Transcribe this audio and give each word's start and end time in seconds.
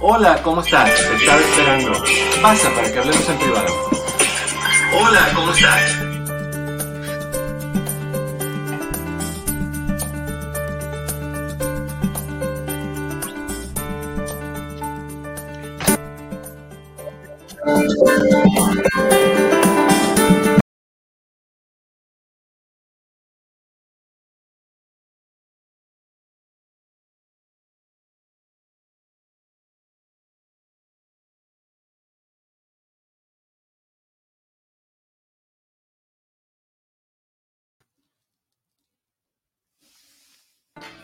Hola, 0.00 0.40
¿cómo 0.44 0.60
estás? 0.60 0.94
Te 0.94 1.16
estaba 1.16 1.40
esperando. 1.40 1.92
Pasa 2.40 2.72
para 2.72 2.92
que 2.92 2.98
hablemos 3.00 3.28
en 3.28 3.38
privado. 3.38 3.90
Hola, 4.92 5.32
¿cómo 5.34 5.52
estás? 5.52 6.08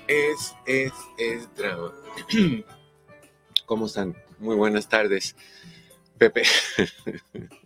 Es, 0.06 0.54
es, 0.66 0.92
es 1.18 1.54
drama. 1.54 1.92
¿Cómo 3.66 3.86
están? 3.86 4.14
Muy 4.38 4.56
buenas 4.56 4.88
tardes. 4.88 5.34
Pepe. 6.18 6.42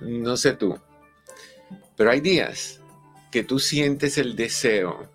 no 0.00 0.36
sé 0.36 0.54
tú, 0.54 0.78
pero 1.96 2.10
hay 2.10 2.20
días 2.20 2.80
que 3.30 3.42
tú 3.42 3.58
sientes 3.58 4.18
el 4.18 4.36
deseo 4.36 5.10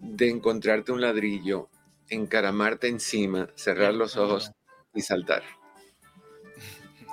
de 0.00 0.30
encontrarte 0.30 0.92
un 0.92 1.00
ladrillo, 1.00 1.68
encaramarte 2.08 2.88
encima, 2.88 3.50
cerrar 3.54 3.94
los 3.94 4.16
ojos 4.16 4.52
y 4.94 5.02
saltar. 5.02 5.42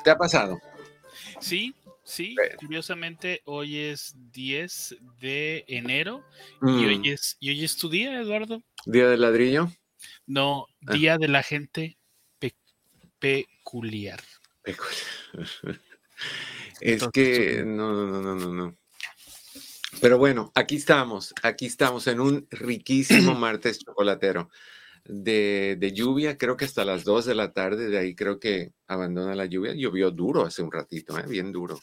¿Te 0.04 0.12
ha 0.12 0.18
pasado? 0.18 0.60
Sí, 1.40 1.76
Sí, 2.06 2.36
curiosamente 2.58 3.42
hoy 3.46 3.80
es 3.80 4.14
10 4.32 4.96
de 5.20 5.66
enero 5.68 6.24
y, 6.62 6.86
hoy 6.86 7.00
Mm, 7.00 7.06
es, 7.06 7.36
y 7.40 7.50
hoy 7.50 7.64
es 7.66 7.78
tu 7.78 7.90
día, 7.90 8.20
Eduardo. 8.22 8.62
¿Día 8.86 9.08
del 9.08 9.22
ladrillo? 9.22 9.72
No, 10.28 10.68
Ah. 10.86 10.94
día 10.94 11.18
de 11.18 11.28
la 11.28 11.42
gente 11.42 11.98
pe- 12.40 12.56
peculiar. 13.20 14.22
Peculiar. 14.62 14.94
Es 16.80 16.94
Entonces, 17.02 17.40
que 17.40 17.64
no, 17.66 17.92
no, 17.92 18.06
no, 18.08 18.22
no, 18.22 18.36
no, 18.36 18.54
no. 18.54 18.78
Pero 20.02 20.18
bueno, 20.18 20.52
aquí 20.56 20.76
estamos, 20.76 21.34
aquí 21.42 21.66
estamos 21.66 22.06
en 22.08 22.20
un 22.20 22.48
riquísimo 22.52 23.34
martes 23.40 23.80
chocolatero 23.80 24.50
de, 25.06 25.78
de 25.80 25.92
lluvia, 25.94 26.38
creo 26.38 26.58
que 26.58 26.66
hasta 26.66 26.84
las 26.84 27.04
2 27.04 27.26
de 27.26 27.36
la 27.36 27.54
tarde, 27.54 27.90
de 27.90 27.98
ahí 27.98 28.16
creo 28.16 28.40
que 28.40 28.74
abandona 28.88 29.36
la 29.36 29.46
lluvia. 29.46 29.74
Llovió 29.74 30.12
duro 30.12 30.46
hace 30.46 30.64
un 30.64 30.72
ratito, 30.72 31.18
¿eh? 31.18 31.26
bien 31.28 31.52
duro. 31.52 31.80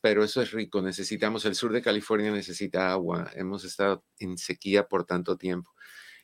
Pero 0.00 0.24
eso 0.24 0.42
es 0.42 0.50
rico, 0.52 0.80
necesitamos, 0.82 1.44
el 1.44 1.54
sur 1.54 1.72
de 1.72 1.82
California 1.82 2.30
necesita 2.30 2.90
agua, 2.90 3.30
hemos 3.34 3.64
estado 3.64 4.04
en 4.18 4.38
sequía 4.38 4.86
por 4.86 5.04
tanto 5.04 5.36
tiempo 5.36 5.72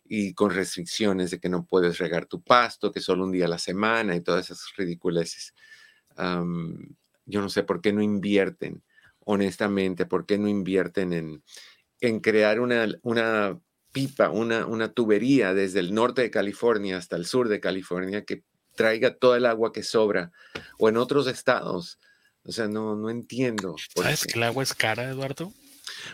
y 0.05 0.35
con 0.35 0.51
restricciones 0.51 1.31
de 1.31 1.41
que 1.41 1.49
no 1.49 1.65
puedes 1.67 1.99
regar 1.99 2.27
tu 2.27 2.43
pasto, 2.43 2.93
que 2.93 3.01
solo 3.01 3.25
un 3.25 3.33
día 3.33 3.47
a 3.47 3.49
la 3.49 3.59
semana 3.59 4.15
y 4.15 4.21
todas 4.21 4.51
esas 4.51 4.73
ridiculeces. 4.77 5.55
Yo 6.17 7.41
no 7.41 7.49
sé 7.49 7.63
por 7.63 7.81
qué 7.81 7.93
no 7.93 8.03
invierten, 8.03 8.83
honestamente, 9.21 10.07
por 10.07 10.27
qué 10.27 10.39
no 10.39 10.49
invierten 10.49 11.13
en, 11.13 11.43
en 12.01 12.21
crear 12.21 12.61
una, 12.61 12.87
una 13.03 13.59
pipa, 13.95 14.29
una, 14.29 14.67
una 14.67 14.93
tubería 14.93 15.55
desde 15.55 15.79
el 15.81 15.95
norte 15.95 16.21
de 16.21 16.31
California 16.31 16.99
hasta 16.99 17.17
el 17.17 17.25
sur 17.25 17.49
de 17.49 17.61
California 17.61 18.25
que 18.25 18.43
traiga 18.75 19.15
toda 19.15 19.37
el 19.39 19.47
agua 19.47 19.73
que 19.73 19.85
sobra 19.85 20.33
o 20.79 20.89
en 20.89 20.97
otros 20.97 21.29
estados. 21.29 21.99
O 22.43 22.53
sea, 22.53 22.67
no, 22.69 22.97
no 22.97 23.09
entiendo. 23.09 23.77
por 23.95 24.05
¿Sabes 24.05 24.27
que 24.27 24.37
el 24.39 24.43
agua 24.43 24.63
es 24.65 24.75
cara, 24.75 25.09
Eduardo? 25.09 25.53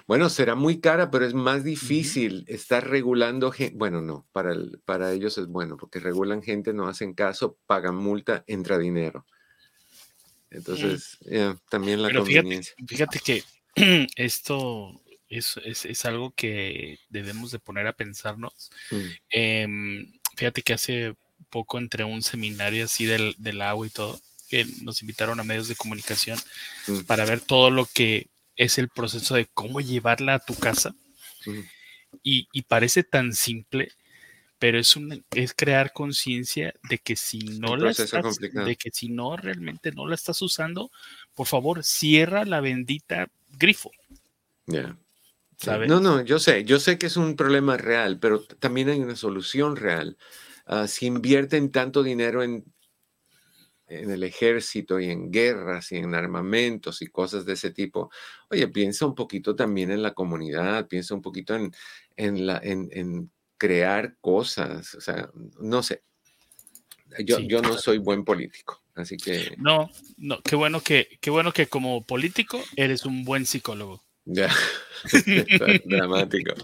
Bueno, 0.07 0.29
será 0.29 0.55
muy 0.55 0.79
cara, 0.81 1.11
pero 1.11 1.25
es 1.25 1.33
más 1.33 1.65
difícil 1.65 2.45
estar 2.49 2.87
regulando 2.87 3.51
gente. 3.51 3.75
Bueno, 3.77 4.03
no, 4.03 4.27
para, 4.33 4.53
el- 4.53 4.79
para 4.85 5.13
ellos 5.13 5.39
es 5.39 5.47
bueno, 5.47 5.77
porque 5.79 6.01
regulan 6.01 6.43
gente, 6.43 6.75
no 6.75 6.87
hacen 6.87 7.15
caso, 7.15 7.57
pagan 7.67 7.97
multa, 7.97 8.45
entra 8.47 8.79
dinero. 8.79 9.25
Entonces, 10.51 11.17
ya, 11.23 11.57
también 11.71 12.03
la 12.03 12.09
Pero 12.09 12.25
fíjate 12.87 13.21
que 13.21 13.43
esto 14.17 15.01
es, 15.31 15.55
es- 15.65 15.87
es 15.87 16.05
algo 16.05 16.33
que 16.33 16.99
debemos 17.09 17.51
de 17.53 17.59
poner 17.59 17.87
a 17.87 17.95
pensarnos. 17.95 18.71
Mm, 18.91 18.97
Em, 19.31 20.13
fíjate 20.37 20.63
que 20.63 20.75
hace 20.75 21.15
poco 21.49 21.79
entré 21.79 22.03
a 22.03 22.07
un 22.07 22.23
seminario 22.23 22.85
así 22.85 23.07
del, 23.07 23.35
del 23.39 23.63
agua 23.63 23.87
y 23.87 23.91
todo, 23.91 24.21
que 24.49 24.67
nos 24.83 25.01
invitaron 25.03 25.41
a 25.41 25.45
medios 25.45 25.69
de 25.69 25.77
comunicación 25.77 26.39
mm, 26.89 27.01
para 27.03 27.25
ver 27.25 27.41
todo 27.41 27.71
lo 27.71 27.87
que 27.87 28.29
es 28.57 28.77
el 28.79 28.89
proceso 28.89 29.35
de 29.37 29.47
cómo 29.47 29.81
llevarla 29.81 30.35
a 30.35 30.39
tu 30.45 30.55
casa. 30.57 30.95
mm. 31.47 31.61
Y, 32.23 32.49
y 32.53 32.63
parece 32.63 33.05
tan 33.05 33.33
simple, 33.33 33.93
pero 34.59 34.79
es, 34.79 34.97
un, 34.97 35.25
es 35.31 35.55
crear 35.55 35.93
conciencia 35.93 36.75
de 36.89 36.99
que 36.99 37.15
si 37.17 37.39
no 37.39 37.77
la 37.77 37.85
proceso 37.87 38.03
estás, 38.05 38.23
complicado. 38.23 38.67
de 38.67 38.77
que 38.77 38.91
si 38.91 39.09
no 39.09 39.37
realmente 39.37 39.93
no 39.93 40.07
la 40.09 40.17
estás 40.17 40.43
usando, 40.43 40.91
por 41.35 41.47
favor, 41.47 41.85
cierra 41.85 42.45
la 42.45 42.61
bendita 42.61 43.29
grifo. 43.59 43.91
No, 45.67 46.01
no, 46.01 46.23
yo 46.23 46.39
sé, 46.39 46.65
yo 46.65 46.81
sé 46.81 46.99
que 46.99 47.07
es 47.07 47.17
un 47.17 47.37
problema 47.37 47.77
real, 47.77 48.19
pero 48.19 48.43
también 48.43 48.89
hay 48.89 49.01
una 49.01 49.17
solución 49.17 49.77
real. 49.77 50.17
Ah, 50.67 50.87
si 50.87 51.07
invierten 51.07 51.71
tanto 51.71 52.03
dinero 52.03 52.43
en, 52.43 52.65
en 53.87 54.11
el 54.11 54.23
ejército 54.23 55.01
y 55.01 55.11
en 55.11 55.31
guerras 55.31 55.93
y 55.93 55.97
en 55.97 56.15
armamentos 56.15 57.03
y 57.03 57.09
cosas 57.09 57.45
de 57.45 57.55
ese 57.55 57.73
tipo, 57.73 58.11
oye, 58.49 58.69
piensa 58.69 59.05
un 59.05 59.15
poquito 59.15 59.55
también 59.55 59.91
en 59.91 60.03
la 60.03 60.15
comunidad, 60.15 60.87
piensa 60.87 61.15
un 61.15 61.23
poquito 61.23 61.55
en, 61.55 61.73
en, 62.17 62.47
la, 62.47 62.61
en, 62.63 62.89
en 62.93 63.31
crear 63.59 64.17
cosas, 64.21 64.95
o 64.95 65.01
sea, 65.01 65.29
no 65.61 65.83
sé. 65.83 66.03
Yo, 67.25 67.39
Sí. 67.39 67.49
yo 67.49 67.61
no 67.61 67.77
soy 67.77 67.99
buen 67.99 68.25
político, 68.25 68.81
así 68.95 69.17
que 69.17 69.57
No, 69.59 69.91
no, 70.17 70.41
qué 70.43 70.55
bueno 70.55 70.81
que, 70.81 71.19
qué 71.21 71.31
bueno 71.31 71.53
que 71.53 71.67
como 71.67 72.05
político 72.05 72.63
eres 72.77 73.05
un 73.05 73.25
buen 73.25 73.45
psicólogo. 73.45 74.01
Ya, 74.27 74.49
dramático. 75.85 76.55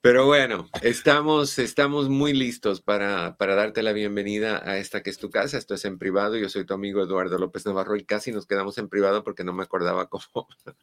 Pero 0.00 0.26
bueno, 0.26 0.68
estamos, 0.82 1.58
estamos 1.58 2.08
muy 2.08 2.32
listos 2.32 2.80
para, 2.82 3.36
para 3.36 3.54
darte 3.54 3.82
la 3.82 3.92
bienvenida 3.92 4.62
a 4.68 4.78
esta 4.78 5.02
que 5.02 5.10
es 5.10 5.18
tu 5.18 5.30
casa. 5.30 5.58
Esto 5.58 5.74
es 5.74 5.84
en 5.84 5.98
privado. 5.98 6.36
Yo 6.36 6.48
soy 6.48 6.64
tu 6.66 6.74
amigo 6.74 7.02
Eduardo 7.02 7.38
López 7.38 7.66
Navarro 7.66 7.96
y 7.96 8.04
casi 8.04 8.32
nos 8.32 8.46
quedamos 8.46 8.78
en 8.78 8.88
privado 8.88 9.24
porque 9.24 9.44
no 9.44 9.52
me 9.52 9.62
acordaba 9.64 10.08
cómo, 10.08 10.48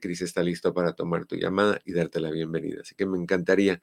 Cris 0.00 0.22
está 0.22 0.42
listo 0.42 0.72
para 0.72 0.92
tomar 0.92 1.26
tu 1.26 1.36
llamada 1.36 1.80
y 1.84 1.92
darte 1.92 2.20
la 2.20 2.30
bienvenida. 2.30 2.82
Así 2.82 2.94
que 2.94 3.06
me 3.06 3.18
encantaría 3.18 3.82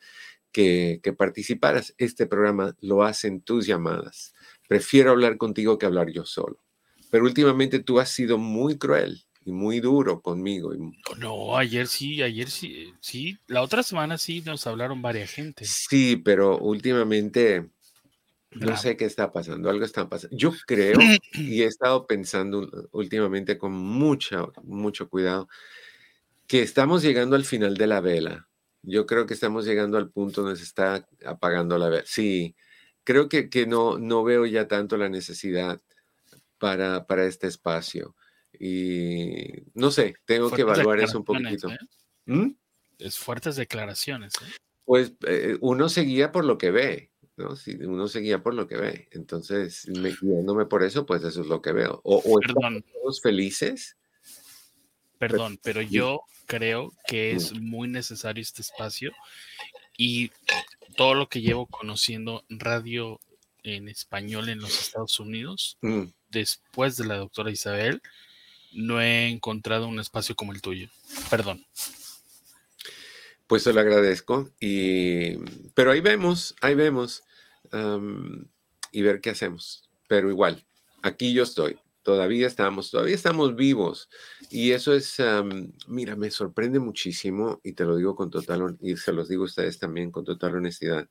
que, 0.51 1.01
que 1.03 1.11
participaras. 1.13 1.93
Este 1.97 2.25
programa 2.25 2.75
lo 2.79 3.03
hacen 3.03 3.41
tus 3.41 3.65
llamadas. 3.65 4.33
Prefiero 4.67 5.11
hablar 5.11 5.37
contigo 5.37 5.77
que 5.77 5.85
hablar 5.85 6.09
yo 6.11 6.25
solo. 6.25 6.63
Pero 7.11 7.25
últimamente 7.25 7.79
tú 7.79 7.99
has 7.99 8.09
sido 8.09 8.37
muy 8.37 8.77
cruel 8.77 9.25
y 9.43 9.51
muy 9.51 9.79
duro 9.79 10.21
conmigo. 10.21 10.73
No, 11.17 11.57
ayer 11.57 11.87
sí, 11.87 12.21
ayer 12.21 12.49
sí, 12.49 12.93
sí. 13.01 13.37
La 13.47 13.61
otra 13.61 13.83
semana 13.83 14.17
sí 14.17 14.41
nos 14.45 14.67
hablaron 14.67 15.01
varias 15.01 15.31
gente. 15.31 15.65
Sí, 15.65 16.17
pero 16.17 16.57
últimamente 16.59 17.69
no 18.51 18.77
sé 18.77 18.97
qué 18.97 19.05
está 19.05 19.31
pasando, 19.31 19.69
algo 19.69 19.85
está 19.85 20.09
pasando. 20.09 20.35
Yo 20.35 20.51
creo 20.65 20.97
y 21.33 21.61
he 21.61 21.65
estado 21.65 22.05
pensando 22.07 22.89
últimamente 22.91 23.57
con 23.57 23.73
mucha, 23.73 24.45
mucho 24.63 25.09
cuidado 25.09 25.47
que 26.47 26.63
estamos 26.63 27.03
llegando 27.03 27.35
al 27.35 27.45
final 27.45 27.77
de 27.77 27.87
la 27.87 28.01
vela. 28.01 28.47
Yo 28.81 29.05
creo 29.05 29.25
que 29.25 29.33
estamos 29.33 29.65
llegando 29.65 29.97
al 29.97 30.09
punto 30.09 30.41
donde 30.41 30.57
se 30.57 30.63
está 30.63 31.07
apagando 31.25 31.77
la 31.77 31.89
vela. 31.89 32.03
Sí, 32.05 32.55
creo 33.03 33.29
que, 33.29 33.49
que 33.49 33.67
no, 33.67 33.99
no 33.99 34.23
veo 34.23 34.45
ya 34.45 34.67
tanto 34.67 34.97
la 34.97 35.09
necesidad 35.09 35.79
para, 36.57 37.05
para 37.05 37.25
este 37.25 37.47
espacio. 37.47 38.15
Y 38.59 39.63
no 39.73 39.91
sé, 39.91 40.15
tengo 40.25 40.49
que 40.49 40.61
evaluar 40.61 40.99
eso 40.99 41.19
un 41.19 41.25
poquito. 41.25 41.69
¿eh? 41.69 41.77
¿Mm? 42.25 42.55
Es 42.97 43.17
fuertes 43.17 43.55
declaraciones. 43.55 44.33
¿eh? 44.41 44.55
Pues 44.85 45.13
eh, 45.27 45.57
uno 45.61 45.87
seguía 45.87 46.31
por 46.31 46.45
lo 46.45 46.57
que 46.57 46.71
ve, 46.71 47.11
¿no? 47.39 47.55
Si 47.55 47.71
uno 47.75 48.07
seguía 48.07 48.43
por 48.43 48.53
lo 48.53 48.67
que 48.67 48.77
ve. 48.77 49.07
Entonces, 49.11 49.87
me, 49.87 50.11
guiándome 50.11 50.65
por 50.65 50.83
eso, 50.83 51.05
pues 51.05 51.23
eso 51.23 51.41
es 51.41 51.47
lo 51.47 51.61
que 51.61 51.71
veo. 51.71 52.01
O, 52.03 52.17
o 52.17 52.39
Perdón. 52.39 52.83
todos 52.93 53.21
felices. 53.21 53.97
Perdón, 55.17 55.59
pero 55.63 55.81
yo 55.81 56.21
creo 56.45 56.93
que 57.07 57.31
es 57.31 57.53
muy 57.53 57.87
necesario 57.87 58.41
este 58.41 58.61
espacio 58.61 59.11
y 59.97 60.31
todo 60.95 61.13
lo 61.13 61.27
que 61.27 61.41
llevo 61.41 61.65
conociendo 61.65 62.45
radio 62.49 63.19
en 63.63 63.89
español 63.89 64.47
en 64.49 64.59
los 64.59 64.79
Estados 64.79 65.19
Unidos, 65.19 65.77
Mm. 65.81 66.03
después 66.29 66.95
de 66.95 67.05
la 67.05 67.17
doctora 67.17 67.51
Isabel, 67.51 68.01
no 68.71 69.01
he 69.01 69.27
encontrado 69.27 69.87
un 69.87 69.99
espacio 69.99 70.35
como 70.35 70.53
el 70.53 70.61
tuyo. 70.61 70.89
Perdón. 71.29 71.65
Pues 73.47 73.63
se 73.63 73.73
lo 73.73 73.79
agradezco. 73.81 74.49
Y, 74.59 75.37
pero 75.73 75.91
ahí 75.91 76.01
vemos, 76.01 76.55
ahí 76.61 76.75
vemos. 76.75 77.23
Am, 77.71 78.49
y 78.91 79.01
ver 79.01 79.21
qué 79.21 79.31
hacemos. 79.31 79.89
Pero 80.07 80.29
igual, 80.29 80.65
aquí 81.01 81.33
yo 81.33 81.43
estoy. 81.43 81.77
Todavía 82.03 82.47
estamos, 82.47 82.91
todavía 82.91 83.15
estamos 83.15 83.55
vivos. 83.55 84.09
Y 84.49 84.71
eso 84.71 84.93
es, 84.93 85.19
am, 85.19 85.73
mira, 85.87 86.15
me 86.15 86.31
sorprende 86.31 86.79
muchísimo 86.79 87.59
y 87.63 87.73
te 87.73 87.85
lo 87.85 87.97
digo 87.97 88.15
con 88.15 88.29
total, 88.29 88.77
y 88.81 88.97
se 88.97 89.13
los 89.13 89.29
digo 89.29 89.43
a 89.43 89.45
ustedes 89.45 89.79
también 89.79 90.11
con 90.11 90.23
total 90.23 90.55
honestidad. 90.55 91.07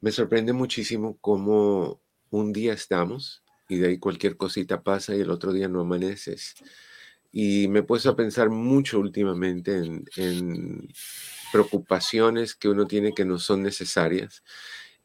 Me 0.00 0.12
sorprende 0.12 0.52
muchísimo 0.52 1.18
cómo 1.20 2.00
un 2.30 2.52
día 2.52 2.72
estamos 2.72 3.42
y 3.68 3.76
de 3.76 3.88
ahí 3.88 3.98
cualquier 3.98 4.36
cosita 4.36 4.82
pasa 4.82 5.14
y 5.14 5.20
el 5.20 5.30
otro 5.30 5.52
día 5.52 5.68
no 5.68 5.80
amaneces. 5.80 6.54
Y 7.30 7.68
me 7.68 7.80
he 7.80 7.82
puesto 7.82 8.10
a 8.10 8.16
pensar 8.16 8.48
mucho 8.48 8.98
últimamente 9.00 9.76
en, 9.76 10.04
en 10.16 10.88
preocupaciones 11.48 12.54
que 12.54 12.68
uno 12.68 12.86
tiene 12.86 13.14
que 13.14 13.24
no 13.24 13.38
son 13.38 13.62
necesarias, 13.62 14.42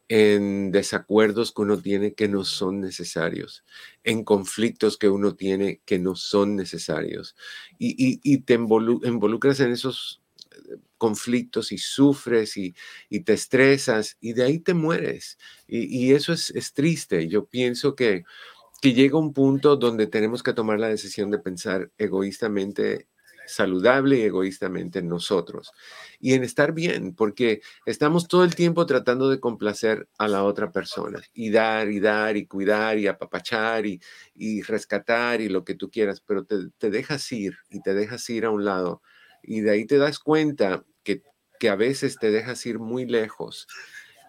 en 0.08 0.70
desacuerdos 0.70 1.52
que 1.52 1.62
uno 1.62 1.78
tiene 1.80 2.14
que 2.14 2.28
no 2.28 2.44
son 2.44 2.80
necesarios, 2.80 3.64
en 4.04 4.22
conflictos 4.24 4.98
que 4.98 5.08
uno 5.08 5.34
tiene 5.34 5.80
que 5.86 5.98
no 5.98 6.14
son 6.16 6.56
necesarios. 6.56 7.36
Y, 7.78 7.90
y- 8.14 8.20
y 8.22 8.38
te 8.42 8.58
involu- 8.58 9.06
involucras 9.06 9.60
en 9.60 9.72
esos 9.72 10.20
eh, 10.52 10.76
conflictos 10.98 11.72
y 11.72 11.78
sufres 11.78 12.56
y, 12.58 12.74
te 13.24 13.32
estresas 13.34 14.16
y 14.20 14.34
de 14.34 14.44
ahí 14.44 14.58
te 14.60 14.74
mueres. 14.74 15.38
Y, 15.66 16.12
eso 16.12 16.32
es, 16.34 16.50
es 16.50 16.72
triste. 16.74 17.26
Yo 17.28 17.46
pienso 17.46 17.94
que, 17.96 18.24
que 18.82 18.92
llega 18.94 19.18
un 19.18 19.32
punto 19.32 19.76
donde 19.76 20.06
tenemos 20.06 20.42
que 20.42 20.52
tomar 20.52 20.80
la 20.80 20.88
decisión 20.88 21.30
de 21.30 21.38
pensar 21.38 21.90
egoístamente 21.98 23.08
saludable 23.46 24.18
y 24.18 24.22
egoístamente 24.22 25.00
en 25.00 25.08
nosotros 25.08 25.72
y 26.20 26.34
en 26.34 26.44
estar 26.44 26.72
bien, 26.72 27.14
porque 27.14 27.60
estamos 27.86 28.28
todo 28.28 28.44
el 28.44 28.54
tiempo 28.54 28.86
tratando 28.86 29.28
de 29.28 29.40
complacer 29.40 30.08
a 30.18 30.28
la 30.28 30.44
otra 30.44 30.72
persona 30.72 31.22
y 31.32 31.50
dar 31.50 31.90
y 31.90 32.00
dar 32.00 32.36
y 32.36 32.46
cuidar 32.46 32.98
y 32.98 33.06
apapachar 33.06 33.86
y, 33.86 34.00
y 34.34 34.62
rescatar 34.62 35.40
y 35.40 35.48
lo 35.48 35.64
que 35.64 35.74
tú 35.74 35.90
quieras, 35.90 36.20
pero 36.20 36.44
te, 36.44 36.56
te 36.78 36.90
dejas 36.90 37.30
ir 37.32 37.56
y 37.70 37.80
te 37.82 37.94
dejas 37.94 38.28
ir 38.30 38.44
a 38.44 38.50
un 38.50 38.64
lado 38.64 39.02
y 39.42 39.60
de 39.60 39.70
ahí 39.70 39.86
te 39.86 39.98
das 39.98 40.18
cuenta 40.18 40.84
que, 41.02 41.22
que 41.58 41.68
a 41.68 41.76
veces 41.76 42.18
te 42.18 42.30
dejas 42.30 42.64
ir 42.66 42.78
muy 42.78 43.06
lejos 43.06 43.66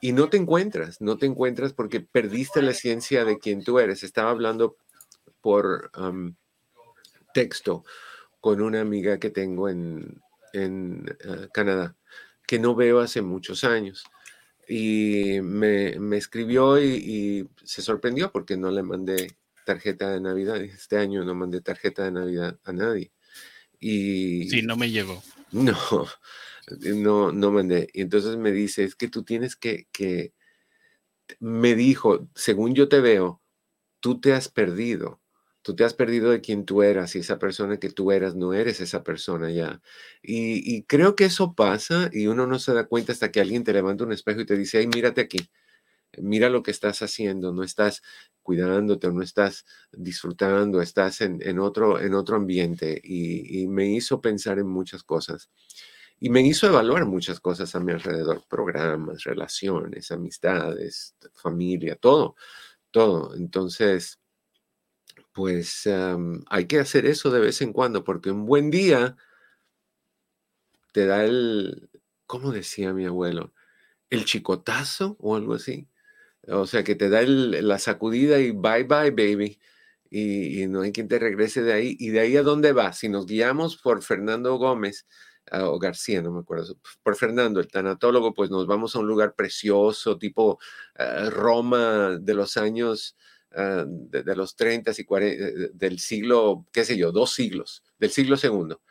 y 0.01 0.11
no 0.11 0.29
te 0.29 0.37
encuentras, 0.37 1.01
no 1.01 1.17
te 1.17 1.25
encuentras 1.25 1.73
porque 1.73 1.99
perdiste 2.01 2.61
la 2.61 2.71
esencia 2.71 3.25
de 3.25 3.39
quien 3.39 3.63
tú 3.63 3.79
eres. 3.79 4.03
Estaba 4.03 4.29
hablando 4.29 4.77
por 5.41 5.89
am, 5.93 6.35
texto 7.33 7.83
con 8.45 8.61
una 8.61 8.79
amiga 8.79 9.17
que 9.17 9.31
tengo 9.31 9.69
en, 9.69 10.21
en 10.53 11.03
eh, 11.07 11.47
Canadá, 11.51 11.95
que 12.45 12.59
no 12.59 12.75
veo 12.75 12.99
hace 12.99 13.23
muchos 13.23 13.63
años. 13.63 14.03
Y 14.69 15.39
me, 15.41 15.97
me 15.97 16.17
escribió 16.17 16.79
y, 16.79 16.89
y 16.93 17.49
se 17.63 17.81
sorprendió 17.81 18.31
porque 18.31 18.55
no 18.55 18.69
le 18.69 18.83
mandé 18.83 19.35
tarjeta 19.65 20.11
de 20.11 20.21
Navidad. 20.21 20.61
Este 20.61 20.99
año 20.99 21.25
no 21.25 21.33
mandé 21.33 21.59
tarjeta 21.61 22.03
de 22.03 22.11
Navidad 22.11 22.59
a 22.63 22.71
nadie. 22.71 23.11
Y 23.79 24.47
Sí, 24.47 24.61
no 24.61 24.77
me 24.77 24.91
llegó. 24.91 25.23
no, 25.51 25.75
no, 26.69 27.31
no 27.31 27.51
mandé. 27.51 27.89
Y 27.93 28.01
entonces 28.01 28.37
me 28.37 28.51
dice, 28.51 28.83
es 28.83 28.93
que 28.93 29.07
tú 29.07 29.23
tienes 29.23 29.55
que, 29.55 29.87
que, 29.91 30.33
me 31.39 31.73
dijo, 31.73 32.29
según 32.35 32.75
yo 32.75 32.89
te 32.89 32.99
veo, 32.99 33.41
tú 34.01 34.21
te 34.21 34.33
has 34.33 34.49
perdido. 34.49 35.19
Tú 35.65 35.75
te 35.75 35.83
has 35.83 35.95
perdido 35.95 36.29
de 36.29 36.41
quien 36.41 36.63
tú 36.63 36.83
eras 36.83 37.15
y 37.15 37.19
esa 37.19 37.39
persona 37.39 37.79
que 37.79 37.89
tú 37.89 38.11
eras 38.11 38.35
no 38.35 38.53
eres 38.53 38.81
esa 38.81 39.03
persona 39.03 39.49
ya. 39.49 39.81
Y, 40.21 40.83
creo 40.83 41.15
que 41.15 41.25
eso 41.25 41.55
pasa 41.55 42.11
y 42.13 42.27
uno 42.27 42.45
no 42.45 42.59
se 42.59 42.71
da 42.71 42.85
cuenta 42.85 43.13
hasta 43.13 43.31
que 43.31 43.41
alguien 43.41 43.63
te 43.63 43.73
levanta 43.73 44.03
un 44.03 44.11
espejo 44.13 44.41
y 44.41 44.45
te 44.45 44.55
dice, 44.55 44.77
ay, 44.77 44.85
mírate 44.85 45.21
aquí, 45.21 45.49
mira 46.19 46.49
lo 46.49 46.61
que 46.61 46.69
estás 46.69 47.01
haciendo, 47.01 47.51
no 47.51 47.63
estás 47.63 48.03
cuidándote, 48.43 49.11
no 49.11 49.23
estás 49.23 49.65
disfrutando, 49.91 50.83
estás 50.83 51.21
en, 51.21 51.39
en 51.41 51.57
otro, 51.57 51.99
en 51.99 52.13
otro 52.13 52.35
ambiente. 52.35 53.01
Y, 53.03 53.63
y 53.63 53.67
me 53.67 53.87
hizo 53.87 54.21
pensar 54.21 54.59
en 54.59 54.67
muchas 54.67 55.01
cosas. 55.01 55.49
Y 56.19 56.29
me 56.29 56.41
hizo 56.41 56.67
evaluar 56.67 57.05
muchas 57.07 57.39
cosas 57.39 57.73
a 57.73 57.79
mi 57.79 57.91
alrededor, 57.91 58.43
programas, 58.47 59.23
relaciones, 59.23 60.11
amistades, 60.11 61.15
familia, 61.33 61.95
todo, 61.95 62.35
todo. 62.91 63.35
Entonces, 63.35 64.19
pues 65.35 65.85
am, 65.87 66.43
hay 66.49 66.65
que 66.67 66.79
hacer 66.79 67.05
eso 67.05 67.29
de 67.31 67.41
vez 67.41 67.61
en 67.61 67.73
cuando, 67.73 68.05
porque 68.05 68.31
un 68.31 68.45
buen 68.45 68.71
día 68.71 69.17
te 70.93 71.05
da 71.05 71.25
el, 71.25 71.89
¿cómo 72.25 72.51
decía 72.53 72.93
mi 72.93 73.05
abuelo? 73.05 73.53
El 74.09 74.25
chicotazo 74.25 75.17
o 75.19 75.35
algo 75.35 75.55
así. 75.55 75.89
O 76.47 76.67
sea, 76.67 76.83
que 76.85 76.95
te 76.95 77.09
da 77.09 77.23
la 77.23 77.79
sacudida 77.79 78.39
y 78.39 78.51
bye 78.51 78.83
bye, 78.85 79.11
baby. 79.11 79.59
Y, 80.09 80.67
no 80.67 80.81
hay 80.81 80.91
quien 80.93 81.07
te 81.09 81.19
regrese 81.19 81.63
de 81.63 81.73
ahí. 81.73 81.97
¿Y 81.99 82.09
de 82.09 82.21
ahí 82.21 82.37
a 82.37 82.43
dónde 82.43 82.71
va? 82.73 82.93
Si 82.93 83.09
nos 83.09 83.25
guiamos 83.25 83.77
por 83.77 84.03
Fernando 84.03 84.55
Gómez 84.57 85.05
ah, 85.51 85.67
o 85.69 85.79
García, 85.79 86.21
no 86.21 86.31
me 86.31 86.41
acuerdo, 86.41 86.77
por 87.03 87.15
Fernando, 87.17 87.59
el 87.59 87.67
tanatólogo, 87.67 88.33
pues 88.33 88.49
nos 88.51 88.67
vamos 88.67 88.95
a 88.95 88.99
un 88.99 89.07
lugar 89.07 89.35
precioso, 89.35 90.17
tipo 90.17 90.59
ah, 90.97 91.29
Roma 91.31 92.17
de 92.21 92.33
los 92.35 92.57
años, 92.57 93.17
ah, 93.55 93.85
de, 93.87 94.23
de 94.23 94.35
los 94.35 94.55
30 94.55 94.91
y 94.97 95.03
40, 95.03 95.45
del 95.73 95.99
siglo, 95.99 96.65
qué 96.71 96.85
sé 96.85 96.97
yo, 96.97 97.11
dos 97.11 97.33
siglos, 97.33 97.83
del 97.99 98.11
siglo 98.11 98.37
segundo. 98.37 98.81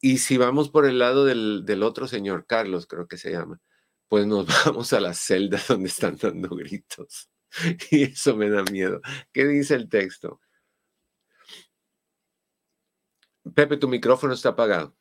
Y 0.00 0.18
si 0.18 0.36
vamos 0.36 0.68
por 0.68 0.86
el 0.86 0.98
lado 0.98 1.24
del, 1.24 1.64
del 1.64 1.82
otro 1.82 2.06
señor, 2.06 2.46
Carlos 2.46 2.86
creo 2.86 3.08
que 3.08 3.18
se 3.18 3.32
llama, 3.32 3.60
pues 4.08 4.26
nos 4.26 4.46
vamos 4.66 4.92
a 4.92 5.00
la 5.00 5.14
celda 5.14 5.60
donde 5.68 5.88
están 5.88 6.16
dando 6.16 6.50
gritos. 6.50 7.30
Y 7.90 8.02
eso 8.02 8.36
me 8.36 8.50
da 8.50 8.62
miedo. 8.64 9.00
¿Qué 9.32 9.46
dice 9.46 9.74
el 9.74 9.88
texto? 9.88 10.40
Pepe, 13.54 13.76
tu 13.76 13.88
micrófono 13.88 14.34
está 14.34 14.50
apagado. 14.50 14.94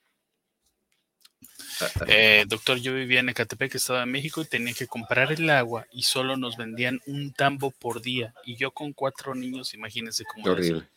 Eh, 2.07 2.45
doctor, 2.47 2.77
yo 2.77 2.93
vivía 2.93 3.19
en 3.19 3.29
Ecatepec, 3.29 3.75
Estado 3.75 3.99
de 3.99 4.05
México, 4.05 4.41
y 4.41 4.45
tenía 4.45 4.73
que 4.73 4.87
comprar 4.87 5.31
el 5.31 5.49
agua 5.49 5.87
y 5.91 6.03
solo 6.03 6.37
nos 6.37 6.57
vendían 6.57 7.01
un 7.05 7.33
tambo 7.33 7.71
por 7.71 8.01
día. 8.01 8.33
Y 8.45 8.55
yo 8.55 8.71
con 8.71 8.93
cuatro 8.93 9.35
niños, 9.35 9.73
imagínense 9.73 10.23
cómo 10.25 10.51
Horrible. 10.51 10.87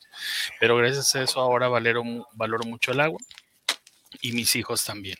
Pero 0.60 0.76
gracias 0.76 1.14
a 1.14 1.22
eso 1.22 1.40
ahora 1.40 1.68
valoro, 1.68 2.02
valoro 2.32 2.64
mucho 2.64 2.92
el 2.92 3.00
agua 3.00 3.20
y 4.20 4.32
mis 4.32 4.56
hijos 4.56 4.84
también. 4.84 5.16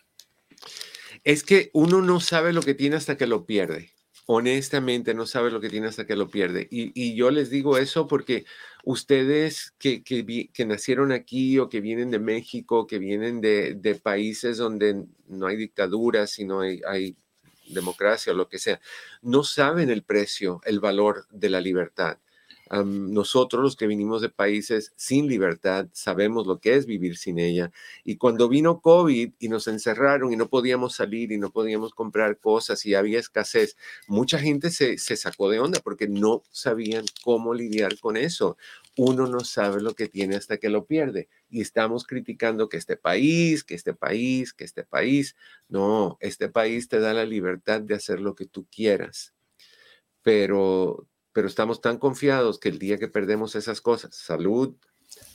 Es 1.24 1.42
que 1.42 1.70
uno 1.72 2.00
no 2.00 2.20
sabe 2.20 2.52
lo 2.52 2.62
que 2.62 2.74
tiene 2.74 2.96
hasta 2.96 3.16
que 3.16 3.26
lo 3.26 3.44
pierde 3.44 3.92
honestamente 4.30 5.14
no 5.14 5.24
sabe 5.24 5.50
lo 5.50 5.58
que 5.58 5.70
tiene 5.70 5.86
hasta 5.86 6.06
que 6.06 6.14
lo 6.14 6.28
pierde. 6.28 6.68
Y, 6.70 7.14
yo 7.14 7.30
les 7.30 7.48
digo 7.48 7.78
eso 7.78 8.06
porque 8.06 8.44
ustedes 8.84 9.72
que, 9.78 10.02
que, 10.04 10.66
nacieron 10.66 11.12
aquí 11.12 11.58
o 11.58 11.70
que 11.70 11.80
vienen 11.80 12.10
de 12.10 12.18
México, 12.18 12.86
que 12.86 12.98
vienen 12.98 13.40
de, 13.40 13.74
de 13.74 13.94
países 13.94 14.58
donde 14.58 15.06
no 15.28 15.46
hay 15.46 15.56
dictadura, 15.56 16.26
sino 16.26 16.60
hay, 16.60 16.82
hay 16.86 17.16
democracia 17.68 18.34
o 18.34 18.36
lo 18.36 18.50
que 18.50 18.58
sea, 18.58 18.82
no 19.22 19.44
saben 19.44 19.88
el 19.88 20.02
precio, 20.02 20.60
el 20.66 20.78
valor 20.78 21.26
de 21.30 21.48
la 21.48 21.62
libertad 21.62 22.18
nosotros 22.84 23.62
los 23.62 23.76
que 23.76 23.86
vinimos 23.86 24.22
de 24.22 24.28
países 24.28 24.92
sin 24.96 25.26
libertad 25.26 25.88
sabemos 25.92 26.46
lo 26.46 26.58
que 26.58 26.76
es 26.76 26.86
vivir 26.86 27.16
sin 27.16 27.38
ella. 27.38 27.70
Y 28.04 28.16
cuando 28.16 28.48
vino 28.48 28.80
COVID 28.80 29.32
y 29.38 29.48
nos 29.48 29.68
encerraron 29.68 30.32
y 30.32 30.36
no 30.36 30.48
podíamos 30.48 30.94
salir 30.94 31.32
y 31.32 31.38
no 31.38 31.50
podíamos 31.50 31.94
comprar 31.94 32.38
cosas 32.38 32.84
y 32.86 32.94
había 32.94 33.18
escasez, 33.18 33.76
mucha 34.06 34.38
gente 34.38 34.70
se, 34.70 34.98
se 34.98 35.16
sacó 35.16 35.48
de 35.50 35.60
onda 35.60 35.80
porque 35.82 36.08
no 36.08 36.42
sabían 36.50 37.04
cómo 37.22 37.54
lidiar 37.54 37.98
con 37.98 38.16
eso. 38.16 38.56
Uno 38.96 39.26
no 39.26 39.40
sabe 39.40 39.80
lo 39.80 39.94
que 39.94 40.08
tiene 40.08 40.36
hasta 40.36 40.58
que 40.58 40.68
lo 40.68 40.84
pierde. 40.86 41.28
Y 41.50 41.60
estamos 41.60 42.04
criticando 42.04 42.68
que 42.68 42.76
este 42.76 42.96
país, 42.96 43.64
que 43.64 43.74
este 43.74 43.94
país, 43.94 44.52
que 44.52 44.64
este 44.64 44.84
país. 44.84 45.36
No, 45.68 46.18
este 46.20 46.48
país 46.48 46.88
te 46.88 47.00
da 47.00 47.14
la 47.14 47.24
libertad 47.24 47.80
de 47.80 47.94
hacer 47.94 48.20
lo 48.20 48.34
que 48.34 48.46
tú 48.46 48.66
quieras. 48.70 49.34
Pero 50.22 51.07
pero 51.38 51.46
estamos 51.46 51.80
tan 51.80 51.98
confiados 51.98 52.58
que 52.58 52.68
el 52.68 52.80
día 52.80 52.98
que 52.98 53.06
perdemos 53.06 53.54
esas 53.54 53.80
cosas, 53.80 54.12
salud 54.12 54.74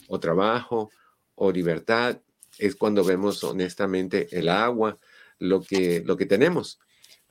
o 0.09 0.19
trabajo 0.19 0.91
o 1.33 1.49
libertad, 1.49 2.19
es 2.57 2.75
cuando 2.75 3.05
vemos 3.05 3.41
honestamente 3.45 4.27
el 4.37 4.49
agua, 4.49 4.99
lo 5.39 5.61
que, 5.61 6.03
lo 6.05 6.17
que 6.17 6.25
tenemos. 6.25 6.77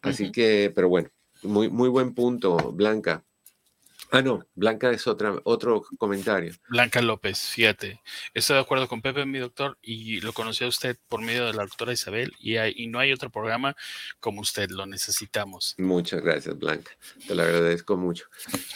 Así 0.00 0.32
que, 0.32 0.72
pero 0.74 0.88
bueno, 0.88 1.10
muy, 1.42 1.68
muy 1.68 1.90
buen 1.90 2.14
punto, 2.14 2.72
Blanca. 2.72 3.22
Ah, 4.14 4.20
no, 4.20 4.46
Blanca 4.54 4.90
es 4.90 5.06
otra, 5.06 5.34
otro 5.44 5.82
comentario. 5.96 6.52
Blanca 6.68 7.00
López, 7.00 7.48
fíjate. 7.48 8.02
Estoy 8.34 8.56
de 8.56 8.60
acuerdo 8.60 8.86
con 8.86 9.00
Pepe, 9.00 9.24
mi 9.24 9.38
doctor, 9.38 9.78
y 9.80 10.20
lo 10.20 10.34
conocí 10.34 10.64
a 10.64 10.68
usted 10.68 10.98
por 11.08 11.22
medio 11.22 11.46
de 11.46 11.54
la 11.54 11.62
doctora 11.62 11.94
Isabel, 11.94 12.30
y, 12.38 12.58
y 12.58 12.88
no 12.88 12.98
hay 12.98 13.10
otro 13.10 13.30
programa 13.30 13.74
como 14.20 14.42
usted, 14.42 14.68
lo 14.68 14.84
necesitamos. 14.84 15.74
Muchas 15.78 16.20
gracias, 16.20 16.58
Blanca. 16.58 16.92
Te 17.26 17.34
lo 17.34 17.42
agradezco 17.42 17.96
mucho. 17.96 18.26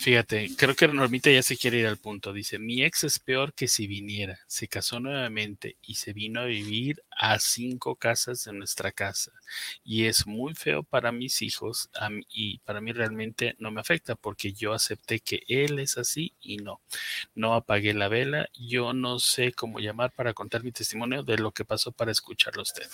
Fíjate, 0.01 0.53
creo 0.57 0.75
que 0.75 0.89
Normita 0.89 1.31
ya 1.31 1.43
se 1.43 1.59
quiere 1.59 1.81
ir 1.81 1.87
al 1.87 1.99
punto. 1.99 2.33
Dice, 2.33 2.59
mi 2.59 2.83
ex 2.83 3.05
es 3.05 3.19
peor 3.19 3.53
que 3.53 3.69
si 3.69 3.87
viniera. 3.87 4.39
Se 4.47 4.69
casó 4.69 5.01
nuevamente 5.01 5.77
y 5.83 5.97
se 5.97 6.15
vino 6.15 6.41
a 6.41 6.47
vivir 6.47 7.03
a 7.11 7.39
cinco 7.39 7.97
casas 7.97 8.45
de 8.45 8.55
nuestra 8.55 8.91
casa. 8.91 9.33
Y 9.85 10.07
es 10.07 10.27
muy 10.27 10.55
feo 10.55 10.83
para 10.83 11.13
mis 11.13 11.43
hijos 11.43 11.91
y 12.31 12.59
para 12.61 12.81
mí 12.81 12.93
realmente 12.93 13.55
no 13.59 13.71
me 13.71 13.83
afecta 13.83 14.15
porque 14.15 14.55
yo 14.55 14.73
acepté 14.73 15.21
que 15.27 15.43
él 15.49 15.79
es 15.79 15.99
así 15.99 16.33
y 16.41 16.57
no. 16.59 16.81
No 17.35 17.55
apagué 17.55 17.93
la 17.93 18.09
vela. 18.09 18.49
Yo 18.55 18.95
no 18.95 19.19
sé 19.19 19.53
cómo 19.53 19.81
llamar 19.81 20.13
para 20.13 20.33
contar 20.33 20.65
mi 20.65 20.73
testimonio 20.73 21.23
de 21.23 21.37
lo 21.37 21.53
que 21.53 21.67
pasó 21.67 21.93
para 21.93 22.13
escucharlo 22.13 22.63
usted. 22.63 22.87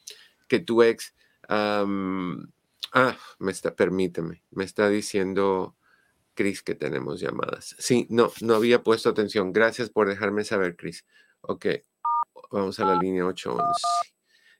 que 0.47 0.59
tu 0.59 0.83
ex... 0.83 1.15
ah, 1.47 1.85
me 3.39 3.51
está, 3.51 3.75
permíteme, 3.75 4.43
me 4.51 4.63
está 4.63 4.89
diciendo 4.89 5.75
Cris 6.33 6.61
que 6.61 6.75
tenemos 6.75 7.19
llamadas. 7.19 7.75
Sí, 7.79 8.07
no, 8.09 8.31
no 8.41 8.55
había 8.55 8.83
puesto 8.83 9.09
atención. 9.09 9.53
Gracias 9.53 9.89
por 9.89 10.07
dejarme 10.07 10.43
saber, 10.43 10.75
Cris. 10.75 11.05
Ok, 11.41 11.67
vamos 12.51 12.79
a 12.79 12.85
la 12.85 12.95
línea 12.95 13.25
811. 13.25 13.71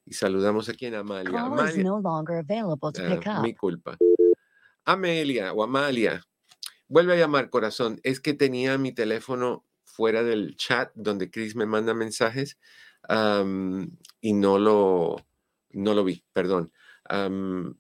Y 0.05 0.13
saludamos 0.13 0.69
aquí 0.69 0.86
en 0.86 0.95
Amalia. 0.95 1.41
Amalia. 1.41 1.84
Ah, 3.25 3.41
mi 3.41 3.55
culpa. 3.55 3.98
Amelia 4.86 5.51
o 5.51 5.63
Amalia, 5.63 6.22
Vuelve 6.88 7.13
a 7.13 7.18
llamar, 7.18 7.50
corazón. 7.50 8.00
Es 8.04 8.20
que 8.20 8.34
tenía 8.34 8.77
mi 8.77 8.92
teléfono 8.94 9.65
fuera 9.84 10.24
del 10.24 10.56
chat 10.58 10.92
donde 10.96 11.32
Chris 11.32 11.56
me 11.56 11.65
manda 11.65 11.94
mensajes 11.94 12.58
y 14.22 14.34
no 14.34 14.60
lo, 14.60 15.15
no 15.72 15.94
lo 15.94 16.04
vi, 16.04 16.25
perdón. 16.34 16.74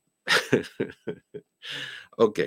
ok. 2.17 2.39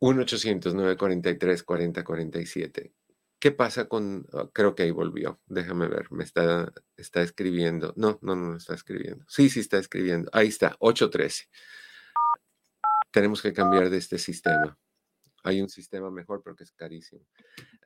1-800-943-4047. 0.00 2.92
¿Qué 3.40 3.52
pasa 3.52 3.88
con.? 3.88 4.26
Ah, 4.32 4.48
creo 4.52 4.74
que 4.74 4.82
ahí 4.82 4.90
volvió. 4.90 5.40
Déjame 5.46 5.86
ver. 5.88 6.10
Me 6.10 6.24
está, 6.24 6.72
está 6.96 7.22
escribiendo. 7.22 7.92
No, 7.96 8.18
no, 8.22 8.34
no 8.34 8.56
está 8.56 8.74
escribiendo. 8.74 9.24
Sí, 9.28 9.48
sí 9.48 9.60
está 9.60 9.78
escribiendo. 9.78 10.28
Ahí 10.32 10.48
está, 10.48 10.74
813. 10.80 11.48
Tenemos 13.12 13.40
que 13.42 13.52
cambiar 13.52 13.90
de 13.90 13.98
este 13.98 14.18
sistema. 14.18 14.76
Hay 15.48 15.62
un 15.62 15.70
sistema 15.70 16.10
mejor, 16.10 16.42
pero 16.44 16.54
que 16.54 16.64
es 16.64 16.72
carísimo. 16.72 17.22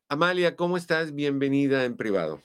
Amalia, 0.08 0.56
¿cómo 0.56 0.76
estás? 0.76 1.14
Bienvenida 1.14 1.84
en 1.84 1.96
privado. 1.96 2.40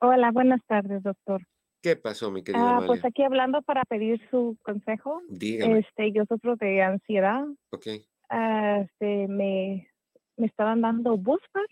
Hola, 0.00 0.30
buenas 0.32 0.60
tardes, 0.66 1.02
doctor. 1.02 1.40
¿Qué 1.80 1.96
pasó, 1.96 2.30
mi 2.30 2.42
querida 2.44 2.76
ah, 2.76 2.82
Pues 2.86 3.02
aquí 3.06 3.22
hablando 3.22 3.62
para 3.62 3.84
pedir 3.86 4.20
su 4.30 4.58
consejo. 4.62 5.22
Dígame. 5.30 5.78
Este, 5.78 6.12
yo 6.12 6.26
sufro 6.26 6.56
de 6.56 6.82
ansiedad. 6.82 7.46
Ok. 7.70 7.86
Ah, 8.28 8.80
este, 8.84 9.28
me, 9.28 9.88
me 10.36 10.46
estaban 10.46 10.82
dando 10.82 11.16
buscar 11.16 11.64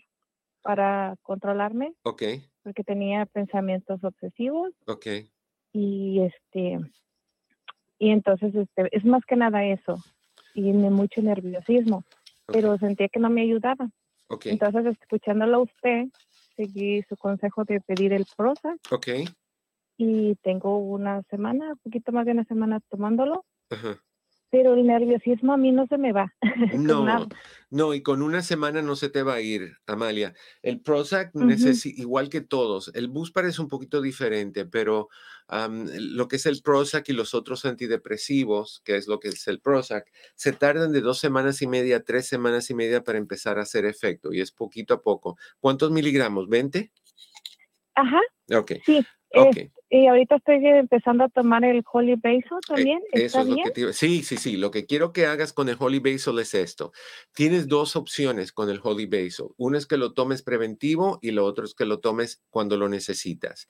para 0.63 1.15
controlarme. 1.21 1.93
Ok. 2.01 2.23
Porque 2.63 2.83
tenía 2.83 3.27
pensamientos 3.27 4.03
obsesivos. 4.03 4.73
Ok. 4.87 5.05
Y 5.73 6.21
este, 6.21 6.79
y 7.99 8.09
entonces 8.09 8.55
este, 8.55 8.97
es 8.97 9.05
más 9.05 9.23
que 9.27 9.35
nada 9.35 9.63
eso 9.63 10.03
y 10.53 10.71
mucho 10.71 11.21
nerviosismo, 11.21 12.03
pero 12.47 12.77
sentía 12.77 13.09
que 13.09 13.19
no 13.19 13.29
me 13.29 13.41
ayudaba. 13.41 13.89
Entonces, 14.45 14.97
escuchándolo 15.01 15.57
a 15.57 15.61
usted, 15.61 16.05
seguí 16.55 17.01
su 17.03 17.17
consejo 17.17 17.63
de 17.65 17.81
pedir 17.81 18.13
el 18.13 18.25
Prozac. 18.37 18.79
Ok. 18.91 19.07
Y 19.97 20.35
tengo 20.43 20.77
una 20.77 21.23
semana, 21.23 21.71
un 21.71 21.77
poquito 21.77 22.11
más 22.11 22.25
de 22.25 22.31
una 22.31 22.45
semana 22.45 22.79
tomándolo. 22.89 23.45
Ajá 23.69 23.99
pero 24.51 24.73
el 24.73 24.85
nerviosismo 24.85 25.53
a 25.53 25.57
mí 25.57 25.71
no 25.71 25.87
se 25.87 25.97
me 25.97 26.11
va. 26.11 26.33
No, 26.79 27.27
no, 27.69 27.93
y 27.93 28.01
con 28.01 28.21
una 28.21 28.41
semana 28.41 28.81
no 28.81 28.95
se 28.95 29.09
te 29.09 29.23
va 29.23 29.35
a 29.35 29.41
ir, 29.41 29.77
Amalia. 29.85 30.33
El 30.61 30.81
Prozac, 30.81 31.31
igual 31.85 32.29
que 32.29 32.41
todos, 32.41 32.91
el 32.95 33.07
Buspar 33.07 33.45
es 33.45 33.59
un 33.59 33.67
poquito 33.67 34.01
diferente, 34.01 34.65
pero 34.65 35.09
lo 35.49 36.27
que 36.27 36.37
es 36.37 36.45
el 36.45 36.61
Prozac 36.61 37.09
y 37.09 37.13
los 37.13 37.33
otros 37.33 37.65
antidepresivos, 37.65 38.81
que 38.83 38.95
es 38.95 39.07
lo 39.07 39.19
que 39.19 39.29
es 39.29 39.47
el 39.47 39.59
Prozac, 39.59 40.11
se 40.35 40.53
tardan 40.53 40.91
de 40.91 41.01
dos 41.01 41.19
semanas 41.19 41.61
y 41.61 41.67
media, 41.67 42.03
tres 42.03 42.27
semanas 42.27 42.69
y 42.69 42.75
media 42.75 43.03
para 43.03 43.17
empezar 43.17 43.59
a 43.59 43.63
hacer 43.63 43.85
efecto, 43.85 44.33
y 44.33 44.41
es 44.41 44.51
poquito 44.51 44.93
a 44.93 45.01
poco. 45.01 45.37
¿Cuántos 45.59 45.91
miligramos? 45.91 46.47
¿20? 46.47 46.91
Ajá. 47.95 48.21
Ok. 48.55 48.73
Sí. 48.85 49.05
Okay. 49.31 49.71
y 49.91 50.07
ahorita 50.07 50.37
estoy 50.37 50.65
empezando 50.65 51.23
a 51.23 51.29
tomar 51.29 51.63
el 51.63 51.83
Holy 51.91 52.15
Basil 52.15 52.43
e, 52.43 52.67
también. 52.67 52.99
¿Está 53.11 53.41
Eso 53.41 53.41
es 53.41 53.47
lo 53.47 53.73
que 53.73 53.93
sí, 53.93 54.23
sí, 54.23 54.37
sí. 54.37 54.57
Lo 54.57 54.71
que 54.71 54.85
quiero 54.85 55.13
que 55.13 55.25
hagas 55.25 55.53
con 55.53 55.69
el 55.69 55.77
Holy 55.79 55.99
Basil 55.99 56.39
es 56.39 56.53
esto. 56.53 56.91
Tienes 57.33 57.67
dos 57.67 57.95
opciones 57.95 58.51
con 58.51 58.69
el 58.69 58.79
Holy 58.81 59.05
Basil. 59.05 59.47
Una 59.57 59.77
es 59.77 59.85
que 59.85 59.97
lo 59.97 60.13
tomes 60.13 60.41
preventivo 60.41 61.19
y 61.21 61.31
lo 61.31 61.45
otro 61.45 61.65
es 61.65 61.75
que 61.75 61.85
lo 61.85 61.99
tomes 61.99 62.41
cuando 62.49 62.77
lo 62.77 62.89
necesitas. 62.89 63.67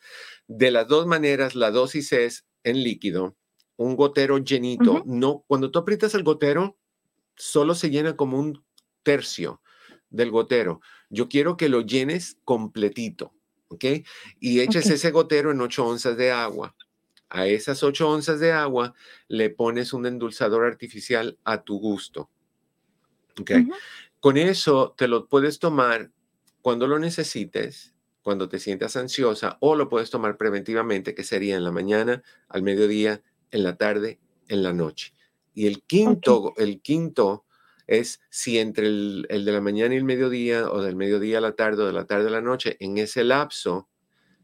De 0.48 0.72
las 0.72 0.88
dos 0.88 1.08
maneras, 1.08 1.56
la 1.56 1.72
dosis 1.72 2.14
es 2.14 2.48
en 2.64 2.84
líquido, 2.84 3.36
un 3.76 3.96
gotero 3.96 4.38
llenito. 4.38 5.04
No, 5.06 5.44
cuando 5.48 5.72
tú 5.72 5.80
aprietas 5.80 6.14
el 6.16 6.24
gotero, 6.24 6.78
solo 7.36 7.76
se 7.76 7.90
llena 7.90 8.16
como 8.16 8.40
un 8.40 8.64
tercio 9.04 9.62
del 10.10 10.32
gotero. 10.32 10.82
Yo 11.10 11.30
quiero 11.30 11.58
que 11.58 11.70
lo 11.70 11.82
llenes 11.82 12.38
completito. 12.44 13.34
¿Ok? 13.70 13.86
Y 14.40 14.60
eches 14.60 14.90
ese 14.90 15.12
gotero 15.12 15.52
en 15.52 15.62
8 15.62 15.88
onzas 15.88 16.18
de 16.18 16.32
agua. 16.32 16.76
A 17.30 17.48
esas 17.48 17.84
8 17.84 18.10
onzas 18.10 18.40
de 18.40 18.52
agua 18.52 18.94
le 19.28 19.50
pones 19.50 19.94
un 19.94 20.06
endulzador 20.06 20.66
artificial 20.66 21.38
a 21.44 21.64
tu 21.64 21.80
gusto. 21.80 22.30
Okay. 23.40 23.70
Con 24.20 24.38
eso 24.38 24.94
te 24.98 25.08
lo 25.08 25.28
puedes 25.28 25.60
tomar 25.60 26.12
cuando 26.62 26.88
lo 26.88 27.00
necesites, 27.00 27.94
cuando 28.22 28.50
te 28.50 28.60
sientas 28.60 28.98
ansiosa, 28.98 29.58
o 29.62 29.76
lo 29.76 29.88
puedes 29.88 30.10
tomar 30.10 30.36
preventivamente, 30.36 31.16
que 31.16 31.24
sería 31.24 31.56
en 31.56 31.64
la 31.64 31.72
mañana, 31.72 32.22
al 32.50 32.64
mediodía, 32.64 33.24
en 33.52 33.64
la 33.64 33.78
tarde, 33.78 34.20
en 34.50 34.64
la 34.64 34.74
noche. 34.74 35.14
Y 35.54 35.68
el 35.68 35.84
quinto, 35.84 36.54
el 36.58 36.82
quinto 36.82 37.46
es 37.90 38.22
si 38.30 38.60
entre 38.60 38.86
el, 38.86 39.26
de 39.30 39.52
la 39.52 39.62
mañana 39.62 39.96
y 39.96 39.98
el 39.98 40.04
mediodía, 40.04 40.72
o 40.72 40.82
del 40.82 40.96
mediodía 40.96 41.40
a 41.40 41.42
la 41.42 41.54
tarde, 41.54 41.84
o 41.84 41.88
de 41.88 41.94
la 41.94 42.06
tarde 42.06 42.28
a 42.28 42.32
la 42.32 42.42
noche, 42.42 42.78
en 42.80 43.00
ese 43.00 43.24
lapso, 43.24 43.90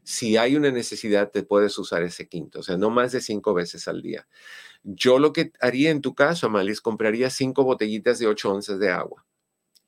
si 0.02 0.36
hay 0.36 0.56
una 0.56 0.72
necesidad, 0.72 1.30
te 1.30 1.44
puedes 1.44 1.78
usar 1.78 2.02
ese 2.02 2.28
quinto, 2.28 2.60
o 2.60 2.62
sea, 2.64 2.76
no 2.76 2.90
más 2.90 3.12
de 3.12 3.20
cinco 3.20 3.54
veces 3.54 3.88
al 3.88 4.02
día. 4.02 4.26
Yo 4.84 5.18
lo 5.20 5.32
que 5.32 5.52
haría 5.60 5.90
en 5.90 6.02
tu 6.02 6.14
caso, 6.14 6.48
Amalis, 6.48 6.80
compraría 6.80 7.30
cinco 7.30 7.64
botellitas 7.64 8.18
de 8.18 8.26
ocho 8.26 8.52
onzas 8.52 8.80
de 8.80 8.90
agua 8.90 9.24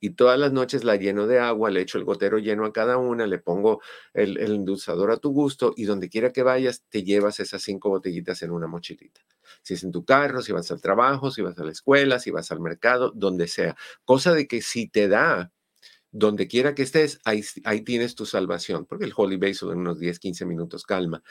y 0.01 0.11
todas 0.11 0.39
las 0.39 0.53
noches 0.53 0.85
la 0.85 0.97
lleno 0.97 1.27
de 1.27 1.41
agua, 1.41 1.71
le 1.71 1.83
echo 1.83 1.99
el 1.99 2.05
gotero 2.05 2.39
lleno 2.39 2.65
a 2.65 2.73
cada 2.73 2.99
una, 2.99 3.27
le 3.27 3.39
pongo 3.39 3.81
el, 4.15 4.39
el 4.39 4.55
endulzador 4.55 5.11
a 5.11 5.19
tu 5.19 5.31
gusto 5.33 5.75
y 5.77 5.85
donde 5.85 6.09
quiera 6.09 6.33
que 6.33 6.45
vayas, 6.45 6.85
te 6.89 7.03
llevas 7.05 7.41
esas 7.41 7.63
cinco 7.63 7.89
botellitas 7.89 8.43
en 8.43 8.53
una 8.53 8.69
mochilita. 8.69 9.21
Si 9.69 9.75
es 9.75 9.85
en 9.85 9.93
tu 9.93 10.03
carro, 10.03 10.41
si 10.41 10.51
vas 10.51 10.71
al 10.71 10.81
trabajo, 10.81 11.31
si 11.31 11.43
vas 11.43 11.59
a 11.59 11.63
la 11.63 11.73
escuela, 11.73 12.19
si 12.19 12.31
vas 12.31 12.51
al 12.51 12.59
mercado, 12.59 13.13
donde 13.15 13.47
sea. 13.49 13.77
Cosa 14.07 14.33
de 14.33 14.49
que 14.49 14.63
si 14.63 14.89
te 14.89 15.09
da, 15.09 15.53
donde 16.11 16.49
quiera 16.49 16.75
que 16.75 16.81
estés, 16.81 17.21
ahí, 17.27 17.45
ahí 17.65 17.83
tienes 17.83 18.15
tu 18.15 18.25
salvación, 18.25 18.87
porque 18.87 19.05
el 19.05 19.13
Holy 19.15 19.37
Basil 19.37 19.69
en 19.71 19.81
unos 19.81 19.99
10, 19.99 20.21
15 20.21 20.47
minutos 20.47 20.85
calma. 20.85 21.23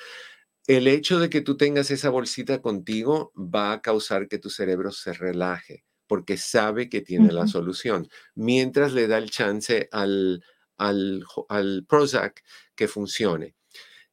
El 0.68 0.88
hecho 0.88 1.18
de 1.18 1.32
que 1.32 1.42
tú 1.42 1.58
tengas 1.58 1.90
esa 1.90 2.12
bolsita 2.12 2.62
contigo 2.62 3.34
va 3.36 3.72
a 3.72 3.82
causar 3.82 4.28
que 4.28 4.38
tu 4.38 4.52
cerebro 4.52 4.92
se 4.92 5.14
relaje 5.14 5.84
porque 6.06 6.38
sabe 6.38 6.90
que 6.90 7.02
tiene 7.02 7.34
la 7.34 7.48
solución, 7.48 8.08
mientras 8.36 8.94
le 8.94 9.08
da 9.08 9.18
el 9.18 9.32
chance 9.32 9.90
al, 9.92 10.44
al, 10.78 11.26
al 11.50 11.86
Prozac 11.90 12.44
que 12.76 12.88
funcione. 12.88 13.56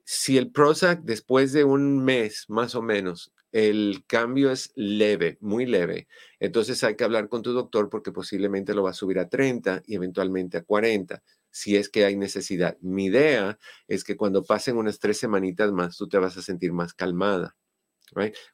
Si 0.02 0.38
el 0.38 0.50
Prozac 0.50 1.02
después 1.02 1.52
de 1.52 1.64
un 1.64 2.02
mes 2.02 2.46
más 2.48 2.74
o 2.74 2.80
menos 2.80 3.33
el 3.54 4.04
cambio 4.08 4.50
es 4.50 4.72
leve, 4.74 5.38
muy 5.40 5.64
leve. 5.64 6.08
Entonces 6.40 6.82
hay 6.82 6.96
que 6.96 7.04
hablar 7.04 7.28
con 7.28 7.40
tu 7.42 7.52
doctor 7.52 7.88
porque 7.88 8.10
posiblemente 8.10 8.74
lo 8.74 8.82
va 8.82 8.90
a 8.90 8.94
subir 8.94 9.20
a 9.20 9.28
30 9.28 9.82
y 9.86 9.94
eventualmente 9.94 10.56
a 10.56 10.64
40, 10.64 11.22
si 11.50 11.76
es 11.76 11.88
que 11.88 12.04
hay 12.04 12.16
necesidad. 12.16 12.76
Mi 12.80 13.04
idea 13.04 13.56
es 13.86 14.02
que 14.02 14.16
cuando 14.16 14.42
pasen 14.42 14.76
unas 14.76 14.98
tres 14.98 15.18
semanitas 15.18 15.70
más, 15.70 15.96
tú 15.96 16.08
te 16.08 16.18
vas 16.18 16.36
a 16.36 16.42
sentir 16.42 16.72
más 16.72 16.94
calmada. 16.94 17.54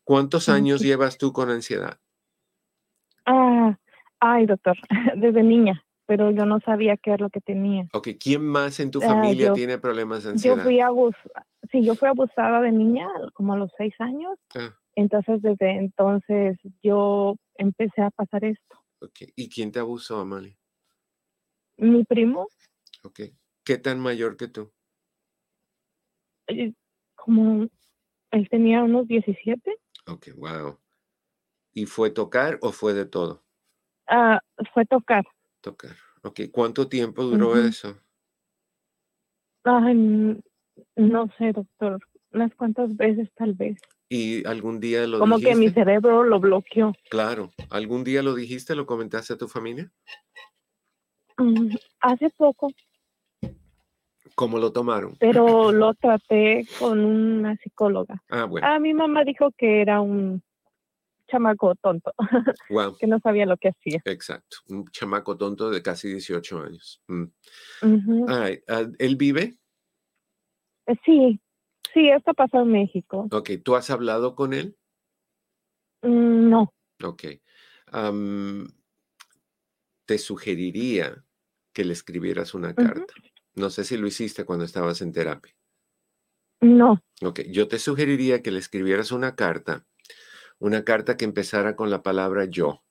¿Cuántos 0.04 0.50
años 0.50 0.82
llevas 0.82 1.16
tú 1.16 1.32
con 1.32 1.48
ansiedad? 1.48 1.98
Ah, 3.24 3.78
ay, 4.20 4.44
doctor, 4.44 4.76
desde 5.16 5.42
niña, 5.42 5.82
pero 6.04 6.30
yo 6.30 6.44
no 6.44 6.60
sabía 6.60 6.98
qué 6.98 7.14
es 7.14 7.20
lo 7.20 7.30
que 7.30 7.40
tenía. 7.40 7.88
Ok, 7.94 8.08
¿quién 8.22 8.44
más 8.44 8.78
en 8.80 8.90
tu 8.90 9.00
ah, 9.02 9.06
familia 9.06 9.54
tiene 9.54 9.78
problemas 9.78 10.24
de 10.24 10.32
ansiedad? 10.32 10.58
Yo 10.58 10.62
fui 10.62 10.80
abusada, 10.80 11.46
sí, 11.72 11.82
yo 11.82 11.94
fui 11.94 12.08
abusada 12.08 12.60
de 12.60 12.72
niña 12.72 13.08
como 13.32 13.54
a 13.54 13.56
los 13.56 13.70
seis 13.78 13.94
años. 13.98 14.36
Ah. 14.54 14.76
Entonces, 15.00 15.40
desde 15.40 15.78
entonces 15.78 16.58
yo 16.82 17.36
empecé 17.54 18.02
a 18.02 18.10
pasar 18.10 18.44
esto. 18.44 18.76
¿y 19.34 19.48
quién 19.48 19.72
te 19.72 19.78
abusó, 19.78 20.20
Amalia? 20.20 20.54
Mi 21.78 22.04
primo. 22.04 22.48
Ok, 23.02 23.20
¿qué 23.64 23.78
tan 23.78 23.98
mayor 23.98 24.36
que 24.36 24.48
tú? 24.48 24.70
Como 27.14 27.66
él 28.30 28.48
tenía 28.50 28.82
unos 28.84 29.08
17. 29.08 29.74
Ok, 30.06 30.28
wow. 30.36 30.78
¿Y 31.72 31.86
fue 31.86 32.10
tocar 32.10 32.58
o 32.60 32.70
fue 32.70 32.92
de 32.92 33.06
todo? 33.06 33.42
Ah, 34.06 34.40
fue 34.74 34.84
tocar. 34.84 35.24
Tocar. 35.62 35.96
Ok, 36.24 36.40
¿cuánto 36.52 36.90
tiempo 36.90 37.22
duró 37.22 37.56
eso? 37.56 37.98
Ay, 39.64 39.94
no 40.96 41.26
sé, 41.38 41.52
doctor. 41.54 42.06
Unas 42.32 42.54
cuantas 42.54 42.94
veces 42.96 43.30
tal 43.34 43.54
vez. 43.54 43.80
¿Y 44.12 44.44
algún 44.44 44.80
día 44.80 45.06
lo 45.06 45.20
Como 45.20 45.38
que 45.38 45.54
mi 45.54 45.70
cerebro 45.70 46.24
lo 46.24 46.40
bloqueó. 46.40 46.92
Claro. 47.08 47.52
¿Algún 47.70 48.02
día 48.02 48.24
lo 48.24 48.34
dijiste, 48.34 48.74
lo 48.74 48.84
comentaste 48.84 49.34
a 49.34 49.38
tu 49.38 49.46
familia? 49.46 49.88
Mm, 51.38 51.76
hace 52.00 52.28
poco. 52.30 52.72
¿Cómo 54.34 54.58
lo 54.58 54.72
tomaron? 54.72 55.16
Pero 55.20 55.70
lo 55.72 55.94
traté 55.94 56.66
con 56.80 57.04
una 57.04 57.56
psicóloga. 57.58 58.20
Ah, 58.30 58.46
bueno. 58.46 58.66
Ah, 58.66 58.80
mi 58.80 58.92
mamá 58.94 59.22
dijo 59.22 59.52
que 59.56 59.80
era 59.80 60.00
un 60.00 60.42
chamaco 61.28 61.76
tonto, 61.76 62.12
que 62.98 63.06
no 63.06 63.20
sabía 63.20 63.46
lo 63.46 63.56
que 63.58 63.68
hacía. 63.68 64.02
Exacto, 64.06 64.56
un 64.70 64.88
chamaco 64.88 65.36
tonto 65.36 65.70
de 65.70 65.82
casi 65.82 66.08
18 66.08 66.60
años. 66.60 67.00
Mm. 67.06 68.24
Ah, 68.26 68.50
¿Él 68.98 69.14
vive? 69.14 69.56
Eh, 70.86 70.96
sí, 71.04 71.40
sí, 71.94 72.08
esto 72.08 72.34
pasó 72.34 72.60
en 72.60 72.72
México. 72.72 73.28
Ok, 73.32 73.50
¿tú 73.64 73.76
has 73.76 73.90
hablado 73.90 74.34
con 74.34 74.52
él? 74.52 74.76
Mm, 76.02 76.50
no. 76.50 76.72
Ok. 77.02 77.24
te 80.06 80.18
sugeriría 80.18 81.24
que 81.72 81.84
le 81.84 81.92
escribieras 81.92 82.54
una 82.54 82.74
carta. 82.74 83.14
No 83.54 83.70
sé 83.70 83.84
si 83.84 83.96
lo 83.96 84.06
hiciste 84.06 84.44
cuando 84.44 84.64
estabas 84.64 85.02
en 85.02 85.12
terapia. 85.12 85.54
No. 86.60 87.00
Ok, 87.22 87.40
yo 87.48 87.68
te 87.68 87.78
sugeriría 87.78 88.42
que 88.42 88.50
le 88.50 88.58
escribieras 88.58 89.12
una 89.12 89.34
carta 89.34 89.86
una 90.60 90.84
carta 90.84 91.16
que 91.16 91.24
empezara 91.24 91.74
con 91.74 91.90
la 91.90 92.02
palabra 92.02 92.44
yo. 92.44 92.84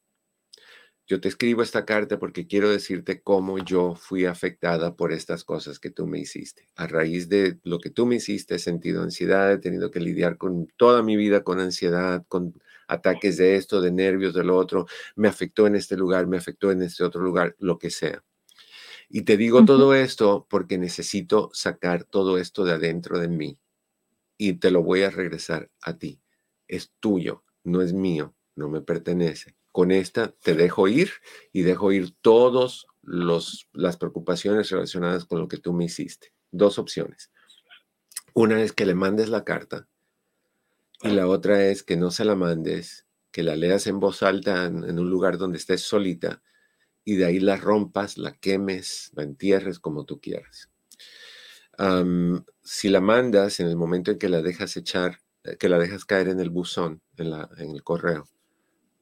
Yo 1.09 1.19
te 1.19 1.27
escribo 1.27 1.63
esta 1.63 1.85
carta 1.85 2.19
porque 2.19 2.45
quiero 2.45 2.69
decirte 2.69 3.23
cómo 3.23 3.57
yo 3.57 3.95
fui 3.95 4.25
afectada 4.25 4.95
por 4.95 5.11
estas 5.11 5.43
cosas 5.43 5.79
que 5.79 5.89
tú 5.89 6.05
me 6.05 6.19
hiciste. 6.19 6.67
A 6.75 6.85
raíz 6.85 7.27
de 7.27 7.59
lo 7.63 7.79
que 7.79 7.89
tú 7.89 8.05
me 8.05 8.17
hiciste, 8.17 8.53
he 8.55 8.59
sentido 8.59 9.01
ansiedad, 9.01 9.51
he 9.51 9.57
tenido 9.57 9.89
que 9.89 9.99
lidiar 9.99 10.37
con 10.37 10.67
toda 10.77 11.01
mi 11.01 11.17
vida 11.17 11.43
con 11.43 11.59
ansiedad, 11.59 12.23
con 12.27 12.53
ataques 12.87 13.37
de 13.37 13.55
esto, 13.55 13.81
de 13.81 13.91
nervios, 13.91 14.35
de 14.35 14.43
lo 14.43 14.55
otro. 14.55 14.85
Me 15.15 15.27
afectó 15.27 15.65
en 15.65 15.75
este 15.75 15.97
lugar, 15.97 16.27
me 16.27 16.37
afectó 16.37 16.71
en 16.71 16.83
este 16.83 17.03
otro 17.03 17.21
lugar, 17.23 17.55
lo 17.57 17.79
que 17.79 17.89
sea. 17.89 18.23
Y 19.09 19.23
te 19.23 19.35
digo 19.35 19.65
todo 19.65 19.95
esto 19.95 20.45
porque 20.47 20.77
necesito 20.77 21.49
sacar 21.53 22.03
todo 22.03 22.37
esto 22.37 22.63
de 22.65 22.73
adentro 22.73 23.17
de 23.17 23.29
mí 23.29 23.57
y 24.37 24.53
te 24.53 24.69
lo 24.69 24.83
voy 24.83 25.01
a 25.01 25.09
regresar 25.09 25.71
a 25.81 25.97
ti. 25.97 26.21
Es 26.67 26.91
tuyo 26.99 27.43
no 27.63 27.81
es 27.81 27.93
mío, 27.93 28.35
no 28.55 28.69
me 28.69 28.81
pertenece. 28.81 29.58
Con 29.71 29.91
esta 29.91 30.31
te 30.31 30.55
dejo 30.55 30.87
ir 30.87 31.11
y 31.53 31.61
dejo 31.61 31.91
ir 31.91 32.13
todas 32.21 32.87
las 33.01 33.97
preocupaciones 33.97 34.69
relacionadas 34.69 35.25
con 35.25 35.39
lo 35.39 35.47
que 35.47 35.57
tú 35.57 35.73
me 35.73 35.85
hiciste. 35.85 36.33
Dos 36.51 36.79
opciones. 36.79 37.31
Una 38.33 38.61
es 38.61 38.73
que 38.73 38.85
le 38.85 38.95
mandes 38.95 39.29
la 39.29 39.43
carta 39.43 39.87
y 41.01 41.09
la 41.09 41.27
otra 41.27 41.65
es 41.65 41.83
que 41.83 41.97
no 41.97 42.11
se 42.11 42.25
la 42.25 42.35
mandes, 42.35 43.05
que 43.31 43.43
la 43.43 43.55
leas 43.55 43.87
en 43.87 43.99
voz 43.99 44.23
alta 44.23 44.65
en, 44.65 44.99
un 44.99 45.09
lugar 45.09 45.37
donde 45.37 45.57
estés 45.57 45.81
solita 45.81 46.41
y 47.05 47.15
de 47.15 47.25
ahí 47.25 47.39
la 47.39 47.57
rompas, 47.57 48.17
la 48.17 48.33
quemes, 48.33 49.11
la 49.13 49.23
entierres 49.23 49.79
como 49.79 50.05
tú 50.05 50.19
quieras. 50.19 50.69
si 52.63 52.89
la 52.89 53.01
mandas 53.01 53.59
en 53.59 53.67
el 53.67 53.77
momento 53.77 54.11
en 54.11 54.19
que 54.19 54.29
la 54.29 54.41
dejas 54.41 54.75
echar 54.77 55.19
eh, 55.43 55.57
que 55.57 55.69
la 55.69 55.79
dejas 55.79 56.05
caer 56.05 56.27
en 56.29 56.39
el 56.39 56.49
buzón, 56.49 57.01
en, 57.17 57.29
la, 57.31 57.49
en 57.57 57.71
el 57.71 57.83
correo. 57.83 58.27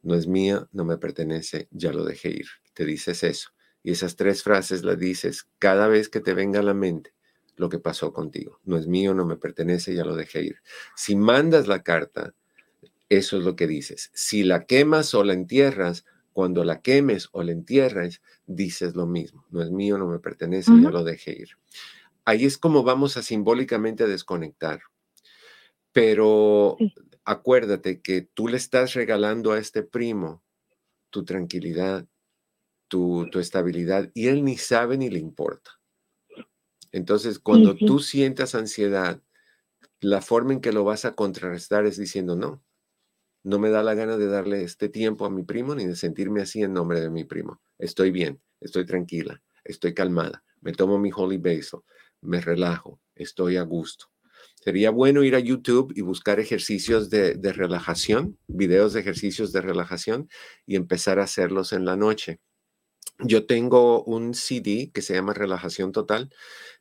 No 0.08 0.16
es 0.16 0.26
mía, 0.26 0.70
no 0.72 0.86
me 0.86 0.98
pertenece, 0.98 1.68
ya 1.70 1.92
lo 1.92 2.06
dejé 2.06 2.30
ir. 2.30 2.48
Te 2.74 2.86
dices 2.86 3.24
eso. 3.24 3.50
Y 3.84 3.92
esas 3.92 4.16
tres 4.16 4.42
frases 4.42 4.86
las 4.86 4.98
dices 4.98 5.50
cada 5.60 5.90
vez 5.90 6.08
que 6.08 6.22
te 6.22 6.34
venga 6.34 6.62
a 6.62 6.64
la 6.64 6.74
mente 6.74 7.14
lo 7.58 7.68
que 7.68 7.78
pasó 7.78 8.14
contigo. 8.14 8.62
No 8.64 8.78
es 8.78 8.88
mío, 8.88 9.14
no 9.14 9.26
me 9.26 9.36
pertenece, 9.36 9.94
ya 9.94 10.06
lo 10.06 10.16
dejé 10.16 10.44
ir. 10.44 10.62
Si 10.96 11.18
mandas 11.18 11.68
la 11.68 11.84
carta, 11.84 12.34
eso 13.10 13.38
es 13.38 13.44
lo 13.44 13.58
que 13.58 13.68
dices. 13.68 14.10
Si 14.14 14.44
la 14.44 14.64
quemas 14.64 15.14
o 15.14 15.26
la 15.26 15.34
entierras, 15.34 16.06
cuando 16.32 16.64
la 16.64 16.82
quemes 16.82 17.28
o 17.34 17.44
la 17.44 17.52
entierras, 17.52 18.22
dices 18.46 18.96
lo 18.96 19.08
mismo. 19.08 19.46
No 19.50 19.62
es 19.62 19.72
mío, 19.72 19.98
no 19.98 20.08
me 20.08 20.20
pertenece, 20.20 20.72
ya 20.82 20.90
lo 20.90 21.04
dejé 21.04 21.34
ir. 21.34 21.50
Ahí 22.24 22.46
es 22.46 22.58
como 22.58 22.84
vamos 22.84 23.18
a 23.18 23.24
simbólicamente 23.24 24.08
desconectar. 24.08 24.80
Pero 25.92 26.78
acuérdate 27.28 28.02
que 28.02 28.22
tú 28.22 28.48
le 28.48 28.56
estás 28.56 28.94
regalando 28.94 29.52
a 29.52 29.60
este 29.60 29.84
primo 29.84 30.46
tu 31.10 31.26
tranquilidad, 31.26 32.08
tu, 32.88 33.30
estabilidad, 33.38 34.10
y 34.14 34.28
él 34.28 34.46
ni 34.46 34.56
sabe 34.58 34.98
ni 34.98 35.10
le 35.10 35.20
importa. 35.20 35.72
Entonces, 36.94 37.38
cuando 37.38 37.76
tú 37.76 38.00
sientas 38.00 38.56
ansiedad, 38.56 39.22
la 40.00 40.22
forma 40.22 40.54
en 40.54 40.62
que 40.62 40.72
lo 40.72 40.86
vas 40.86 41.04
a 41.04 41.16
contrarrestar 41.16 41.86
es 41.86 41.98
diciendo, 41.98 42.38
no, 42.38 42.64
no 43.44 43.60
me 43.60 43.70
da 43.72 43.84
la 43.84 43.94
gana 43.94 44.16
de 44.16 44.28
darle 44.28 44.64
este 44.64 44.88
tiempo 44.88 45.26
a 45.26 45.30
mi 45.30 45.44
primo 45.44 45.76
ni 45.76 45.86
de 45.86 45.98
sentirme 45.98 46.42
así 46.42 46.64
en 46.64 46.72
nombre 46.72 47.02
de 47.02 47.10
mi 47.10 47.26
primo. 47.26 47.62
Estoy 47.78 48.12
bien, 48.12 48.42
estoy 48.62 48.86
tranquila, 48.86 49.42
estoy 49.66 49.94
calmada, 49.94 50.46
me 50.62 50.72
tomo 50.72 50.98
mi 50.98 51.12
holy 51.14 51.38
basil, 51.38 51.82
me 52.22 52.40
relajo, 52.40 53.02
estoy 53.16 53.58
a 53.58 53.64
gusto. 53.64 54.06
Sería 54.68 54.90
bueno 54.90 55.24
ir 55.24 55.34
a 55.34 55.40
YouTube 55.40 55.94
y 55.96 56.02
buscar 56.02 56.42
ejercicios 56.42 57.10
de, 57.10 57.38
relajación, 57.54 58.38
videos 58.48 58.92
de 58.92 59.00
ejercicios 59.00 59.54
de 59.54 59.62
relajación 59.62 60.30
y 60.66 60.76
empezar 60.76 61.20
a 61.20 61.24
hacerlos 61.24 61.72
en 61.72 61.86
la 61.86 61.96
noche. 61.96 62.42
yo 63.20 63.46
tengo 63.46 64.04
un 64.04 64.34
CD 64.34 64.92
que 64.94 65.02
se 65.02 65.14
llama 65.14 65.34
Relajación 65.34 65.94
Total, 65.94 66.30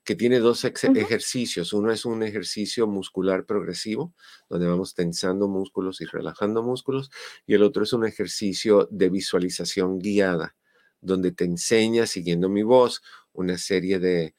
que 0.02 0.16
tiene 0.16 0.40
dos 0.40 0.64
ejercicios. 0.64 1.72
Uno 1.72 1.92
es 1.92 2.04
un 2.04 2.24
ejercicio 2.24 2.88
muscular 2.88 3.46
progresivo, 3.46 4.12
donde 4.50 4.66
vamos 4.66 4.92
tensando 4.94 5.46
músculos 5.46 6.00
y 6.00 6.06
relajando 6.06 6.64
músculos, 6.64 7.12
y 7.46 7.54
el 7.54 7.62
otro 7.62 7.84
es 7.84 7.92
un 7.92 8.04
ejercicio 8.04 8.88
de 8.90 9.10
visualización 9.10 10.00
guiada, 10.00 10.56
donde 11.00 11.30
te 11.30 11.44
enseña, 11.44 12.08
siguiendo 12.08 12.48
mi 12.48 12.64
voz, 12.64 13.00
una 13.32 13.56
serie 13.58 14.00
de, 14.00 14.34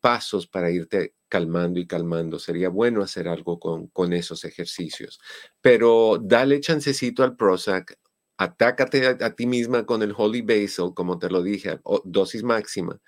pasos 0.00 0.46
para 0.46 0.70
irte 0.70 1.16
calmando 1.32 1.80
y 1.80 1.86
calmando. 1.86 2.38
Sería 2.38 2.68
bueno 2.68 3.02
hacer 3.02 3.26
algo 3.26 3.58
con, 3.58 3.86
con 3.86 4.12
esos 4.12 4.44
ejercicios. 4.44 5.18
Pero 5.62 6.18
dale 6.22 6.60
chancecito 6.60 7.22
al 7.22 7.36
Prozac, 7.36 7.98
atácate 8.36 9.06
a, 9.06 9.34
ti 9.34 9.46
misma 9.46 9.86
con 9.86 10.02
el 10.02 10.12
Holy 10.14 10.42
Basil, 10.42 10.92
como 10.94 11.18
te 11.18 11.30
lo 11.30 11.42
dije, 11.42 11.80
dosis 12.04 12.42
máxima, 12.42 13.00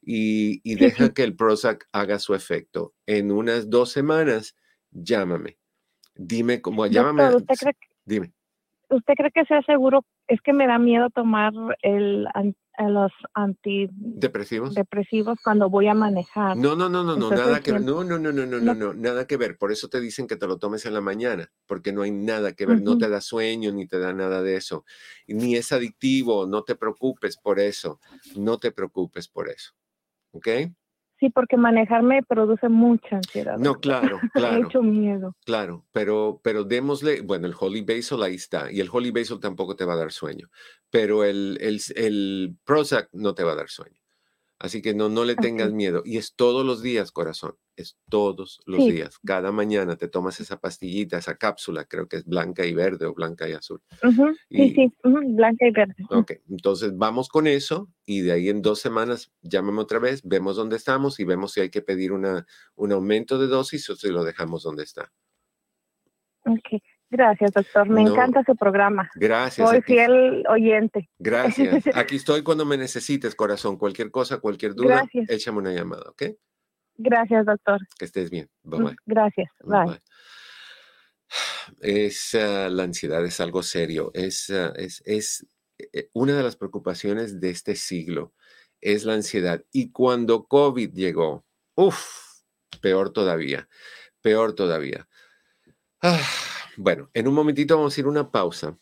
y, 0.00 0.74
deja 0.76 1.12
que 1.12 1.22
el 1.22 1.36
Prozac 1.36 1.86
haga 1.92 2.18
su 2.18 2.34
efecto. 2.34 2.94
En 3.04 3.30
unas 3.30 3.68
dos 3.68 3.92
semanas, 3.92 4.56
llámame. 4.90 5.58
Dime 6.14 6.62
cómo, 6.62 6.86
llámame. 6.86 7.44
dime. 8.06 8.32
¿Usted 8.88 9.14
cree 9.14 9.30
que 9.32 9.44
sea 9.44 9.62
seguro? 9.62 10.04
Es 10.28 10.40
que 10.40 10.52
me 10.52 10.66
da 10.66 10.78
miedo 10.78 11.10
tomar 11.10 11.52
el 11.82 12.28
los 12.78 13.12
antidepresivos 13.34 14.74
depresivos 14.74 15.38
cuando 15.42 15.70
voy 15.70 15.88
a 15.88 15.94
manejar. 15.94 16.56
No, 16.56 16.76
no, 16.76 16.88
no, 16.88 17.02
no, 17.02 17.16
no, 17.16 17.30
nada 17.30 17.60
que 17.60 17.72
ver. 17.72 17.80
No, 17.80 18.04
no, 18.04 18.18
no, 18.18 18.32
no, 18.32 18.44
no, 18.44 18.60
no, 18.60 18.74
no, 18.74 18.94
nada 18.94 19.26
que 19.26 19.36
ver. 19.36 19.56
Por 19.56 19.72
eso 19.72 19.88
te 19.88 20.00
dicen 20.00 20.26
que 20.26 20.36
te 20.36 20.46
lo 20.46 20.58
tomes 20.58 20.84
en 20.84 20.94
la 20.94 21.00
mañana, 21.00 21.50
porque 21.66 21.92
no 21.92 22.02
hay 22.02 22.10
nada 22.10 22.52
que 22.52 22.66
ver. 22.66 22.82
No 22.82 22.98
te 22.98 23.08
da 23.08 23.20
sueño 23.20 23.72
ni 23.72 23.86
te 23.86 23.98
da 23.98 24.12
nada 24.12 24.42
de 24.42 24.56
eso. 24.56 24.84
Ni 25.26 25.56
es 25.56 25.72
adictivo. 25.72 26.46
No 26.46 26.64
te 26.64 26.74
preocupes 26.74 27.36
por 27.36 27.58
eso. 27.58 28.00
No 28.36 28.58
te 28.58 28.72
preocupes 28.72 29.28
por 29.28 29.48
eso. 29.48 29.72
¿Ok? 30.32 30.48
Sí, 31.18 31.30
porque 31.30 31.56
manejar 31.56 32.02
me 32.02 32.22
produce 32.22 32.68
mucha 32.68 33.16
ansiedad. 33.16 33.56
No, 33.58 33.76
claro, 33.80 34.20
claro. 34.34 34.62
mucho 34.62 34.82
miedo. 34.82 35.34
Claro, 35.44 35.84
pero, 35.92 36.40
pero 36.42 36.64
démosle, 36.64 37.22
bueno, 37.22 37.46
el 37.46 37.54
Holy 37.58 37.82
Basil 37.82 38.22
ahí 38.22 38.34
está, 38.34 38.70
y 38.70 38.80
el 38.80 38.88
Holy 38.92 39.10
Basil 39.10 39.40
tampoco 39.40 39.76
te 39.76 39.84
va 39.84 39.94
a 39.94 39.96
dar 39.96 40.12
sueño, 40.12 40.48
pero 40.90 41.24
el, 41.24 41.58
el, 41.60 41.80
el 41.96 42.56
Prozac 42.64 43.08
no 43.12 43.34
te 43.34 43.44
va 43.44 43.52
a 43.52 43.56
dar 43.56 43.68
sueño. 43.68 44.05
Así 44.58 44.80
que 44.80 44.94
no, 44.94 45.10
no 45.10 45.24
le 45.24 45.36
tengas 45.36 45.72
miedo. 45.72 46.02
Y 46.04 46.16
es 46.16 46.34
todos 46.34 46.64
los 46.64 46.82
días, 46.82 47.12
corazón. 47.12 47.56
Es 47.76 47.98
todos 48.08 48.60
los 48.64 48.86
días. 48.86 49.18
Cada 49.24 49.52
mañana 49.52 49.96
te 49.96 50.08
tomas 50.08 50.40
esa 50.40 50.58
pastillita, 50.58 51.18
esa 51.18 51.36
cápsula, 51.36 51.84
creo 51.84 52.08
que 52.08 52.16
es 52.16 52.24
blanca 52.24 52.64
y 52.64 52.72
verde 52.72 53.04
o 53.04 53.12
blanca 53.12 53.46
y 53.48 53.52
azul. 53.52 53.82
sí, 54.48 54.74
sí, 54.74 54.92
blanca 55.02 55.66
y 55.66 55.70
verde. 55.72 55.94
Ok, 56.08 56.32
entonces 56.48 56.96
vamos 56.96 57.28
con 57.28 57.46
eso 57.46 57.90
y 58.06 58.22
de 58.22 58.32
ahí 58.32 58.48
en 58.48 58.62
dos 58.62 58.80
semanas 58.80 59.30
llámame 59.42 59.80
otra 59.80 59.98
vez, 59.98 60.22
vemos 60.24 60.56
dónde 60.56 60.76
estamos 60.76 61.20
y 61.20 61.24
vemos 61.24 61.52
si 61.52 61.60
hay 61.60 61.68
que 61.68 61.82
pedir 61.82 62.12
una, 62.12 62.46
un 62.76 62.92
aumento 62.92 63.38
de 63.38 63.48
dosis 63.48 63.90
o 63.90 63.96
si 63.96 64.08
lo 64.08 64.24
dejamos 64.24 64.62
donde 64.62 64.84
está. 64.84 65.12
Ok. 66.46 66.80
Gracias, 67.10 67.52
doctor. 67.52 67.88
Me 67.88 68.02
encanta 68.02 68.42
su 68.44 68.56
programa. 68.56 69.10
Gracias. 69.14 69.68
Soy 69.68 69.80
fiel 69.82 70.44
oyente. 70.48 71.08
Gracias. 71.18 71.84
Aquí 71.94 72.16
estoy 72.16 72.42
cuando 72.42 72.64
me 72.64 72.76
necesites, 72.76 73.34
corazón. 73.34 73.76
Cualquier 73.76 74.10
cosa, 74.10 74.38
cualquier 74.38 74.74
duda, 74.74 75.04
échame 75.12 75.58
una 75.58 75.72
llamada, 75.72 76.10
¿ok? 76.10 76.22
Gracias, 76.96 77.46
doctor. 77.46 77.80
Que 77.98 78.06
estés 78.06 78.30
bien. 78.30 78.48
Bye 78.62 78.82
bye. 78.82 78.96
Gracias. 79.06 79.50
Bye. 79.62 80.00
Es, 81.80 82.34
ah, 82.34 82.68
la 82.70 82.84
ansiedad 82.84 83.24
es 83.24 83.40
algo 83.40 83.62
serio. 83.62 84.10
Es, 84.14 84.50
ah, 84.50 84.72
es, 84.76 85.02
es 85.04 85.46
eh, 85.78 86.08
una 86.12 86.36
de 86.36 86.42
las 86.42 86.56
preocupaciones 86.56 87.40
de 87.40 87.50
este 87.50 87.76
siglo. 87.76 88.32
Es 88.80 89.04
la 89.04 89.14
ansiedad. 89.14 89.64
Y 89.72 89.92
cuando 89.92 90.46
COVID 90.46 90.92
llegó, 90.92 91.44
uff, 91.74 92.40
peor 92.80 93.10
todavía. 93.10 93.68
Peor 94.22 94.54
todavía. 94.54 95.08
Ah 96.02 96.20
bueno, 96.76 97.10
en 97.14 97.28
un 97.28 97.34
momentito 97.34 97.76
vamos 97.76 97.96
a 97.96 98.00
ir 98.00 98.06
a 98.06 98.10
una 98.10 98.30
pausa. 98.30 98.78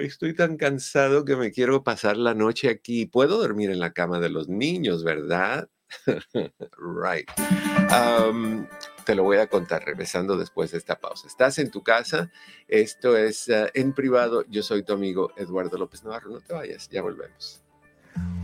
estoy 0.00 0.34
tan 0.34 0.56
cansado 0.56 1.24
que 1.24 1.36
me 1.36 1.52
quiero 1.52 1.84
pasar 1.84 2.16
la 2.16 2.34
noche 2.34 2.68
aquí. 2.68 3.06
Puedo 3.06 3.38
dormir 3.38 3.70
en 3.70 3.78
la 3.78 3.92
cama 3.92 4.18
de 4.18 4.30
los 4.30 4.48
niños, 4.48 5.04
¿verdad? 5.04 5.68
right. 6.78 7.30
te 9.04 9.14
lo 9.14 9.22
voy 9.22 9.36
a 9.36 9.46
contar 9.46 9.84
regresando 9.84 10.36
después 10.36 10.72
de 10.72 10.78
esta 10.78 10.98
pausa. 10.98 11.28
Estás 11.28 11.58
en 11.58 11.70
tu 11.70 11.82
casa, 11.82 12.32
esto 12.66 13.16
es 13.16 13.48
ah, 13.48 13.68
en 13.74 13.92
privado. 13.92 14.44
Yo 14.48 14.62
soy 14.62 14.82
tu 14.82 14.92
amigo 14.92 15.32
Eduardo 15.36 15.78
López 15.78 16.02
Navarro. 16.02 16.30
No 16.30 16.40
te 16.40 16.52
vayas, 16.52 16.88
ya 16.88 17.02
volvemos. 17.02 17.62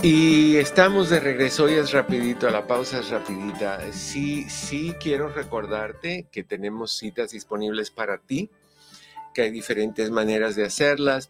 Y 0.00 0.56
estamos 0.58 1.10
de 1.10 1.18
regreso, 1.18 1.68
y 1.68 1.74
es 1.74 1.90
rapidito, 1.90 2.48
la 2.50 2.68
pausa 2.68 3.00
es 3.00 3.10
rapidita. 3.10 3.92
Sí, 3.92 4.48
sí 4.48 4.94
quiero 5.00 5.28
recordarte 5.28 6.28
que 6.30 6.44
tenemos 6.44 6.96
citas 6.96 7.32
disponibles 7.32 7.90
para 7.90 8.18
ti, 8.18 8.48
que 9.34 9.42
hay 9.42 9.50
diferentes 9.50 10.12
maneras 10.12 10.54
de 10.54 10.64
hacerlas. 10.64 11.28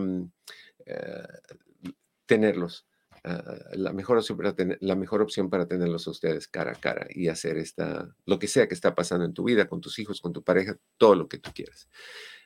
tenerlos 2.26 2.86
Ah, 3.26 3.42
la, 3.72 3.94
mejor 3.94 4.18
opción 4.18 4.36
para 4.36 4.54
tener, 4.54 4.76
la 4.82 4.96
mejor 4.96 5.22
opción 5.22 5.48
para 5.48 5.66
tenerlos 5.66 6.06
a 6.06 6.10
ustedes 6.10 6.46
cara 6.46 6.72
a 6.72 6.74
cara 6.74 7.06
y 7.08 7.28
hacer 7.28 7.56
esta, 7.56 8.14
lo 8.26 8.38
que 8.38 8.48
sea 8.48 8.68
que 8.68 8.74
está 8.74 8.94
pasando 8.94 9.24
en 9.24 9.32
tu 9.32 9.44
vida, 9.44 9.66
con 9.66 9.80
tus 9.80 9.98
hijos, 9.98 10.20
con 10.20 10.34
tu 10.34 10.42
pareja, 10.44 10.76
todo 10.98 11.14
lo 11.14 11.26
que 11.26 11.38
tú 11.38 11.50
quieras. 11.54 11.88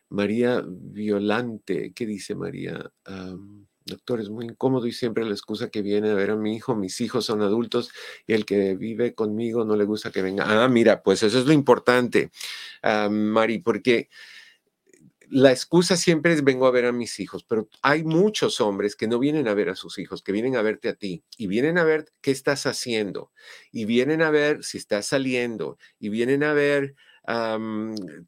María 0.09 0.63
Violante, 0.65 1.93
¿qué 1.93 2.07
dice 2.07 2.37
María? 2.37 2.93
doctor, 3.85 4.21
es 4.21 4.29
muy 4.29 4.45
incómodo 4.45 4.87
y 4.87 4.93
siempre 4.93 5.25
la 5.25 5.33
excusa 5.33 5.71
que 5.71 5.83
viene 5.83 6.11
a 6.11 6.15
ver 6.15 6.31
a 6.31 6.37
mi 6.37 6.55
hijo, 6.55 6.77
mis 6.77 7.01
hijos 7.01 7.25
son 7.25 7.41
adultos 7.41 7.91
y 8.27 8.35
el 8.35 8.45
que 8.45 8.77
vive 8.77 9.15
conmigo 9.15 9.65
no 9.65 9.77
le 9.77 9.85
gusta 9.85 10.13
que 10.13 10.21
venga. 10.21 10.45
Ah, 10.47 10.69
mira, 10.69 11.03
pues 11.03 11.23
eso 11.23 11.39
es 11.39 11.47
lo 11.47 11.55
importante, 11.55 12.31
uh, 12.85 13.11
Mari, 13.11 13.61
porque 13.61 14.11
la 15.31 15.51
excusa 15.53 15.97
siempre 15.97 16.33
es 16.33 16.45
vengo 16.45 16.67
a 16.67 16.71
ver 16.71 16.87
a 16.87 16.93
mis 16.93 17.21
hijos, 17.21 17.45
pero 17.45 17.69
hay 17.83 18.05
muchos 18.05 18.61
hombres 18.61 18.97
que 18.97 19.09
no 19.09 19.19
vienen 19.19 19.49
a 19.49 19.55
ver 19.55 19.69
a 19.69 19.77
sus 19.77 19.99
hijos, 19.99 20.23
que 20.23 20.33
vienen 20.33 20.57
a 20.57 20.63
verte 20.63 20.89
a 20.89 20.95
ti 20.95 21.25
y 21.37 21.47
vienen 21.47 21.79
a 21.79 21.85
ver 21.85 22.07
qué 22.21 22.31
estás 22.31 22.67
haciendo 22.67 23.33
y 23.71 23.85
vienen 23.85 24.23
a 24.23 24.31
ver 24.31 24.65
si 24.65 24.79
estás 24.79 25.07
saliendo 25.07 25.79
y 25.99 26.09
vienen 26.09 26.45
a 26.45 26.53
ver 26.53 26.95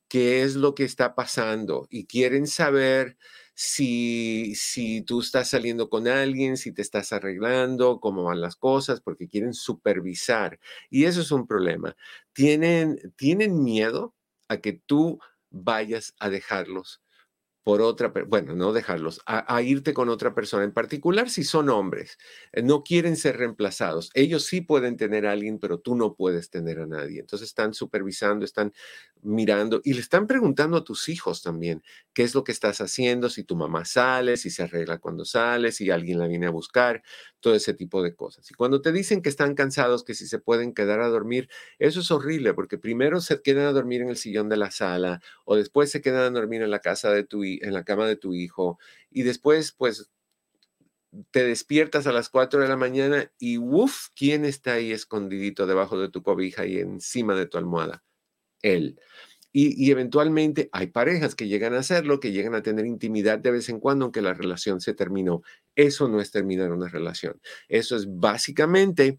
qué 0.08 0.42
es 0.42 0.56
lo 0.56 0.74
que 0.74 0.84
está 0.84 1.14
pasando 1.14 1.86
y 1.90 2.06
quieren 2.06 2.46
saber 2.46 3.16
si, 3.54 4.54
si 4.56 5.02
tú 5.02 5.20
estás 5.20 5.50
saliendo 5.50 5.88
con 5.88 6.06
alguien, 6.08 6.56
si 6.56 6.72
te 6.72 6.82
estás 6.82 7.12
arreglando, 7.12 8.00
cómo 8.00 8.24
van 8.24 8.40
las 8.40 8.56
cosas, 8.56 9.00
porque 9.00 9.28
quieren 9.28 9.54
supervisar. 9.54 10.58
Y 10.90 11.04
eso 11.04 11.20
es 11.20 11.30
un 11.30 11.46
problema. 11.46 11.94
Tienen, 12.32 12.98
tienen 13.16 13.62
miedo 13.62 14.14
a 14.48 14.58
que 14.58 14.72
tú 14.72 15.18
vayas 15.50 16.14
a 16.18 16.28
dejarlos 16.30 17.00
por 17.62 17.82
otra, 17.82 18.12
bueno, 18.26 18.54
no 18.54 18.72
dejarlos, 18.72 19.20
a, 19.26 19.60
irte 19.62 19.92
con 19.92 20.08
otra 20.08 20.34
persona, 20.34 20.64
en 20.64 20.72
particular 20.72 21.28
si 21.28 21.44
son 21.44 21.68
hombres, 21.68 22.18
eh, 22.52 22.62
no 22.62 22.82
quieren 22.82 23.16
ser 23.16 23.36
reemplazados. 23.36 24.10
Ellos 24.14 24.44
sí 24.46 24.62
pueden 24.62 24.96
tener 24.96 25.26
a 25.26 25.32
alguien, 25.32 25.58
pero 25.58 25.78
tú 25.78 25.94
no 25.94 26.14
puedes 26.14 26.48
tener 26.50 26.80
a 26.80 26.86
nadie. 26.86 27.20
Entonces 27.20 27.48
están 27.48 27.74
supervisando, 27.74 28.44
están 28.44 28.72
mirando 29.22 29.82
y 29.84 29.92
le 29.92 30.00
están 30.00 30.26
preguntando 30.26 30.78
a 30.78 30.84
tus 30.84 31.08
hijos 31.10 31.42
también 31.42 31.82
qué 32.14 32.22
es 32.22 32.34
lo 32.34 32.44
que 32.44 32.52
estás 32.52 32.80
haciendo, 32.80 33.28
si 33.28 33.44
tu 33.44 33.56
mamá 33.56 33.84
sale, 33.84 34.38
si 34.38 34.48
se 34.50 34.62
arregla 34.62 34.98
cuando 34.98 35.24
sale, 35.26 35.72
si 35.72 35.90
alguien 35.90 36.18
la 36.18 36.26
viene 36.26 36.46
a 36.46 36.50
buscar, 36.50 37.02
todo 37.40 37.54
ese 37.54 37.74
tipo 37.74 38.02
de 38.02 38.14
cosas. 38.14 38.50
Y 38.50 38.54
cuando 38.54 38.80
te 38.80 38.92
dicen 38.92 39.22
que 39.22 39.28
están 39.28 39.54
cansados, 39.54 40.04
que 40.04 40.14
si 40.14 40.26
se 40.26 40.38
pueden 40.38 40.72
quedar 40.72 41.00
a 41.00 41.08
dormir, 41.08 41.48
eso 41.78 42.00
es 42.00 42.10
horrible 42.10 42.54
porque 42.54 42.78
primero 42.78 43.20
se 43.20 43.42
quedan 43.42 43.66
a 43.66 43.72
dormir 43.72 44.02
en 44.02 44.08
el 44.08 44.16
sillón 44.16 44.48
de 44.48 44.56
la 44.56 44.70
sala 44.70 45.20
o 45.44 45.56
después 45.56 45.90
se 45.90 46.00
quedan 46.00 46.22
a 46.22 46.38
dormir 46.38 46.62
en 46.62 46.70
la 46.70 46.80
casa 46.80 47.10
de 47.10 47.24
tu 47.24 47.44
en 47.62 47.72
la 47.74 47.84
cama 47.84 48.06
de 48.06 48.16
tu 48.16 48.34
hijo 48.34 48.78
y 49.10 49.22
después 49.22 49.72
pues 49.72 50.10
te 51.30 51.44
despiertas 51.44 52.06
a 52.06 52.12
las 52.12 52.28
4 52.28 52.60
de 52.60 52.68
la 52.68 52.76
mañana 52.76 53.32
y 53.38 53.58
uff, 53.58 54.08
¿quién 54.14 54.44
está 54.44 54.74
ahí 54.74 54.92
escondidito 54.92 55.66
debajo 55.66 55.98
de 55.98 56.08
tu 56.08 56.22
cobija 56.22 56.66
y 56.66 56.78
encima 56.78 57.34
de 57.34 57.46
tu 57.46 57.58
almohada? 57.58 58.04
Él. 58.62 58.98
Y, 59.52 59.90
eventualmente 59.90 60.68
hay 60.72 60.88
parejas 60.88 61.34
que 61.34 61.48
llegan 61.48 61.74
a 61.74 61.80
hacerlo, 61.80 62.20
que 62.20 62.30
llegan 62.30 62.54
a 62.54 62.62
tener 62.62 62.86
intimidad 62.86 63.40
de 63.40 63.50
vez 63.50 63.68
en 63.68 63.80
cuando, 63.80 64.04
aunque 64.04 64.22
la 64.22 64.32
relación 64.32 64.80
se 64.80 64.94
terminó. 64.94 65.42
Eso 65.74 66.08
no 66.08 66.20
es 66.20 66.30
terminar 66.30 66.70
una 66.70 66.88
relación. 66.88 67.40
Eso 67.68 67.96
es 67.96 68.06
básicamente 68.08 69.18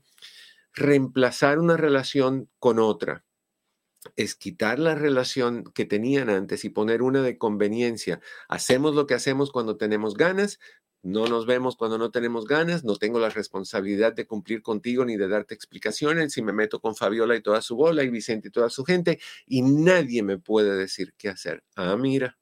reemplazar 0.73 1.59
una 1.59 1.75
relación 1.75 2.49
con 2.59 2.79
otra. 2.79 3.25
Es 4.15 4.35
quitar 4.35 4.79
la 4.79 4.95
relación 4.95 5.63
que 5.75 5.85
tenían 5.85 6.29
antes 6.29 6.65
y 6.65 6.69
poner 6.69 7.01
una 7.01 7.21
de 7.21 7.37
conveniencia. 7.37 8.19
Hacemos 8.49 8.95
lo 8.95 9.05
que 9.05 9.13
hacemos 9.13 9.51
cuando 9.51 9.77
tenemos 9.77 10.15
ganas, 10.15 10.59
no 11.03 11.25
nos 11.25 11.47
vemos 11.47 11.75
cuando 11.75 11.97
no 11.97 12.11
tenemos 12.11 12.45
ganas, 12.45 12.83
no 12.83 12.95
tengo 12.95 13.19
la 13.19 13.29
responsabilidad 13.29 14.13
de 14.13 14.27
cumplir 14.27 14.61
contigo 14.61 15.03
ni 15.03 15.17
de 15.17 15.27
darte 15.27 15.55
explicaciones 15.55 16.33
si 16.33 16.43
me 16.43 16.53
meto 16.53 16.79
con 16.79 16.95
Fabiola 16.95 17.35
y 17.35 17.41
toda 17.41 17.61
su 17.61 17.75
bola 17.75 18.03
y 18.03 18.09
Vicente 18.09 18.49
y 18.49 18.51
toda 18.51 18.69
su 18.69 18.83
gente 18.85 19.19
y 19.47 19.63
nadie 19.63 20.21
me 20.21 20.37
puede 20.37 20.75
decir 20.75 21.13
qué 21.17 21.29
hacer. 21.29 21.63
Ah, 21.75 21.97
mira, 21.97 22.37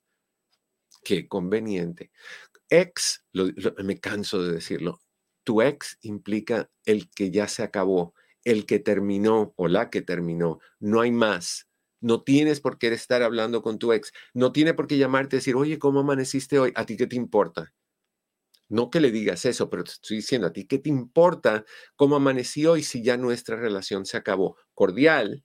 qué 1.04 1.28
conveniente. 1.28 2.12
Ex, 2.70 3.24
me 3.84 4.00
canso 4.00 4.44
de 4.44 4.54
decirlo, 4.54 5.00
tu 5.44 5.62
ex 5.62 5.98
implica 6.02 6.70
el 6.86 7.10
que 7.10 7.32
ya 7.32 7.48
se 7.48 7.64
acabó, 7.64 8.14
el 8.52 8.66
que 8.66 8.80
terminó 8.80 9.54
o 9.58 9.68
la 9.68 9.90
que 9.90 10.02
terminó, 10.02 10.60
no 10.80 11.02
hay 11.02 11.12
más. 11.12 11.68
No 12.02 12.24
tienes 12.24 12.62
por 12.62 12.78
qué 12.78 12.88
estar 12.94 13.24
hablando 13.24 13.62
con 13.62 13.78
tu 13.80 13.92
ex. 13.94 14.14
No 14.34 14.52
tiene 14.54 14.74
por 14.74 14.88
qué 14.88 14.98
llamarte 14.98 15.36
y 15.36 15.40
decir, 15.40 15.56
oye, 15.56 15.80
¿cómo 15.80 16.00
amaneciste 16.02 16.60
hoy? 16.60 16.72
¿A 16.76 16.86
ti 16.86 16.96
qué 16.98 17.08
te 17.08 17.16
importa? 17.18 17.74
No 18.70 18.90
que 18.92 19.00
le 19.00 19.12
digas 19.12 19.46
eso, 19.46 19.70
pero 19.70 19.84
te 19.84 19.92
estoy 19.92 20.18
diciendo 20.18 20.48
a 20.48 20.54
ti, 20.54 20.66
¿qué 20.68 20.78
te 20.80 20.90
importa 20.90 21.66
cómo 21.96 22.16
amaneció 22.16 22.78
y 22.78 22.84
si 22.84 23.04
ya 23.04 23.18
nuestra 23.18 23.56
relación 23.56 24.06
se 24.06 24.18
acabó? 24.18 24.58
Cordial, 24.76 25.44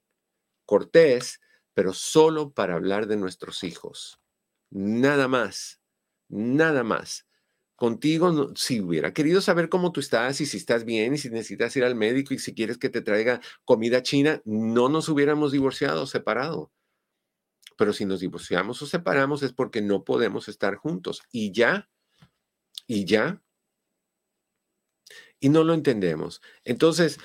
cortés, 0.66 1.40
pero 1.74 1.92
solo 1.94 2.52
para 2.52 2.74
hablar 2.76 3.06
de 3.08 3.16
nuestros 3.16 3.64
hijos. 3.64 4.20
Nada 4.70 5.28
más, 5.28 5.80
nada 6.28 6.84
más. 6.84 7.26
Contigo, 7.84 8.54
si 8.56 8.80
hubiera 8.80 9.12
querido 9.12 9.42
saber 9.42 9.68
cómo 9.68 9.92
tú 9.92 10.00
estás 10.00 10.40
y 10.40 10.46
si 10.46 10.56
estás 10.56 10.86
bien 10.86 11.12
y 11.12 11.18
si 11.18 11.28
necesitas 11.28 11.76
ir 11.76 11.84
al 11.84 11.94
médico 11.94 12.32
y 12.32 12.38
si 12.38 12.54
quieres 12.54 12.78
que 12.78 12.88
te 12.88 13.02
traiga 13.02 13.42
comida 13.66 14.02
china, 14.02 14.40
no 14.46 14.88
nos 14.88 15.10
hubiéramos 15.10 15.52
divorciado, 15.52 16.06
separado. 16.06 16.72
Pero 17.76 17.92
si 17.92 18.06
nos 18.06 18.20
divorciamos 18.20 18.80
o 18.80 18.86
separamos 18.86 19.42
es 19.42 19.52
porque 19.52 19.82
no 19.82 20.02
podemos 20.02 20.48
estar 20.48 20.76
juntos 20.76 21.20
y 21.30 21.52
ya 21.52 21.90
y 22.86 23.04
ya. 23.04 23.42
Y 25.38 25.50
no 25.50 25.62
lo 25.62 25.74
entendemos. 25.74 26.40
Entonces, 26.64 27.18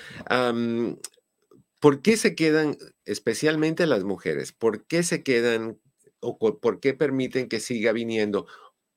¿por 1.80 2.02
qué 2.02 2.18
se 2.18 2.34
quedan, 2.34 2.76
especialmente 3.06 3.86
las 3.86 4.04
mujeres, 4.04 4.52
por 4.52 4.86
qué 4.86 5.04
se 5.04 5.22
quedan 5.22 5.80
o 6.20 6.36
por 6.38 6.80
qué 6.80 6.92
permiten 6.92 7.48
que 7.48 7.60
siga 7.60 7.92
viniendo? 7.92 8.46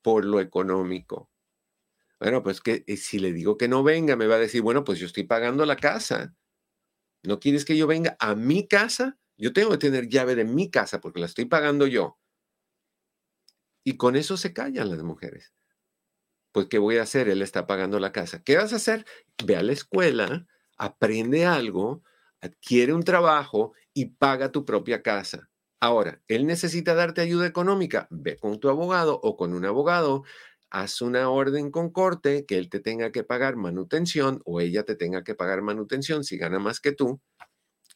Por 0.02 0.26
lo 0.26 0.40
económico. 0.40 1.30
Bueno, 2.20 2.42
pues 2.42 2.60
que 2.60 2.84
eh, 2.86 2.96
si 2.96 3.18
le 3.18 3.32
digo 3.32 3.56
que 3.58 3.68
no 3.68 3.82
venga, 3.82 4.16
me 4.16 4.26
va 4.26 4.36
a 4.36 4.38
decir, 4.38 4.62
bueno, 4.62 4.84
pues 4.84 4.98
yo 4.98 5.06
estoy 5.06 5.24
pagando 5.24 5.66
la 5.66 5.76
casa. 5.76 6.34
¿No 7.24 7.40
quieres 7.40 7.64
que 7.64 7.76
yo 7.76 7.86
venga 7.86 8.16
a 8.20 8.34
mi 8.34 8.68
casa? 8.68 9.18
Yo 9.38 9.52
tengo 9.52 9.70
que 9.72 9.78
tener 9.78 10.08
llave 10.08 10.34
de 10.36 10.44
mi 10.44 10.70
casa 10.70 11.00
porque 11.00 11.20
la 11.20 11.26
estoy 11.26 11.46
pagando 11.46 11.86
yo. 11.86 12.18
Y 13.82 13.96
con 13.96 14.14
eso 14.16 14.36
se 14.36 14.52
callan 14.52 14.90
las 14.90 15.02
mujeres. 15.02 15.54
Pues, 16.52 16.68
¿qué 16.68 16.78
voy 16.78 16.98
a 16.98 17.02
hacer? 17.02 17.28
Él 17.28 17.42
está 17.42 17.66
pagando 17.66 17.98
la 17.98 18.12
casa. 18.12 18.42
¿Qué 18.42 18.56
vas 18.56 18.72
a 18.72 18.76
hacer? 18.76 19.04
Ve 19.44 19.56
a 19.56 19.62
la 19.62 19.72
escuela, 19.72 20.46
aprende 20.76 21.46
algo, 21.46 22.02
adquiere 22.40 22.92
un 22.92 23.02
trabajo 23.02 23.72
y 23.92 24.06
paga 24.06 24.52
tu 24.52 24.64
propia 24.64 25.02
casa. 25.02 25.50
Ahora, 25.80 26.22
él 26.28 26.46
necesita 26.46 26.94
darte 26.94 27.20
ayuda 27.20 27.46
económica. 27.46 28.06
Ve 28.10 28.36
con 28.38 28.60
tu 28.60 28.68
abogado 28.68 29.18
o 29.22 29.36
con 29.36 29.52
un 29.52 29.64
abogado, 29.64 30.22
haz 30.74 31.00
una 31.02 31.30
orden 31.30 31.70
con 31.70 31.90
corte 31.90 32.46
que 32.46 32.58
él 32.58 32.68
te 32.68 32.80
tenga 32.80 33.12
que 33.12 33.22
pagar 33.22 33.54
manutención 33.54 34.42
o 34.44 34.60
ella 34.60 34.82
te 34.82 34.96
tenga 34.96 35.22
que 35.22 35.36
pagar 35.36 35.62
manutención 35.62 36.24
si 36.24 36.36
gana 36.36 36.58
más 36.58 36.80
que 36.80 36.90
tú. 36.90 37.20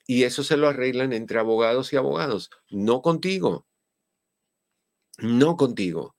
Y 0.07 0.23
eso 0.23 0.45
se 0.45 0.57
lo 0.57 0.69
arreglan 0.69 1.13
entre 1.13 1.41
abogados 1.41 1.93
y 1.93 1.97
abogados, 1.97 2.51
no 2.71 3.03
contigo. 3.03 3.67
No 5.19 5.57
contigo. 5.57 6.15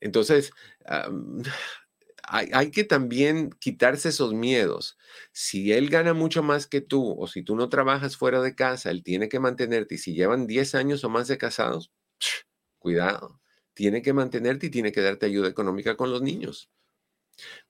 Entonces, 0.00 0.52
hay, 2.22 2.70
que 2.70 2.84
también 2.84 3.50
quitarse 3.60 4.08
esos 4.08 4.32
miedos. 4.32 4.96
Si 5.32 5.72
él 5.72 5.90
gana 5.90 6.14
mucho 6.14 6.42
más 6.42 6.66
que 6.66 6.80
tú 6.80 7.14
o 7.18 7.26
si 7.26 7.42
tú 7.42 7.56
no 7.56 7.68
trabajas 7.68 8.16
fuera 8.16 8.40
de 8.40 8.54
casa, 8.54 8.90
él 8.90 9.02
tiene 9.02 9.28
que 9.28 9.38
mantenerte. 9.38 9.96
Y 9.96 9.98
si 9.98 10.14
llevan 10.14 10.46
10 10.46 10.74
años 10.76 11.04
o 11.04 11.10
más 11.10 11.28
de 11.28 11.36
casados, 11.36 11.92
cuidado, 12.78 13.40
tiene 13.74 14.02
que 14.02 14.12
mantenerte 14.12 14.66
y 14.66 14.70
tiene 14.70 14.92
que 14.92 15.02
darte 15.02 15.26
ayuda 15.26 15.48
económica 15.48 15.96
con 15.96 16.10
los 16.10 16.22
niños. 16.22 16.70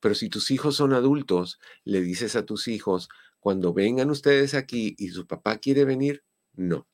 Pero 0.01 0.14
si 0.14 0.29
tus 0.29 0.51
hijos 0.51 0.77
son 0.77 0.93
adultos, 0.93 1.59
le 1.85 2.01
dices 2.01 2.37
a 2.37 2.45
tus 2.45 2.69
hijos, 2.69 3.09
cuando 3.40 3.73
vengan 3.73 4.11
ustedes 4.11 4.55
aquí 4.55 4.95
y 4.99 5.09
su 5.09 5.27
papá 5.27 5.59
quiere 5.59 5.85
venir, 5.85 6.25
no. 6.55 6.87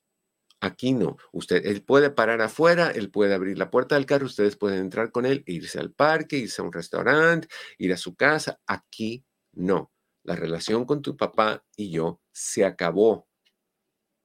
Aquí 0.60 0.92
no. 0.92 1.16
Usted, 1.32 1.64
él 1.64 1.82
puede 1.82 2.10
parar 2.10 2.42
afuera, 2.42 2.90
él 2.90 3.10
puede 3.10 3.34
abrir 3.34 3.56
la 3.56 3.70
puerta 3.70 3.94
del 3.94 4.04
carro, 4.06 4.26
ustedes 4.26 4.56
pueden 4.56 4.80
entrar 4.80 5.10
con 5.10 5.24
él, 5.24 5.42
irse 5.46 5.78
al 5.78 5.92
parque, 5.92 6.36
irse 6.36 6.60
a 6.60 6.64
un 6.64 6.72
restaurante, 6.72 7.48
ir 7.78 7.92
a 7.92 7.96
su 7.96 8.14
casa. 8.14 8.60
Aquí 8.66 9.24
no. 9.52 9.90
La 10.22 10.36
relación 10.36 10.84
con 10.84 11.00
tu 11.00 11.16
papá 11.16 11.64
y 11.76 11.90
yo 11.90 12.20
se 12.32 12.64
acabó. 12.66 13.26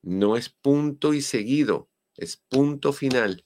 No 0.02 0.36
es 0.36 0.50
punto 0.50 1.14
y 1.14 1.22
seguido, 1.22 1.90
es 2.18 2.38
punto 2.38 2.92
final. 2.92 3.46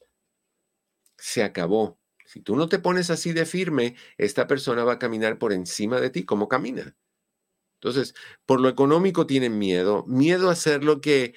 Se 1.20 1.44
acabó. 1.44 2.00
Si 2.26 2.42
tú 2.42 2.56
no 2.56 2.70
te 2.70 2.80
pones 2.80 3.10
así 3.10 3.34
de 3.34 3.46
firme, 3.46 3.96
esta 4.18 4.48
persona 4.48 4.84
va 4.84 4.94
a 4.94 5.00
caminar 5.00 5.40
por 5.40 5.54
encima 5.54 6.00
de 6.00 6.10
ti 6.10 6.26
como 6.26 6.48
camina. 6.48 6.96
Entonces, 7.82 8.16
por 8.46 8.62
lo 8.62 8.70
económico 8.70 9.28
tienen 9.28 9.58
miedo, 9.60 10.06
miedo 10.08 10.50
a 10.50 10.54
hacer 10.54 10.84
lo 10.84 11.02
que 11.02 11.36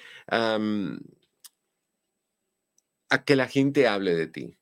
a 3.09 3.23
que 3.23 3.35
la 3.37 3.47
gente 3.47 3.87
hable 3.87 4.13
de 4.13 4.27
ti. 4.27 4.57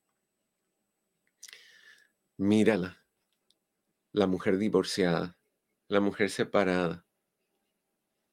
Mírala, 2.38 2.92
la 4.14 4.26
mujer 4.26 4.58
divorciada, 4.58 5.38
la 5.90 6.00
mujer 6.00 6.30
separada, 6.30 7.06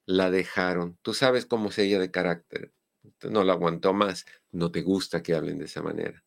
la 0.07 0.31
dejaron. 0.31 0.99
Tú 1.03 1.15
sabes 1.15 1.47
cómo 1.47 1.69
es 1.69 1.79
ella 1.79 2.01
de 2.01 2.11
carácter. 2.11 2.73
No 3.23 3.45
la 3.45 3.53
aguantó 3.53 3.93
más. 3.93 4.27
No 4.51 4.73
te 4.73 4.83
gusta 4.83 5.23
que 5.23 5.35
hablen 5.35 5.59
de 5.59 5.67
esa 5.67 5.83
manera. 5.83 6.25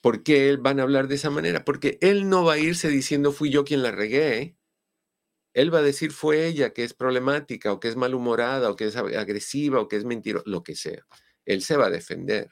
¿Por 0.00 0.22
qué 0.22 0.48
él 0.48 0.58
van 0.58 0.80
a 0.80 0.84
hablar 0.84 1.08
de 1.08 1.16
esa 1.16 1.30
manera? 1.30 1.64
Porque 1.64 1.98
él 2.00 2.28
no 2.28 2.44
va 2.44 2.54
a 2.54 2.58
irse 2.58 2.88
diciendo 2.88 3.32
fui 3.32 3.50
yo 3.50 3.64
quien 3.64 3.82
la 3.82 3.90
regué. 3.90 4.56
Él 5.54 5.74
va 5.74 5.78
a 5.78 5.82
decir 5.82 6.12
fue 6.12 6.46
ella 6.46 6.72
que 6.72 6.84
es 6.84 6.94
problemática 6.94 7.72
o 7.72 7.80
que 7.80 7.88
es 7.88 7.96
malhumorada 7.96 8.70
o 8.70 8.76
que 8.76 8.86
es 8.86 8.96
agresiva 8.96 9.80
o 9.80 9.88
que 9.88 9.96
es 9.96 10.04
mentirosa, 10.04 10.44
lo 10.46 10.62
que 10.62 10.76
sea 10.76 11.04
él 11.48 11.62
se 11.62 11.76
va 11.78 11.86
a 11.86 11.90
defender. 11.90 12.50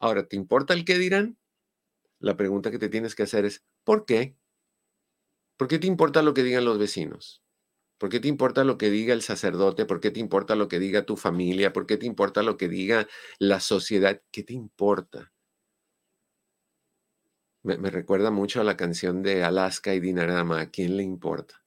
Ahora, 0.00 0.26
¿te 0.26 0.36
importa 0.36 0.74
el 0.74 0.84
qué 0.84 0.98
dirán? 0.98 1.38
La 2.20 2.36
pregunta 2.36 2.70
que 2.70 2.78
te 2.80 2.88
tienes 2.88 3.14
que 3.14 3.24
hacer 3.24 3.44
es, 3.44 3.64
¿por 3.84 4.06
qué? 4.06 4.36
¿Por 5.56 5.68
qué 5.68 5.78
te 5.78 5.86
importa 5.86 6.22
lo 6.22 6.34
que 6.34 6.42
digan 6.42 6.64
los 6.64 6.78
vecinos? 6.78 7.42
¿Por 7.98 8.10
qué 8.10 8.20
te 8.20 8.28
importa 8.28 8.64
lo 8.64 8.78
que 8.78 8.90
diga 8.90 9.14
el 9.14 9.22
sacerdote? 9.22 9.86
¿Por 9.86 10.00
qué 10.00 10.10
te 10.10 10.20
importa 10.20 10.56
lo 10.56 10.68
que 10.68 10.80
diga 10.80 11.06
tu 11.06 11.16
familia? 11.16 11.72
¿Por 11.72 11.86
qué 11.86 11.98
te 11.98 12.06
importa 12.06 12.42
lo 12.42 12.56
que 12.56 12.68
diga 12.68 13.08
la 13.38 13.60
sociedad? 13.60 14.22
¿Qué 14.32 14.44
te 14.44 14.54
importa? 14.54 15.33
Me, 17.64 17.76
recuerda 17.90 18.30
mucho 18.30 18.60
a 18.60 18.64
la 18.64 18.76
canción 18.76 19.22
de 19.22 19.42
Alaska 19.42 19.94
y 19.94 20.00
Dinarama. 20.00 20.60
¿A 20.60 20.70
quién 20.70 20.98
le 20.98 21.02
importa? 21.02 21.64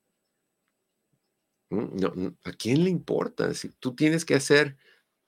¿Mm? 1.72 2.28
¿A 2.44 2.52
quién 2.54 2.84
le 2.84 2.92
importa? 2.92 3.54
Si 3.56 3.70
tú 3.70 3.96
tienes 3.96 4.24
que 4.24 4.36
hacer 4.36 4.78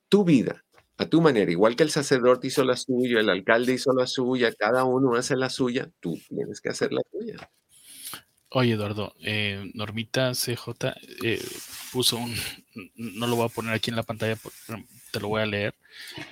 tu 0.09 0.23
vida 0.23 0.63
a 0.97 1.07
tu 1.07 1.21
manera, 1.21 1.51
igual 1.51 1.75
que 1.75 1.83
el 1.83 1.91
sacerdote 1.91 2.47
hizo 2.47 2.63
la 2.63 2.75
suya, 2.77 3.19
el 3.19 3.29
alcalde 3.29 3.73
hizo 3.73 3.93
la 3.93 4.05
suya, 4.05 4.53
cada 4.53 4.83
uno 4.85 5.15
hace 5.15 5.35
la 5.35 5.49
suya, 5.49 5.91
tú 5.99 6.19
tienes 6.29 6.61
que 6.61 6.69
hacer 6.69 6.93
la 6.93 7.01
tuya. 7.11 7.51
Oye, 8.51 8.73
Eduardo, 8.73 9.13
eh, 9.21 9.69
Normita 9.75 10.33
CJ 10.33 10.95
eh, 11.23 11.39
puso 11.91 12.17
un, 12.17 12.33
no 12.95 13.27
lo 13.27 13.35
voy 13.35 13.45
a 13.45 13.49
poner 13.49 13.75
aquí 13.75 13.91
en 13.91 13.95
la 13.95 14.01
pantalla, 14.03 14.37
te 15.11 15.19
lo 15.19 15.27
voy 15.27 15.43
a 15.43 15.45
leer. 15.45 15.75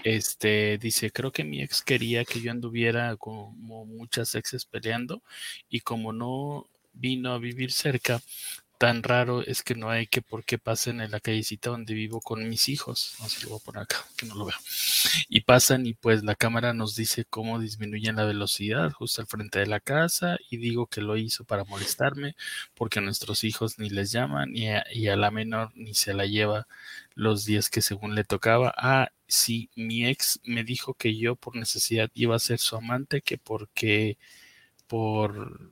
Este 0.03 0.79
dice: 0.79 1.11
Creo 1.11 1.31
que 1.31 1.43
mi 1.43 1.61
ex 1.61 1.83
quería 1.83 2.25
que 2.25 2.41
yo 2.41 2.51
anduviera 2.51 3.15
como 3.17 3.85
muchas 3.85 4.33
exes 4.33 4.65
peleando, 4.65 5.21
y 5.69 5.81
como 5.81 6.11
no 6.11 6.67
vino 6.93 7.33
a 7.33 7.37
vivir 7.37 7.71
cerca, 7.71 8.19
tan 8.77 9.03
raro 9.03 9.41
es 9.41 9.63
que 9.63 9.75
no 9.75 9.89
hay 9.89 10.07
que 10.07 10.21
por 10.21 10.43
qué 10.45 10.57
pasen 10.57 11.01
en 11.01 11.11
la 11.11 11.19
callecita 11.19 11.71
donde 11.71 11.93
vivo 11.93 12.21
con 12.21 12.47
mis 12.47 12.69
hijos. 12.69 13.15
No 13.19 13.27
sé, 13.29 13.43
lo 13.43 13.49
voy 13.49 13.59
a 13.61 13.65
poner 13.65 13.83
acá, 13.83 14.05
que 14.15 14.25
no 14.25 14.35
lo 14.35 14.45
veo. 14.45 14.57
Y 15.29 15.41
pasan 15.41 15.85
y 15.85 15.93
pues 15.93 16.23
la 16.23 16.35
cámara 16.35 16.73
nos 16.73 16.95
dice 16.95 17.25
cómo 17.25 17.59
disminuyen 17.59 18.15
la 18.17 18.25
velocidad 18.25 18.91
justo 18.91 19.21
al 19.21 19.27
frente 19.27 19.59
de 19.59 19.67
la 19.67 19.79
casa 19.79 20.37
y 20.49 20.57
digo 20.57 20.87
que 20.87 21.01
lo 21.01 21.17
hizo 21.17 21.43
para 21.45 21.63
molestarme 21.63 22.35
porque 22.75 23.01
nuestros 23.01 23.43
hijos 23.43 23.79
ni 23.79 23.89
les 23.89 24.11
llaman 24.11 24.55
y 24.55 24.69
a, 24.69 24.85
y 24.93 25.07
a 25.07 25.15
la 25.15 25.31
menor 25.31 25.71
ni 25.75 25.93
se 25.93 26.13
la 26.13 26.25
lleva 26.25 26.67
los 27.15 27.45
días 27.45 27.69
que 27.69 27.81
según 27.81 28.15
le 28.15 28.23
tocaba. 28.23 28.73
Ah, 28.77 29.09
sí, 29.27 29.69
mi 29.75 30.05
ex 30.05 30.39
me 30.43 30.63
dijo 30.63 30.93
que 30.93 31.17
yo 31.17 31.35
por 31.35 31.55
necesidad 31.55 32.09
iba 32.13 32.35
a 32.35 32.39
ser 32.39 32.59
su 32.59 32.75
amante, 32.75 33.21
que 33.21 33.37
porque 33.37 34.17
por... 34.87 35.71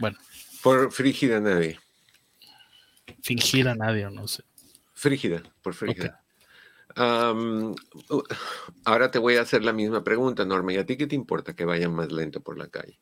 Bueno, 0.00 0.18
por 0.64 0.90
frígida 0.90 1.40
nadie. 1.40 1.78
Fingir 3.22 3.68
a 3.68 3.74
nadie, 3.74 4.10
no 4.10 4.26
sé. 4.26 4.44
Frígida, 4.94 5.42
por 5.60 5.74
frígida. 5.74 6.24
ahora 6.96 7.74
te 9.10 9.18
voy 9.18 9.36
a 9.36 9.42
hacer 9.42 9.62
la 9.62 9.74
misma 9.74 10.02
pregunta, 10.02 10.46
Norma. 10.46 10.72
¿Y 10.72 10.78
a 10.78 10.86
ti 10.86 10.96
qué 10.96 11.06
te 11.06 11.16
importa 11.16 11.54
que 11.54 11.66
vayan 11.66 11.94
más 11.94 12.10
lento 12.10 12.40
por 12.40 12.56
la 12.56 12.68
calle? 12.68 12.98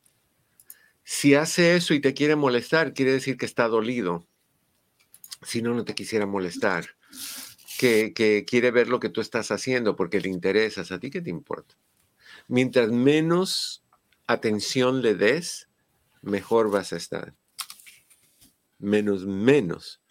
Si 1.05 1.35
hace 1.35 1.77
eso 1.77 1.93
y 1.93 2.01
te 2.01 2.13
quiere 2.13 2.35
molestar, 2.35 2.93
quiere 2.93 3.13
decir 3.13 3.37
que 3.37 3.45
está 3.45 3.69
dolido. 3.69 4.27
Si 5.41 5.61
no, 5.61 5.73
no 5.73 5.85
te 5.85 5.95
quisiera 5.95 6.25
molestar. 6.25 6.97
Que, 7.79 8.13
que 8.13 8.43
quiere 8.45 8.71
ver 8.71 8.89
lo 8.89 8.99
que 8.99 9.09
tú 9.09 9.21
estás 9.21 9.51
haciendo 9.51 9.95
porque 9.95 10.19
le 10.19 10.27
interesas. 10.27 10.91
¿A 10.91 10.99
ti 10.99 11.09
qué 11.09 11.21
te 11.21 11.29
importa? 11.29 11.75
Mientras 12.49 12.91
menos 12.91 13.85
atención 14.27 15.01
le 15.01 15.15
des, 15.15 15.69
mejor 16.21 16.69
vas 16.69 16.91
a 16.91 16.97
estar 16.97 17.33
menos 18.83 19.25
menos. 19.25 20.01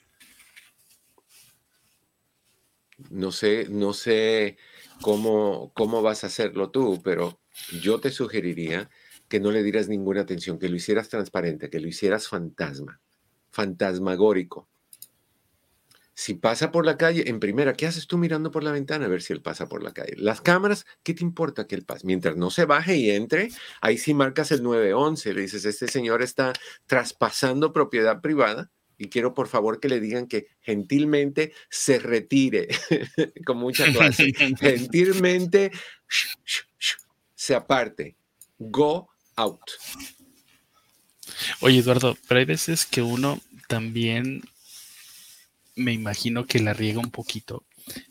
No 3.10 3.32
sé, 3.32 3.66
no 3.68 3.92
sé 3.92 4.56
cómo, 5.00 5.72
cómo 5.74 6.02
vas 6.02 6.24
a 6.24 6.28
hacerlo 6.28 6.70
tú, 6.70 7.00
pero 7.02 7.40
yo 7.82 8.00
te 8.00 8.10
sugeriría 8.10 8.90
que 9.28 9.40
no 9.40 9.50
le 9.50 9.62
dieras 9.62 9.88
ninguna 9.88 10.22
atención, 10.22 10.58
que 10.58 10.68
lo 10.68 10.76
hicieras 10.76 11.08
transparente, 11.08 11.70
que 11.70 11.80
lo 11.80 11.88
hicieras 11.88 12.28
fantasma, 12.28 13.00
fantasmagórico. 13.50 14.68
Si 16.14 16.34
pasa 16.34 16.70
por 16.70 16.84
la 16.84 16.98
calle, 16.98 17.28
en 17.28 17.40
primera, 17.40 17.72
¿qué 17.72 17.86
haces 17.86 18.06
tú 18.06 18.18
mirando 18.18 18.50
por 18.50 18.62
la 18.62 18.72
ventana 18.72 19.06
a 19.06 19.08
ver 19.08 19.22
si 19.22 19.32
él 19.32 19.40
pasa 19.40 19.68
por 19.68 19.82
la 19.82 19.92
calle? 19.92 20.14
Las 20.16 20.40
cámaras, 20.40 20.84
¿qué 21.02 21.14
te 21.14 21.24
importa 21.24 21.66
que 21.66 21.74
él 21.74 21.84
pase? 21.84 22.06
Mientras 22.06 22.36
no 22.36 22.50
se 22.50 22.66
baje 22.66 22.96
y 22.96 23.10
entre, 23.10 23.50
ahí 23.80 23.96
sí 23.96 24.12
marcas 24.12 24.52
el 24.52 24.62
911, 24.62 25.34
le 25.34 25.40
dices, 25.40 25.64
este 25.64 25.88
señor 25.88 26.22
está 26.22 26.52
traspasando 26.86 27.72
propiedad 27.72 28.20
privada 28.20 28.70
y 28.98 29.08
quiero 29.08 29.34
por 29.34 29.48
favor 29.48 29.80
que 29.80 29.88
le 29.88 30.00
digan 30.00 30.26
que 30.26 30.48
gentilmente 30.60 31.52
se 31.70 31.98
retire, 31.98 32.68
con 33.46 33.56
mucha 33.56 33.90
clase, 33.90 34.32
gentilmente 34.60 35.72
se 37.34 37.54
aparte, 37.54 38.16
go 38.58 39.08
out. 39.36 39.60
Oye 41.60 41.78
Eduardo, 41.78 42.16
pero 42.28 42.38
hay 42.38 42.46
veces 42.46 42.86
que 42.86 43.02
uno 43.02 43.40
también 43.66 44.42
me 45.74 45.92
imagino 45.92 46.46
que 46.46 46.60
la 46.60 46.72
riega 46.72 47.00
un 47.00 47.10
poquito 47.10 47.64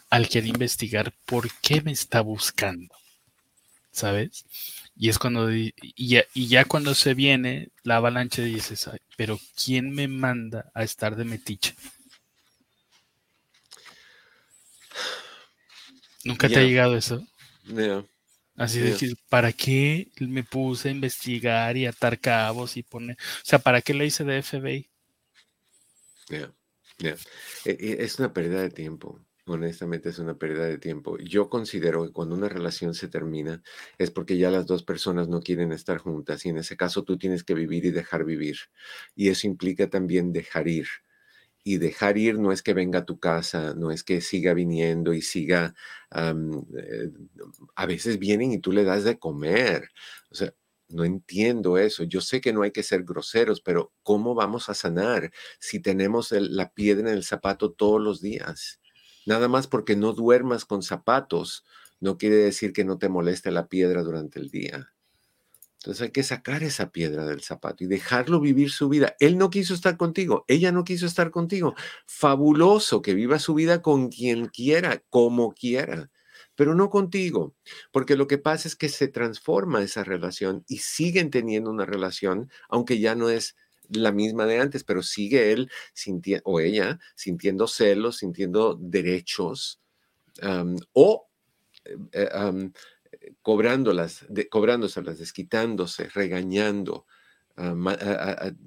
al 0.09 0.27
querer 0.27 0.49
investigar 0.49 1.13
por 1.25 1.49
qué 1.61 1.81
me 1.81 1.91
está 1.91 2.21
buscando. 2.21 2.93
¿Sabes? 3.91 4.45
Y 4.95 5.09
es 5.09 5.19
cuando, 5.19 5.51
y 5.51 5.73
ya, 6.33 6.65
cuando 6.65 6.95
se 6.95 7.13
viene 7.13 7.69
la 7.83 7.97
avalancha 7.97 8.41
dices, 8.41 8.89
pero 9.17 9.39
¿quién 9.61 9.91
me 9.91 10.07
manda 10.07 10.71
a 10.73 10.83
estar 10.83 11.15
de 11.15 11.25
metiche? 11.25 11.75
¿Nunca 16.23 16.47
te 16.47 16.59
ha 16.59 16.63
llegado 16.63 16.95
eso? 16.95 17.25
Así 18.55 18.79
de 18.79 18.95
que, 18.95 19.13
¿para 19.27 19.51
qué 19.51 20.09
me 20.19 20.43
puse 20.43 20.89
a 20.89 20.91
investigar 20.91 21.75
y 21.77 21.85
atar 21.87 22.19
cabos 22.19 22.77
y 22.77 22.83
poner, 22.83 23.17
o 23.17 23.45
sea, 23.45 23.59
¿para 23.59 23.81
qué 23.81 23.93
lo 23.93 24.05
hice 24.05 24.23
de 24.23 24.41
FBI? 24.43 24.87
Ya, 26.29 26.51
ya. 27.01 27.15
E, 27.65 27.71
e, 27.79 28.03
es 28.03 28.19
una 28.19 28.33
pérdida 28.33 28.61
de 28.61 28.69
tiempo. 28.69 29.19
Honestamente 29.45 30.09
es 30.09 30.19
una 30.19 30.37
pérdida 30.37 30.65
de 30.65 30.77
tiempo. 30.77 31.17
Yo 31.17 31.49
considero 31.49 32.05
que 32.05 32.13
cuando 32.13 32.35
una 32.35 32.47
relación 32.47 32.93
se 32.93 33.07
termina 33.07 33.61
es 33.97 34.11
porque 34.11 34.37
ya 34.37 34.51
las 34.51 34.67
dos 34.67 34.83
personas 34.83 35.27
no 35.27 35.41
quieren 35.41 35.71
estar 35.71 35.97
juntas 35.97 36.45
y 36.45 36.49
en 36.49 36.57
ese 36.57 36.77
caso 36.77 37.03
tú 37.03 37.17
tienes 37.17 37.43
que 37.43 37.55
vivir 37.55 37.85
y 37.85 37.91
dejar 37.91 38.23
vivir. 38.23 38.57
Y 39.15 39.29
eso 39.29 39.47
implica 39.47 39.89
también 39.89 40.31
dejar 40.31 40.67
ir 40.67 40.87
y 41.63 41.77
dejar 41.77 42.17
ir 42.17 42.39
no 42.39 42.51
es 42.51 42.63
que 42.63 42.73
venga 42.73 42.99
a 42.99 43.05
tu 43.05 43.19
casa, 43.19 43.73
no 43.75 43.91
es 43.91 44.03
que 44.03 44.21
siga 44.21 44.53
viniendo 44.53 45.13
y 45.13 45.21
siga, 45.21 45.75
eh, 46.15 47.11
a 47.75 47.85
veces 47.85 48.19
vienen 48.19 48.51
y 48.51 48.59
tú 48.59 48.71
le 48.71 48.83
das 48.83 49.03
de 49.03 49.19
comer. 49.19 49.89
O 50.31 50.35
sea, 50.35 50.53
no 50.93 51.03
entiendo 51.03 51.77
eso. 51.77 52.03
Yo 52.03 52.21
sé 52.21 52.41
que 52.41 52.53
no 52.53 52.63
hay 52.63 52.71
que 52.71 52.83
ser 52.83 53.03
groseros, 53.03 53.61
pero 53.61 53.91
¿cómo 54.03 54.35
vamos 54.35 54.69
a 54.69 54.73
sanar 54.73 55.31
si 55.59 55.79
tenemos 55.79 56.31
la 56.31 56.73
piedra 56.73 57.09
en 57.09 57.15
el 57.15 57.23
zapato 57.23 57.71
todos 57.71 58.01
los 58.01 58.21
días? 58.21 58.79
Nada 59.25 59.47
más 59.47 59.67
porque 59.67 59.95
no 59.95 60.13
duermas 60.13 60.65
con 60.65 60.81
zapatos, 60.81 61.63
no 61.99 62.17
quiere 62.17 62.35
decir 62.35 62.73
que 62.73 62.83
no 62.83 62.97
te 62.97 63.09
moleste 63.09 63.51
la 63.51 63.67
piedra 63.67 64.01
durante 64.01 64.39
el 64.39 64.49
día. 64.49 64.93
Entonces 65.81 66.03
hay 66.03 66.11
que 66.11 66.21
sacar 66.21 66.61
esa 66.61 66.91
piedra 66.91 67.25
del 67.25 67.41
zapato 67.41 67.83
y 67.83 67.87
dejarlo 67.87 68.39
vivir 68.39 68.69
su 68.69 68.87
vida. 68.87 69.15
Él 69.19 69.39
no 69.39 69.49
quiso 69.49 69.73
estar 69.73 69.97
contigo, 69.97 70.45
ella 70.47 70.71
no 70.71 70.83
quiso 70.83 71.07
estar 71.07 71.31
contigo. 71.31 71.73
Fabuloso 72.05 73.01
que 73.01 73.15
viva 73.15 73.39
su 73.39 73.55
vida 73.55 73.81
con 73.81 74.09
quien 74.09 74.47
quiera, 74.47 75.03
como 75.09 75.53
quiera, 75.53 76.11
pero 76.55 76.75
no 76.75 76.89
contigo, 76.89 77.55
porque 77.91 78.15
lo 78.15 78.27
que 78.27 78.37
pasa 78.37 78.67
es 78.67 78.75
que 78.75 78.89
se 78.89 79.07
transforma 79.07 79.81
esa 79.83 80.03
relación 80.03 80.63
y 80.67 80.79
siguen 80.79 81.29
teniendo 81.31 81.69
una 81.71 81.85
relación, 81.85 82.49
aunque 82.69 82.99
ya 82.99 83.15
no 83.15 83.29
es 83.29 83.55
la 83.89 84.11
misma 84.11 84.45
de 84.45 84.59
antes, 84.59 84.83
pero 84.83 85.03
sigue 85.03 85.51
él 85.51 85.69
o 86.43 86.59
ella 86.59 86.99
sintiendo 87.15 87.67
celos, 87.67 88.17
sintiendo 88.17 88.77
derechos 88.79 89.81
o 90.93 91.27
eh, 91.85 91.97
eh, 92.13 92.71
cobrándolas, 93.41 94.25
de, 94.29 94.47
cobrándoselas, 94.47 95.19
desquitándose, 95.19 96.09
regañando, 96.09 97.05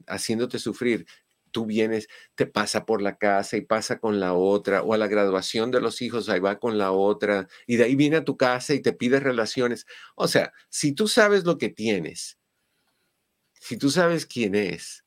haciéndote 0.07 0.59
sufrir. 0.59 1.07
Tú 1.55 1.67
vienes, 1.67 2.09
te 2.35 2.47
pasa 2.47 2.85
por 2.85 3.01
la 3.01 3.17
casa 3.17 3.57
y 3.57 3.61
pasa 3.61 4.01
con 4.01 4.19
la 4.19 4.35
otra, 4.35 4.83
o 4.83 4.93
a 4.93 4.99
la 4.99 5.07
graduación 5.07 5.71
de 5.71 5.81
los 5.81 6.03
hijos, 6.03 6.29
ahí 6.29 6.41
va 6.41 6.59
con 6.59 6.79
la 6.79 6.91
otra, 6.91 7.47
y 7.69 7.77
de 7.77 7.85
ahí 7.85 7.95
viene 7.95 8.17
a 8.17 8.25
tu 8.25 8.37
casa 8.37 8.75
y 8.75 8.83
te 8.83 8.93
pide 8.93 9.21
relaciones. 9.21 9.87
O 10.17 10.27
sea, 10.27 10.53
si 10.69 10.93
tú 10.95 11.07
sabes 11.07 11.45
lo 11.45 11.57
que 11.57 11.69
tienes, 11.69 12.39
si 13.61 13.77
tú 13.79 13.89
sabes 13.89 14.27
quién 14.27 14.57
es, 14.57 15.05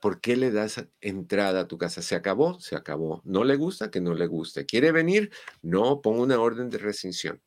¿por 0.00 0.20
qué 0.20 0.36
le 0.36 0.52
das 0.52 0.86
entrada 1.00 1.62
a 1.62 1.68
tu 1.68 1.78
casa? 1.78 2.00
¿Se 2.00 2.14
acabó? 2.14 2.60
Se 2.60 2.76
acabó. 2.76 3.20
¿No 3.24 3.42
le 3.42 3.56
gusta? 3.56 3.90
Que 3.90 4.00
no 4.00 4.14
le 4.14 4.28
guste. 4.28 4.66
¿Quiere 4.66 4.92
venir? 4.92 5.32
No, 5.62 6.00
pongo 6.00 6.22
una 6.22 6.40
orden 6.40 6.70
de 6.70 6.78
restricción. 6.78 7.42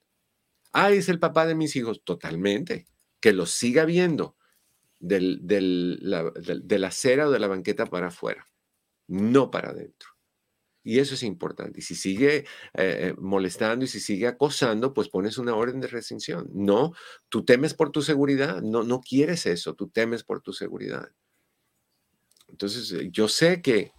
Ah, 0.74 0.92
es 0.92 1.10
el 1.10 1.20
papá 1.20 1.46
de 1.46 1.56
mis 1.56 1.76
hijos. 1.78 2.02
Totalmente. 2.04 2.88
Que 3.22 3.34
lo 3.34 3.46
siga 3.46 3.86
viendo 3.86 4.36
del, 5.02 5.40
de 5.46 6.80
la 6.80 6.88
acera 6.88 7.28
o 7.28 7.32
de 7.32 7.40
la 7.40 7.48
banqueta 7.48 7.86
para 7.86 8.08
afuera, 8.08 8.48
no 9.08 9.52
para 9.52 9.72
adentro. 9.72 10.10
Y 10.84 11.00
eso 11.00 11.14
es 11.14 11.24
importante. 11.24 11.80
Y 11.80 11.84
si 11.84 11.96
sigue 11.96 12.38
eh, 12.38 12.46
eh, 12.74 13.14
molestando 13.18 13.86
y 13.86 13.88
si 13.88 14.00
sigue 14.00 14.28
acosando, 14.28 14.94
pues 14.94 15.10
pones 15.10 15.38
una 15.38 15.56
orden 15.56 15.80
de 15.80 15.88
restricción. 15.88 16.50
No, 16.54 16.94
tú 17.30 17.46
temes 17.46 17.74
por 17.74 17.92
tu 17.92 18.02
seguridad. 18.02 18.62
No, 18.62 18.84
no 18.84 19.00
quieres 19.00 19.46
eso. 19.46 19.76
Tú 19.76 19.90
temes 19.90 20.24
por 20.24 20.42
tu 20.42 20.54
seguridad. 20.54 21.12
Entonces, 22.48 22.92
eh, 22.94 23.10
yo 23.12 23.28
sé 23.28 23.62
que 23.62 23.92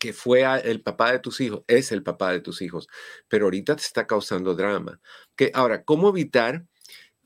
que 0.00 0.12
fue 0.12 0.42
el 0.64 0.82
papá 0.82 1.12
de 1.12 1.20
tus 1.20 1.40
hijos, 1.40 1.62
es 1.68 1.92
el 1.92 2.02
papá 2.02 2.32
de 2.32 2.40
tus 2.40 2.60
hijos, 2.60 2.88
pero 3.28 3.46
ahorita 3.46 3.76
te 3.76 3.82
está 3.82 4.06
causando 4.06 4.54
drama. 4.56 5.00
Que, 5.36 5.52
ahora, 5.54 5.84
¿cómo 5.84 6.08
evitar 6.08 6.66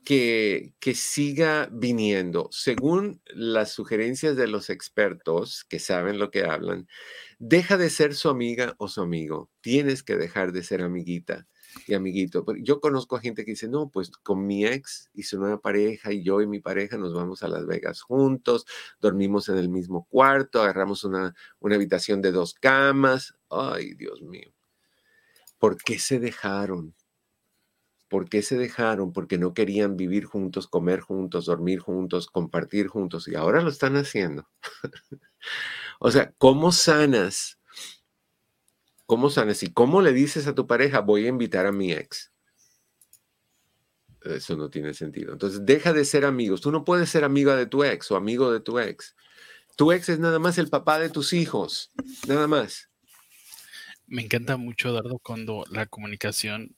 que, 0.03 0.73
siga 0.95 1.69
viniendo? 1.71 2.49
Según 2.51 3.21
las 3.25 3.71
sugerencias 3.71 4.35
de 4.35 4.47
los 4.47 4.69
expertos 4.69 5.65
que 5.65 5.79
saben 5.79 6.19
lo 6.19 6.31
que 6.31 6.43
hablan, 6.43 6.87
deja 7.39 7.77
de 7.77 7.89
ser 7.89 8.15
su 8.15 8.29
amiga 8.29 8.75
o 8.77 8.87
su 8.87 9.01
amigo. 9.01 9.49
Tienes 9.61 10.03
que 10.03 10.15
dejar 10.15 10.51
de 10.51 10.63
ser 10.63 10.81
amiguita 10.81 11.47
y 11.87 11.93
amiguito. 11.93 12.45
Yo 12.61 12.79
conozco 12.81 13.15
a 13.15 13.21
gente 13.21 13.45
que 13.45 13.51
dice, 13.51 13.67
no, 13.69 13.89
pues 13.89 14.11
con 14.11 14.45
mi 14.45 14.65
ex 14.65 15.09
y 15.13 15.23
su 15.23 15.39
nueva 15.39 15.61
pareja 15.61 16.11
y 16.11 16.23
yo 16.23 16.41
y 16.41 16.47
mi 16.47 16.59
pareja 16.59 16.97
nos 16.97 17.13
vamos 17.13 17.43
a 17.43 17.47
Las 17.47 17.65
Vegas 17.65 18.01
juntos, 18.01 18.65
dormimos 18.99 19.49
en 19.49 19.57
el 19.57 19.69
mismo 19.69 20.07
cuarto, 20.09 20.61
agarramos 20.61 21.03
una, 21.03 21.33
una 21.59 21.75
habitación 21.75 22.21
de 22.21 22.31
dos 22.31 22.53
camas. 22.53 23.35
Ay, 23.49 23.93
Dios 23.93 24.21
mío. 24.21 24.53
¿Por 25.59 25.77
qué 25.77 25.99
se 25.99 26.19
dejaron? 26.19 26.95
¿Por 28.11 28.29
qué 28.29 28.43
se 28.43 28.57
dejaron? 28.57 29.11
Porque 29.11 29.39
no 29.39 29.55
querían 29.55 29.97
vivir 29.97 30.25
juntos, 30.25 30.67
comer 30.67 30.99
juntos, 30.99 31.45
dormir 31.45 31.79
juntos, 31.79 32.27
compartir 32.27 32.87
juntos 32.87 33.27
y 33.27 33.33
ahora 33.33 33.63
lo 33.63 33.69
están 33.69 33.95
haciendo. 33.95 34.47
o 35.99 36.11
sea, 36.11 36.31
¿cómo 36.37 36.71
sanas 36.71 37.57
¿Cómo 39.11 39.29
sanes? 39.29 39.61
¿Y 39.61 39.73
cómo 39.73 40.01
le 40.01 40.13
dices 40.13 40.47
a 40.47 40.55
tu 40.55 40.67
pareja, 40.67 41.01
voy 41.01 41.25
a 41.25 41.27
invitar 41.27 41.65
a 41.65 41.73
mi 41.73 41.91
ex? 41.91 42.31
Eso 44.23 44.55
no 44.55 44.69
tiene 44.69 44.93
sentido. 44.93 45.33
Entonces, 45.33 45.65
deja 45.65 45.91
de 45.91 46.05
ser 46.05 46.23
amigos. 46.23 46.61
Tú 46.61 46.71
no 46.71 46.85
puedes 46.85 47.09
ser 47.09 47.25
amiga 47.25 47.57
de 47.57 47.65
tu 47.65 47.83
ex 47.83 48.09
o 48.09 48.15
amigo 48.15 48.53
de 48.53 48.61
tu 48.61 48.79
ex. 48.79 49.17
Tu 49.75 49.91
ex 49.91 50.07
es 50.07 50.19
nada 50.19 50.39
más 50.39 50.57
el 50.57 50.69
papá 50.69 50.97
de 50.97 51.09
tus 51.09 51.33
hijos, 51.33 51.91
nada 52.25 52.47
más. 52.47 52.89
Me 54.07 54.21
encanta 54.21 54.55
mucho, 54.55 54.87
Eduardo, 54.87 55.19
cuando 55.19 55.65
la 55.69 55.87
comunicación 55.87 56.77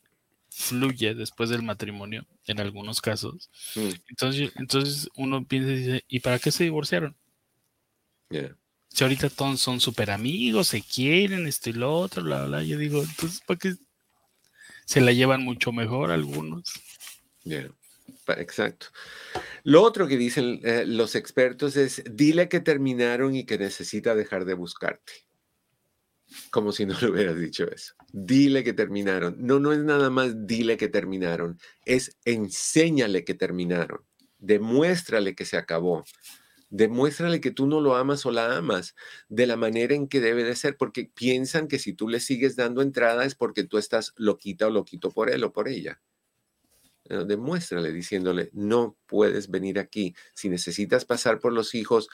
fluye 0.56 1.16
después 1.16 1.50
del 1.50 1.64
matrimonio, 1.64 2.26
en 2.48 2.60
algunos 2.60 3.02
casos. 3.02 3.50
Mm. 3.76 3.90
Entonces, 4.10 4.52
entonces 4.56 5.10
uno 5.16 5.46
piensa 5.46 5.72
y 5.72 5.76
dice, 5.78 6.06
¿y 6.08 6.20
para 6.20 6.40
qué 6.40 6.52
se 6.52 6.64
divorciaron? 6.64 7.16
si 8.94 9.04
ahorita 9.04 9.30
todos 9.30 9.60
son 9.60 9.80
súper 9.80 10.12
amigos, 10.12 10.68
se 10.68 10.82
quieren, 10.82 11.48
esto 11.48 11.70
y 11.70 11.74
lo 11.74 11.94
otro, 11.94 12.24
bla, 12.24 12.46
bla, 12.46 12.64
yo 12.64 12.78
digo, 12.78 13.04
entonces, 13.04 13.42
¿para 13.46 13.60
qué 13.60 13.76
se 14.86 15.02
la 15.02 15.12
llevan 15.12 15.44
mucho 15.44 15.72
mejor 15.72 16.12
algunos? 16.12 16.74
exacto. 18.38 18.88
Lo 19.64 19.82
otro 19.82 20.08
que 20.08 20.18
dicen 20.18 20.60
eh, 20.64 20.84
los 20.86 21.16
expertos 21.16 21.76
es, 21.76 22.04
dile 22.10 22.50
que 22.50 22.60
terminaron 22.60 23.36
y 23.36 23.46
que 23.46 23.58
necesita 23.58 24.14
dejar 24.14 24.46
de 24.46 24.54
buscarte. 24.54 25.14
Como 26.52 26.72
si 26.72 26.86
no 26.86 27.00
le 27.00 27.10
hubieras 27.10 27.38
dicho 27.38 27.70
eso. 27.70 27.94
Dile 28.12 28.64
que 28.64 28.74
terminaron. 28.74 29.36
No, 29.40 29.60
no 29.60 29.72
es 29.72 29.80
nada 29.80 30.10
más 30.10 30.48
dile 30.48 30.78
que 30.78 30.88
terminaron, 30.88 31.60
es 31.86 32.18
enséñale 32.26 33.24
que 33.24 33.34
terminaron. 33.34 34.02
Demuéstrale 34.40 35.36
que 35.36 35.46
se 35.46 35.58
acabó. 35.58 36.04
Demuéstrale 36.70 37.40
que 37.40 37.52
tú 37.52 37.68
no 37.68 37.82
lo 37.82 37.96
amas 37.96 38.26
o 38.26 38.32
la 38.32 38.58
amas 38.58 38.96
de 39.30 39.46
la 39.46 39.56
manera 39.56 39.94
en 39.94 40.08
que 40.08 40.20
debe 40.20 40.44
de 40.44 40.56
ser, 40.56 40.76
porque 40.76 41.10
piensan 41.14 41.68
que 41.68 41.78
si 41.78 41.94
tú 41.94 42.10
le 42.10 42.20
sigues 42.20 42.56
dando 42.56 42.82
entrada 42.82 43.26
es 43.26 43.36
porque 43.36 43.64
tú 43.64 43.78
estás 43.78 44.12
loquita 44.18 44.68
o 44.68 44.72
loquito 44.72 45.12
por 45.12 45.30
él 45.30 45.44
o 45.44 45.54
por 45.54 45.68
ella. 45.68 46.02
Demuéstrale 47.06 47.92
diciéndole, 47.92 48.50
no 48.54 48.98
puedes 49.06 49.52
venir 49.52 49.78
aquí. 49.78 50.16
Si 50.34 50.50
necesitas 50.50 51.06
pasar 51.06 51.40
por 51.40 51.54
los 51.54 51.76
hijos, 51.76 52.10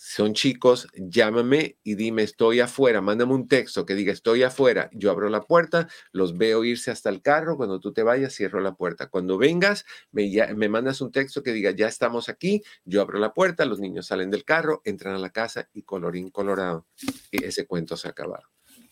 son 0.00 0.32
chicos, 0.32 0.86
llámame 0.94 1.76
y 1.82 1.96
dime, 1.96 2.22
estoy 2.22 2.60
afuera, 2.60 3.00
mándame 3.00 3.34
un 3.34 3.48
texto 3.48 3.84
que 3.84 3.96
diga, 3.96 4.12
estoy 4.12 4.44
afuera, 4.44 4.88
yo 4.92 5.10
abro 5.10 5.28
la 5.28 5.42
puerta, 5.42 5.88
los 6.12 6.38
veo 6.38 6.62
irse 6.62 6.92
hasta 6.92 7.10
el 7.10 7.20
carro, 7.20 7.56
cuando 7.56 7.80
tú 7.80 7.92
te 7.92 8.04
vayas, 8.04 8.32
cierro 8.32 8.60
la 8.60 8.76
puerta. 8.76 9.08
Cuando 9.08 9.38
vengas, 9.38 9.84
me, 10.12 10.30
me 10.54 10.68
mandas 10.68 11.00
un 11.00 11.10
texto 11.10 11.42
que 11.42 11.52
diga, 11.52 11.72
ya 11.72 11.88
estamos 11.88 12.28
aquí, 12.28 12.62
yo 12.84 13.02
abro 13.02 13.18
la 13.18 13.34
puerta, 13.34 13.64
los 13.64 13.80
niños 13.80 14.06
salen 14.06 14.30
del 14.30 14.44
carro, 14.44 14.82
entran 14.84 15.16
a 15.16 15.18
la 15.18 15.30
casa 15.30 15.68
y 15.74 15.82
colorín 15.82 16.30
colorado. 16.30 16.86
Y 17.32 17.42
ese 17.42 17.66
cuento 17.66 17.96
se 17.96 18.06
acaba. 18.06 18.40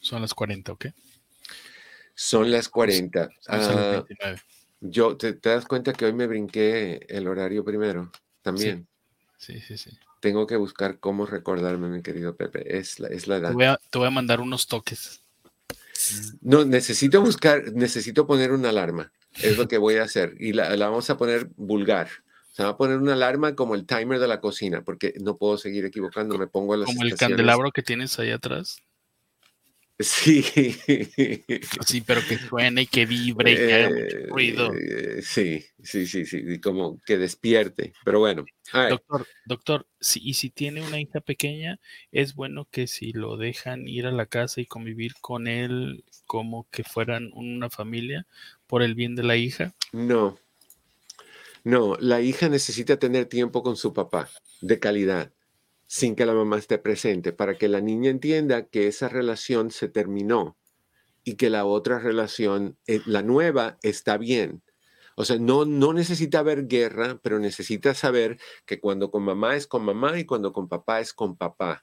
Son 0.00 0.20
las 0.20 0.34
40, 0.34 0.72
¿ok? 0.72 0.86
Son 2.16 2.50
las 2.50 2.68
40. 2.68 3.28
Ah, 3.46 4.04
yo, 4.80 5.16
te, 5.16 5.34
das 5.34 5.66
cuenta 5.66 5.92
que 5.92 6.04
hoy 6.04 6.14
me 6.14 6.26
brinqué 6.26 7.07
el 7.09 7.28
horario 7.28 7.64
primero? 7.64 8.11
También. 8.42 8.88
sí, 9.38 9.61
sí. 9.61 9.78
sí 9.78 9.96
tengo 10.20 10.46
que 10.46 10.56
buscar 10.56 10.98
cómo 10.98 11.26
recordarme, 11.26 11.88
mi 11.88 12.02
querido 12.02 12.36
Pepe. 12.36 12.78
Es 12.78 13.00
la, 13.00 13.08
es 13.08 13.26
la 13.26 13.36
edad. 13.36 13.78
Te 13.90 13.98
voy, 13.98 14.06
a, 14.06 14.10
mandar 14.10 14.40
unos 14.40 14.66
toques. 14.66 15.20
No, 16.40 16.64
necesito 16.64 17.20
buscar, 17.20 17.72
necesito 17.72 18.26
poner 18.26 18.52
una 18.52 18.70
alarma. 18.70 19.12
Es 19.42 19.58
lo 19.58 19.68
que 19.68 19.78
voy 19.78 19.96
a 19.96 20.04
hacer. 20.04 20.34
Y 20.38 20.52
la, 20.52 20.74
vamos 20.76 21.10
a 21.10 21.16
poner 21.16 21.50
vulgar. 21.56 22.08
Se 22.52 22.62
va 22.62 22.70
a 22.70 22.76
poner 22.76 22.98
una 22.98 23.12
alarma 23.12 23.54
como 23.54 23.74
el 23.74 23.84
timer 23.84 24.18
de 24.18 24.28
la 24.28 24.40
cocina, 24.40 24.82
porque 24.82 25.12
no 25.20 25.36
puedo 25.36 25.58
seguir 25.58 25.84
equivocando. 25.84 26.38
Me 26.38 26.46
pongo 26.46 26.74
a 26.74 26.78
las 26.78 26.86
Como 26.86 27.02
el 27.02 27.14
candelabro 27.14 27.70
que 27.70 27.82
tienes 27.82 28.18
ahí 28.18 28.30
atrás. 28.30 28.78
Sí. 29.99 30.42
Sí, 31.86 32.03
pero 32.03 32.20
que 32.28 32.36
suene 32.38 32.82
y 32.82 32.86
que 32.86 33.07
vibre 33.07 33.53
y 33.53 33.57
que 33.57 33.74
haga 33.74 33.88
mucho 33.88 34.16
eh, 34.18 34.26
ruido. 34.28 34.72
sí, 35.22 35.64
sí, 35.82 36.07
sí, 36.07 36.26
sí, 36.26 36.61
como 36.61 37.01
que 37.07 37.16
despierte. 37.16 37.94
Pero 38.05 38.20
bueno. 38.20 38.44
Doctor, 38.72 39.26
doctor, 39.47 39.86
y 40.16 40.34
si 40.34 40.51
tiene 40.51 40.82
una 40.82 41.01
hija 41.01 41.20
pequeña, 41.20 41.80
es 42.12 42.34
bueno 42.34 42.68
que 42.70 42.86
si 42.86 43.12
lo 43.12 43.36
dejan 43.36 43.88
ir 43.88 44.07
a 44.07 44.12
la 44.12 44.26
casa 44.26 44.61
y 44.61 44.66
convivir 44.66 45.14
con 45.20 45.47
él 45.47 46.05
como 46.26 46.68
que 46.70 46.84
fueran 46.84 47.30
una 47.32 47.70
familia 47.70 48.26
por 48.66 48.82
el 48.82 48.94
bien 48.94 49.14
de 49.14 49.22
la 49.22 49.36
hija. 49.36 49.74
No. 49.92 50.38
No, 51.64 51.97
la 52.01 52.20
hija 52.20 52.49
necesita 52.49 52.99
tener 52.99 53.26
tiempo 53.26 53.62
con 53.62 53.76
su 53.76 53.92
papá 53.92 54.28
de 54.61 54.78
calidad 54.78 55.32
sin 55.87 56.16
que 56.16 56.26
la 56.26 56.34
mamá 56.34 56.59
esté 56.59 56.78
presente, 56.78 57.32
para 57.32 57.57
que 57.57 57.68
la 57.68 57.80
niña 57.80 58.11
entienda 58.11 58.66
que 58.66 58.89
esa 58.89 59.09
relación 59.09 59.70
se 59.70 59.89
terminó 59.89 60.57
y 61.24 61.34
que 61.34 61.51
la 61.51 61.64
otra 61.64 61.99
relación, 61.99 62.78
eh, 62.87 63.01
la 63.07 63.22
nueva, 63.22 63.78
está 63.82 64.16
bien. 64.16 64.62
O 65.16 65.24
sea, 65.24 65.39
no, 65.39 65.64
no 65.64 65.93
necesita 65.93 66.41
haber 66.41 66.66
guerra, 66.66 67.18
pero 67.22 67.39
necesita 67.39 67.95
saber 67.95 68.39
que 68.66 68.80
cuando 68.80 69.11
con 69.11 69.22
mamá 69.22 69.57
es 69.57 69.66
con 69.66 69.82
mamá 69.84 70.18
y 70.18 70.26
cuando 70.26 70.53
con 70.53 70.68
papá 70.68 71.01
es 71.01 71.12
con 71.14 71.37
papá. 71.37 71.82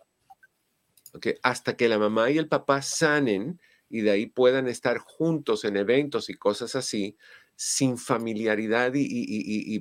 ¿Okay? 1.14 1.36
Hasta 1.41 1.76
que 1.76 1.89
la 1.89 1.97
mamá 1.97 2.30
y 2.30 2.38
el 2.38 2.47
papá 2.47 2.82
sanen 2.82 3.60
y 3.89 4.01
de 4.01 4.12
ahí 4.12 4.28
puedan 4.28 4.68
estar 4.68 4.97
juntos 4.99 5.66
en 5.66 5.78
eventos 5.78 6.30
y 6.30 6.36
cosas 6.36 6.76
así, 6.76 7.18
sin 7.56 7.97
familiaridad 7.97 8.93
y, 8.95 9.80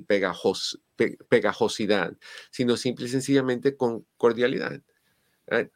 pegajosidad, 1.29 2.17
sino 2.51 2.77
simple 2.77 3.05
y 3.05 3.09
sencillamente 3.09 3.75
con 3.75 4.05
cordialidad. 4.17 4.81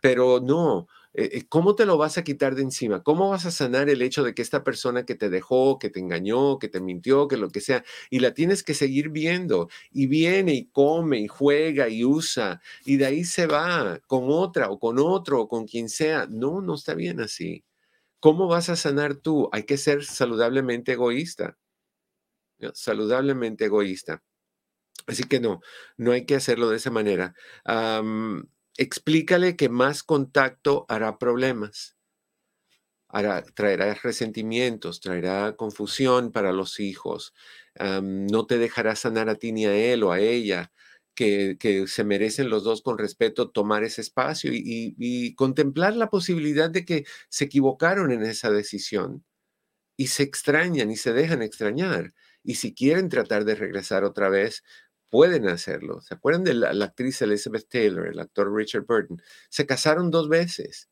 Pero 0.01 0.39
no, 0.39 0.87
eh, 1.13 1.29
eh, 1.33 1.47
¿cómo 1.49 1.75
te 1.75 1.85
lo 1.85 1.97
vas 1.97 2.17
a 2.17 2.23
quitar 2.23 2.55
de 2.55 2.61
encima? 2.61 3.03
¿Cómo 3.03 3.29
vas 3.29 3.45
a 3.45 3.51
sanar 3.51 3.89
el 3.89 4.01
hecho 4.01 4.23
de 4.23 4.33
que 4.33 4.41
esta 4.41 4.63
persona 4.63 5.05
que 5.05 5.15
te 5.15 5.29
dejó, 5.29 5.79
que 5.79 5.89
te 5.89 5.99
engañó, 5.99 6.59
que 6.59 6.69
te 6.69 6.79
mintió, 6.79 7.27
que 7.27 7.37
lo 7.37 7.49
que 7.49 7.59
sea, 7.61 7.83
y 8.09 8.19
la 8.19 8.33
tienes 8.33 8.63
que 8.63 8.73
seguir 8.73 9.09
viendo, 9.09 9.69
y 9.91 10.07
viene 10.07 10.53
y 10.53 10.67
come 10.67 11.19
y 11.19 11.27
juega 11.27 11.89
y 11.89 12.05
usa, 12.05 12.61
y 12.85 12.97
de 12.97 13.07
ahí 13.07 13.23
se 13.25 13.47
va 13.47 13.99
con 14.07 14.25
otra 14.29 14.69
o 14.69 14.79
con 14.79 14.99
otro 14.99 15.41
o 15.41 15.47
con 15.49 15.65
quien 15.67 15.89
sea? 15.89 16.27
No, 16.29 16.61
no 16.61 16.75
está 16.75 16.93
bien 16.93 17.19
así. 17.19 17.63
¿Cómo 18.19 18.47
vas 18.47 18.69
a 18.69 18.75
sanar 18.75 19.15
tú? 19.15 19.49
Hay 19.53 19.63
que 19.63 19.77
ser 19.77 20.05
saludablemente 20.05 20.93
egoísta 20.93 21.57
saludablemente 22.73 23.65
egoísta. 23.65 24.23
Así 25.07 25.23
que 25.23 25.39
no, 25.39 25.61
no 25.97 26.11
hay 26.11 26.25
que 26.25 26.35
hacerlo 26.35 26.69
de 26.69 26.77
esa 26.77 26.91
manera. 26.91 27.33
explícale 28.77 29.55
que 29.55 29.69
más 29.69 30.03
contacto 30.03 30.85
hará 30.89 31.17
problemas, 31.17 31.97
hará, 33.07 33.41
traerá 33.43 33.93
resentimientos, 33.95 34.99
traerá 34.99 35.55
confusión 35.55 36.31
para 36.31 36.51
los 36.51 36.79
hijos, 36.79 37.33
no 37.79 38.45
te 38.47 38.57
dejará 38.57 38.95
sanar 38.95 39.29
a 39.29 39.35
ti 39.35 39.51
ni 39.51 39.65
a 39.65 39.75
él 39.75 40.03
o 40.03 40.11
a 40.11 40.19
ella. 40.19 40.71
Que, 41.15 41.57
se 41.87 42.03
merecen 42.03 42.49
los 42.49 42.63
dos 42.63 42.83
con 42.83 42.99
respeto 42.99 43.49
tomar 43.49 43.83
ese 43.83 44.01
espacio 44.01 44.51
y 44.53 45.33
contemplar 45.35 45.95
la 45.95 46.11
posibilidad 46.11 46.69
de 46.69 46.85
que 46.85 47.05
se 47.29 47.45
equivocaron 47.45 48.11
en 48.11 48.23
esa 48.23 48.51
decisión 48.51 49.25
y 49.97 50.07
se 50.07 50.23
extrañan 50.23 50.91
y 50.91 50.95
se 50.95 51.13
dejan 51.13 51.41
extrañar 51.41 52.13
y 52.43 52.55
si 52.55 52.73
quieren 52.73 53.09
tratar 53.09 53.45
de 53.45 53.55
regresar 53.55 54.03
otra 54.03 54.29
vez, 54.29 54.63
pueden 55.09 55.47
hacerlo. 55.47 56.01
¿Se 56.01 56.13
acuerdan 56.13 56.43
de 56.43 56.53
la, 56.53 56.85
actriz 56.85 57.21
Elizabeth 57.21 57.67
Taylor, 57.69 58.07
el 58.07 58.19
actor 58.19 58.53
Richard 58.53 58.85
Burton? 58.85 59.21
Se 59.49 59.65
casaron 59.65 60.11
dos 60.11 60.29
veces. 60.29 60.89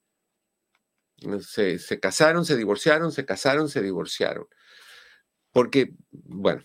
Se, 1.42 1.80
se 1.80 2.00
casaron, 2.00 2.46
se 2.46 2.58
divorciaron, 2.58 3.12
se 3.12 3.26
casaron, 3.26 3.70
se 3.70 3.82
divorciaron. 3.82 4.48
Porque, 5.52 5.94
bueno, 6.12 6.64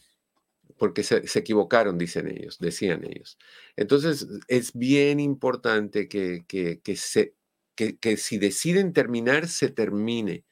porque 0.76 1.02
se, 1.02 1.22
equivocaron, 1.38 1.98
dicen 1.98 2.28
ellos, 2.28 2.58
decían 2.58 3.04
ellos. 3.04 3.38
Entonces, 3.76 4.26
es 4.48 4.72
bien 4.72 5.20
importante 5.20 6.08
que, 6.08 6.44
que, 6.48 6.80
que, 6.80 6.96
se, 6.96 7.34
que 7.76 8.16
si 8.16 8.38
deciden 8.38 8.92
terminar, 8.92 9.46
se 9.46 9.68
termine 9.68 10.44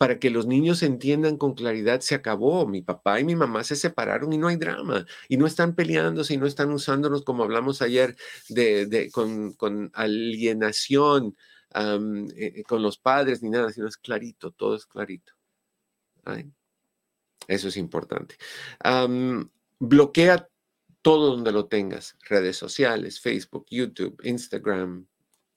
para 0.00 0.18
que 0.18 0.30
los 0.30 0.46
niños 0.46 0.82
entiendan 0.82 1.36
con 1.36 1.52
claridad, 1.52 2.00
se 2.00 2.14
acabó, 2.14 2.66
mi 2.66 2.80
papá 2.80 3.20
y 3.20 3.24
mi 3.24 3.36
mamá 3.36 3.64
se 3.64 3.76
separaron 3.76 4.32
y 4.32 4.38
no 4.38 4.48
hay 4.48 4.56
drama, 4.56 5.04
y 5.28 5.36
no 5.36 5.46
están 5.46 5.74
peleándose 5.74 6.32
y 6.32 6.36
no 6.38 6.46
están 6.46 6.70
usándonos 6.70 7.22
como 7.22 7.42
hablamos 7.42 7.82
ayer 7.82 8.16
de, 8.48 9.10
con, 9.12 9.90
alienación 9.92 11.36
eh, 11.74 12.30
eh, 12.34 12.62
con 12.62 12.82
los 12.82 12.96
padres 12.96 13.42
ni 13.42 13.50
nada, 13.50 13.68
sino 13.72 13.88
es 13.88 13.98
clarito, 13.98 14.52
todo 14.52 14.74
es 14.74 14.86
clarito. 14.86 15.34
Eso 17.46 17.68
es 17.68 17.76
importante. 17.76 18.36
bloquea 19.78 20.48
todo 21.02 21.32
donde 21.32 21.52
lo 21.52 21.66
tengas, 21.66 22.16
redes 22.26 22.56
sociales, 22.56 23.20
Facebook, 23.20 23.66
YouTube, 23.68 24.18
Instagram, 24.24 25.06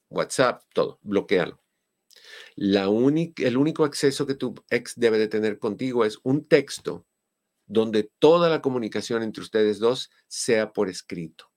WhatsApp, 0.09 0.63
todo, 0.73 0.99
bloquealo. 1.01 1.62
La 2.55 2.83
el 2.85 3.57
único 3.57 3.83
acceso 3.85 4.25
que 4.25 4.35
tu 4.35 4.55
ex 4.69 4.93
debe 4.95 5.17
de 5.17 5.27
tener 5.27 5.59
contigo 5.59 6.05
es 6.05 6.19
un 6.23 6.47
texto 6.47 7.05
donde 7.65 8.11
toda 8.19 8.49
la 8.49 8.61
comunicación 8.61 9.23
entre 9.23 9.41
ustedes 9.41 9.79
dos 9.79 10.11
sea 10.27 10.73
por 10.73 10.89
escrito. 10.89 11.51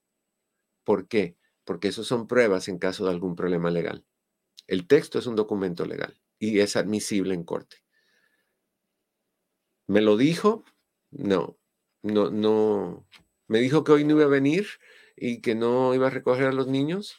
¿Por 0.84 1.08
qué? 1.08 1.36
Porque 1.64 1.88
eso 1.88 2.04
son 2.04 2.26
pruebas 2.26 2.68
en 2.68 2.78
caso 2.78 3.04
de 3.04 3.10
algún 3.10 3.34
problema 3.34 3.70
legal. 3.70 4.04
El 4.66 4.86
texto 4.86 5.18
es 5.18 5.26
un 5.26 5.36
documento 5.36 5.84
legal 5.84 6.20
y 6.38 6.60
es 6.60 6.76
admisible 6.76 7.34
en 7.34 7.44
corte. 7.44 7.78
¿Me 9.88 10.00
lo 10.00 10.16
dijo? 10.16 10.64
No, 11.10 11.58
no, 12.02 12.30
no. 12.30 13.06
¿Me 13.46 13.60
dijo 13.60 13.84
que 13.84 13.92
hoy 13.92 14.04
no 14.04 14.14
iba 14.14 14.24
a 14.24 14.28
venir 14.28 14.66
y 15.16 15.40
que 15.40 15.54
no 15.54 15.94
iba 15.94 16.08
a 16.08 16.10
recoger 16.10 16.46
a 16.46 16.52
los 16.52 16.66
niños? 16.66 17.16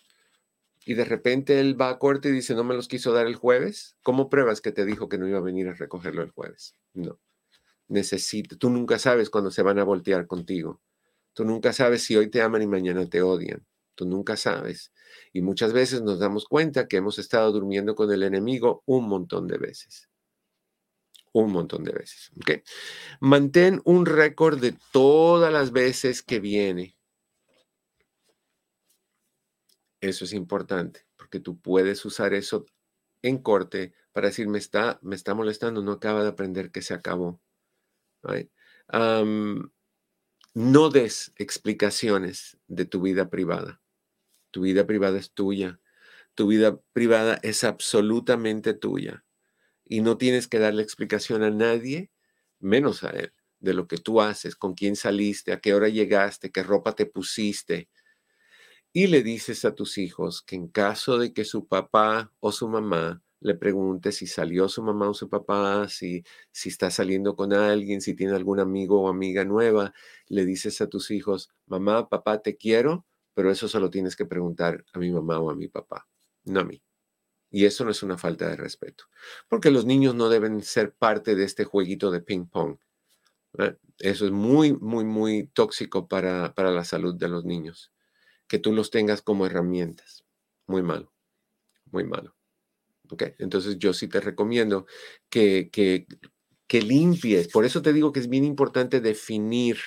Y 0.88 0.94
de 0.94 1.04
repente 1.04 1.60
él 1.60 1.80
va 1.80 1.90
a 1.90 2.00
corte 2.00 2.30
y 2.30 2.32
dice, 2.32 2.56
no 2.56 2.64
me 2.64 2.74
los 2.74 2.88
quiso 2.88 3.12
dar 3.12 3.28
el 3.28 3.36
jueves, 3.36 3.98
¿cómo 4.04 4.30
pruebas 4.30 4.62
que 4.62 4.72
te 4.72 4.86
dijo 4.86 5.10
que 5.10 5.18
no 5.18 5.28
iba 5.28 5.38
a 5.38 5.42
venir 5.42 5.68
a 5.68 5.74
recogerlo 5.74 6.24
el 6.24 6.32
jueves? 6.32 6.76
No. 6.94 7.20
Necesito, 7.90 8.58
tú 8.58 8.70
nunca 8.70 8.98
sabes 8.98 9.30
cuándo 9.30 9.52
se 9.52 9.64
van 9.64 9.80
a 9.80 9.84
voltear 9.84 10.28
contigo. 10.28 10.82
Tú 11.34 11.44
nunca 11.44 11.74
sabes 11.74 12.04
si 12.04 12.16
hoy 12.16 12.30
te 12.30 12.42
aman 12.42 12.62
y 12.62 12.68
mañana 12.68 13.06
te 13.06 13.22
odian. 13.22 13.68
Tú 13.96 14.06
nunca 14.06 14.38
sabes. 14.38 14.94
Y 15.34 15.42
muchas 15.42 15.74
veces 15.74 16.04
nos 16.04 16.20
damos 16.20 16.46
cuenta 16.46 16.88
que 16.88 16.96
hemos 16.96 17.20
estado 17.20 17.52
durmiendo 17.52 17.94
con 17.94 18.10
el 18.14 18.24
enemigo 18.24 18.82
un 18.86 19.10
montón 19.10 19.46
de 19.46 19.58
veces. 19.58 20.10
Un 21.34 21.52
montón 21.52 21.84
de 21.84 21.92
veces. 21.92 22.32
¿okay? 22.40 22.64
Mantén 23.20 23.82
un 23.84 24.06
récord 24.06 24.58
de 24.62 24.74
todas 24.94 25.52
las 25.52 25.74
veces 25.74 26.24
que 26.24 26.40
viene 26.40 26.97
eso 30.02 30.26
es 30.26 30.34
importante, 30.34 31.06
porque 31.16 31.40
tú 31.40 31.60
puedes 31.60 32.04
usar 32.06 32.34
eso 32.34 32.66
en 33.22 33.40
corte 33.40 33.94
para 34.12 34.28
decir, 34.28 34.48
me 34.48 34.58
está, 34.58 35.00
me 35.02 35.16
está 35.16 35.34
molestando, 35.34 35.82
no 35.82 35.94
acaba 35.94 36.24
de 36.24 36.30
aprender 36.30 36.72
que 36.72 36.82
se 36.82 36.94
acabó. 36.94 37.42
no 40.54 40.90
des 40.90 41.34
explicaciones 41.38 42.58
de 42.68 42.86
tu 42.86 43.02
vida 43.02 43.30
privada. 43.30 43.82
Tu 44.52 44.62
vida 44.62 44.88
privada 44.88 45.20
es 45.20 45.32
tuya. 45.32 45.80
Tu 46.36 46.48
vida 46.48 46.80
privada 46.94 47.40
es 47.44 47.64
absolutamente 47.64 48.74
tuya. 48.74 49.24
Y 49.86 50.02
no 50.02 50.18
tienes 50.18 50.48
que 50.48 50.60
darle 50.60 50.84
explicación 50.84 51.44
a 51.44 51.52
nadie, 51.52 52.12
menos 52.60 53.04
a 53.04 53.10
él, 53.12 53.34
de 53.60 53.74
lo 53.74 53.88
que 53.88 53.98
tú 53.98 54.22
haces, 54.22 54.56
con 54.56 54.74
quién 54.74 54.96
saliste, 54.96 55.52
a 55.54 55.60
qué 55.60 55.74
hora 55.74 55.90
llegaste, 55.90 56.52
qué 56.52 56.64
ropa 56.64 56.96
te 56.96 57.06
pusiste, 57.06 57.90
y 58.94 59.08
le 59.08 59.24
dices 59.24 59.66
a 59.66 59.76
tus 59.76 59.98
hijos 59.98 60.42
que 60.42 60.56
en 60.56 60.68
caso 60.68 61.18
de 61.18 61.34
que 61.34 61.46
su 61.46 61.68
papá 61.68 62.32
o 62.40 62.52
su 62.52 62.68
mamá 62.68 63.22
le 63.40 63.56
pregunte 63.56 64.12
si 64.12 64.28
salió 64.28 64.68
su 64.68 64.82
mamá 64.82 65.10
o 65.10 65.14
su 65.14 65.30
papá, 65.30 65.88
si, 65.90 66.24
si 66.52 66.70
está 66.70 66.90
saliendo 66.90 67.36
con 67.36 67.54
alguien, 67.54 68.02
si 68.02 68.16
tiene 68.16 68.34
algún 68.36 68.60
amigo 68.60 69.02
o 69.02 69.10
amiga 69.10 69.46
nueva, 69.46 69.94
le 70.28 70.46
dices 70.46 70.82
a 70.82 70.88
tus 70.88 71.12
hijos, 71.12 71.50
mamá, 71.68 72.10
papá, 72.10 72.42
te 72.42 72.58
quiero, 72.58 73.06
pero 73.34 73.52
eso 73.52 73.68
solo 73.68 73.90
tienes 73.92 74.16
que 74.16 74.26
preguntar 74.26 74.84
a 74.94 75.00
mi 75.00 75.12
mamá 75.12 75.40
o 75.40 75.52
a 75.52 75.56
mi 75.56 75.68
papá, 75.68 76.08
no 76.46 76.62
a 76.62 76.64
mí. 76.64 76.82
Y 77.50 77.66
eso 77.66 77.86
no 77.86 77.92
es 77.92 78.04
una 78.04 78.18
falta 78.18 78.50
de 78.50 78.56
respeto, 78.56 79.06
porque 79.48 79.72
los 79.72 79.86
niños 79.86 80.16
no 80.16 80.30
deben 80.30 80.64
ser 80.64 80.94
parte 80.94 81.36
de 81.36 81.44
este 81.44 81.64
jueguito 81.64 82.12
de 82.12 82.22
ping 82.22 82.48
pong. 82.48 82.78
Eso 84.00 84.26
es 84.26 84.32
muy, 84.32 84.74
muy, 84.74 85.06
muy 85.06 85.48
tóxico 85.48 86.08
para, 86.08 86.54
para 86.54 86.72
la 86.72 86.84
salud 86.84 87.16
de 87.16 87.30
los 87.30 87.46
niños 87.46 87.92
que 88.48 88.60
tú 88.60 88.74
los 88.74 88.92
tengas 88.92 89.22
como 89.22 89.46
herramientas. 89.46 90.26
Muy 90.68 90.82
malo, 90.82 91.14
muy 91.92 92.04
malo. 92.04 92.36
¿Ok? 93.10 93.24
Entonces 93.40 93.78
yo 93.80 93.94
sí 93.94 94.08
te 94.08 94.20
recomiendo 94.20 94.86
que, 95.30 95.70
que, 95.72 96.08
que 96.68 96.82
limpies. 96.82 97.48
Por 97.50 97.66
eso 97.66 97.82
te 97.82 97.94
digo 97.94 98.12
que 98.12 98.20
es 98.20 98.30
bien 98.30 98.44
importante 98.44 99.00
definir, 99.00 99.78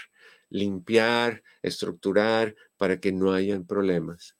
limpiar, 0.49 1.43
estructurar 1.63 2.57
para 2.77 3.01
que 3.01 3.13
no 3.13 3.33
hayan 3.33 3.67
problemas 3.67 4.37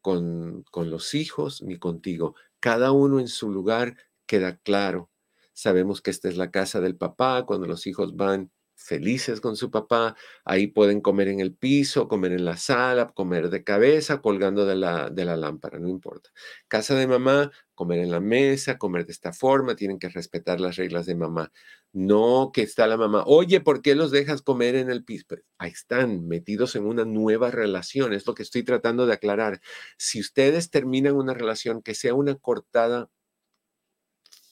con, 0.00 0.64
con 0.70 0.90
los 0.90 1.14
hijos 1.14 1.62
ni 1.62 1.78
contigo. 1.78 2.34
Cada 2.60 2.92
uno 2.92 3.18
en 3.18 3.28
su 3.28 3.50
lugar, 3.50 3.96
queda 4.26 4.56
claro. 4.58 5.10
Sabemos 5.52 6.00
que 6.00 6.10
esta 6.10 6.28
es 6.28 6.36
la 6.36 6.50
casa 6.50 6.80
del 6.80 6.96
papá, 6.96 7.44
cuando 7.44 7.66
los 7.66 7.86
hijos 7.86 8.16
van 8.16 8.50
felices 8.82 9.40
con 9.40 9.56
su 9.56 9.70
papá, 9.70 10.16
ahí 10.44 10.66
pueden 10.66 11.00
comer 11.00 11.28
en 11.28 11.40
el 11.40 11.54
piso, 11.54 12.08
comer 12.08 12.32
en 12.32 12.44
la 12.44 12.56
sala, 12.56 13.12
comer 13.12 13.50
de 13.50 13.64
cabeza, 13.64 14.20
colgando 14.20 14.66
de 14.66 14.76
la, 14.76 15.10
de 15.10 15.24
la 15.24 15.36
lámpara, 15.36 15.78
no 15.78 15.88
importa. 15.88 16.30
Casa 16.68 16.94
de 16.94 17.06
mamá, 17.06 17.50
comer 17.74 18.00
en 18.00 18.10
la 18.10 18.20
mesa, 18.20 18.78
comer 18.78 19.06
de 19.06 19.12
esta 19.12 19.32
forma, 19.32 19.76
tienen 19.76 19.98
que 19.98 20.08
respetar 20.08 20.60
las 20.60 20.76
reglas 20.76 21.06
de 21.06 21.14
mamá. 21.14 21.52
No 21.92 22.50
que 22.52 22.62
está 22.62 22.86
la 22.86 22.96
mamá, 22.96 23.24
oye, 23.26 23.60
¿por 23.60 23.82
qué 23.82 23.94
los 23.94 24.10
dejas 24.10 24.42
comer 24.42 24.74
en 24.76 24.90
el 24.90 25.04
piso? 25.04 25.26
Pues, 25.28 25.42
ahí 25.58 25.70
están 25.70 26.26
metidos 26.26 26.74
en 26.76 26.86
una 26.86 27.04
nueva 27.04 27.50
relación, 27.50 28.12
es 28.12 28.26
lo 28.26 28.34
que 28.34 28.42
estoy 28.42 28.62
tratando 28.62 29.06
de 29.06 29.14
aclarar. 29.14 29.60
Si 29.96 30.20
ustedes 30.20 30.70
terminan 30.70 31.16
una 31.16 31.34
relación 31.34 31.82
que 31.82 31.94
sea 31.94 32.14
una 32.14 32.34
cortada 32.36 33.10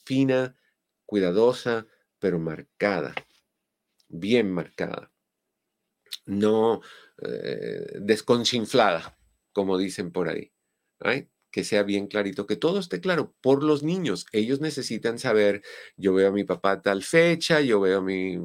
fina, 0.05 0.55
cuidadosa, 1.05 1.87
pero 2.19 2.39
marcada 2.39 3.13
bien 4.11 4.51
marcada, 4.51 5.11
no 6.25 6.81
eh, 7.21 7.99
desconchinflada, 7.99 9.17
como 9.53 9.77
dicen 9.77 10.11
por 10.11 10.29
ahí. 10.29 10.51
Que 11.51 11.63
sea 11.63 11.83
bien 11.83 12.07
clarito, 12.07 12.47
que 12.47 12.55
todo 12.55 12.79
esté 12.79 13.01
claro 13.01 13.35
por 13.41 13.63
los 13.63 13.83
niños. 13.83 14.25
Ellos 14.31 14.61
necesitan 14.61 15.19
saber, 15.19 15.63
yo 15.97 16.13
veo 16.13 16.29
a 16.29 16.31
mi 16.31 16.43
papá 16.45 16.81
tal 16.81 17.03
fecha, 17.03 17.59
yo 17.61 17.81
veo 17.81 17.99
a 17.99 18.01
mi 18.01 18.39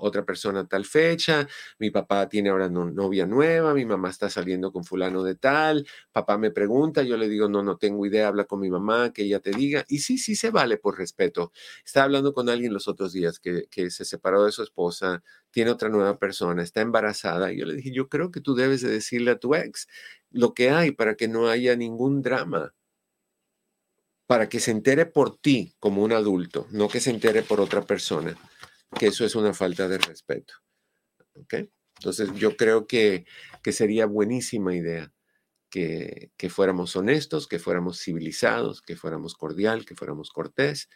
otra 0.00 0.24
persona 0.24 0.66
tal 0.66 0.84
fecha, 0.84 1.46
mi 1.78 1.90
papá 1.90 2.28
tiene 2.28 2.50
ahora 2.50 2.68
novia 2.68 3.26
nueva, 3.26 3.74
mi 3.74 3.84
mamá 3.84 4.10
está 4.10 4.28
saliendo 4.30 4.72
con 4.72 4.84
fulano 4.84 5.22
de 5.22 5.34
tal, 5.34 5.86
papá 6.12 6.38
me 6.38 6.50
pregunta, 6.50 7.02
yo 7.02 7.16
le 7.16 7.28
digo, 7.28 7.48
no, 7.48 7.62
no 7.62 7.76
tengo 7.78 8.06
idea, 8.06 8.28
habla 8.28 8.44
con 8.44 8.60
mi 8.60 8.70
mamá, 8.70 9.12
que 9.12 9.22
ella 9.22 9.40
te 9.40 9.50
diga, 9.50 9.84
y 9.88 10.00
sí, 10.00 10.18
sí 10.18 10.36
se 10.36 10.50
vale 10.50 10.76
por 10.76 10.98
respeto. 10.98 11.52
Estaba 11.84 12.04
hablando 12.04 12.32
con 12.34 12.48
alguien 12.48 12.72
los 12.72 12.88
otros 12.88 13.12
días 13.12 13.38
que, 13.38 13.66
se 13.90 14.04
separó 14.04 14.44
de 14.44 14.52
su 14.52 14.62
esposa, 14.62 15.22
tiene 15.50 15.70
otra 15.70 15.88
nueva 15.88 16.18
persona, 16.18 16.62
está 16.62 16.80
embarazada, 16.80 17.52
y 17.52 17.58
yo 17.58 17.66
le 17.66 17.74
dije, 17.74 17.92
yo 17.92 18.08
creo 18.08 18.30
que 18.30 18.40
tú 18.40 18.54
debes 18.54 18.82
de 18.82 18.90
decirle 18.90 19.32
a 19.32 19.38
tu 19.38 19.54
ex 19.54 19.88
lo 20.30 20.54
que 20.54 20.70
hay 20.70 20.92
para 20.92 21.14
que 21.16 21.28
no 21.28 21.48
haya 21.48 21.76
ningún 21.76 22.22
drama 22.22 22.74
para 24.26 24.48
que 24.48 24.60
se 24.60 24.70
entere 24.70 25.06
por 25.06 25.38
ti 25.38 25.74
como 25.80 26.04
un 26.04 26.12
adulto, 26.12 26.68
no 26.70 26.86
que 26.88 27.00
se 27.00 27.10
entere 27.10 27.42
por 27.42 27.60
otra 27.60 27.82
persona 27.82 28.38
que 28.98 29.08
eso 29.08 29.24
es 29.24 29.34
una 29.34 29.54
falta 29.54 29.88
de 29.88 29.98
respeto. 29.98 30.54
¿Ok? 31.34 31.54
Entonces 31.98 32.32
yo 32.34 32.56
creo 32.56 32.86
que, 32.86 33.26
que 33.62 33.72
sería 33.72 34.06
buenísima 34.06 34.74
idea 34.74 35.12
que, 35.68 36.32
que, 36.36 36.50
fuéramos 36.50 36.96
honestos, 36.96 37.46
que 37.46 37.58
fuéramos 37.58 38.00
civilizados, 38.00 38.82
que 38.82 38.96
fuéramos 38.96 39.34
cordial, 39.34 39.84
que 39.84 39.94
fuéramos 39.94 40.30
cortés 40.30 40.88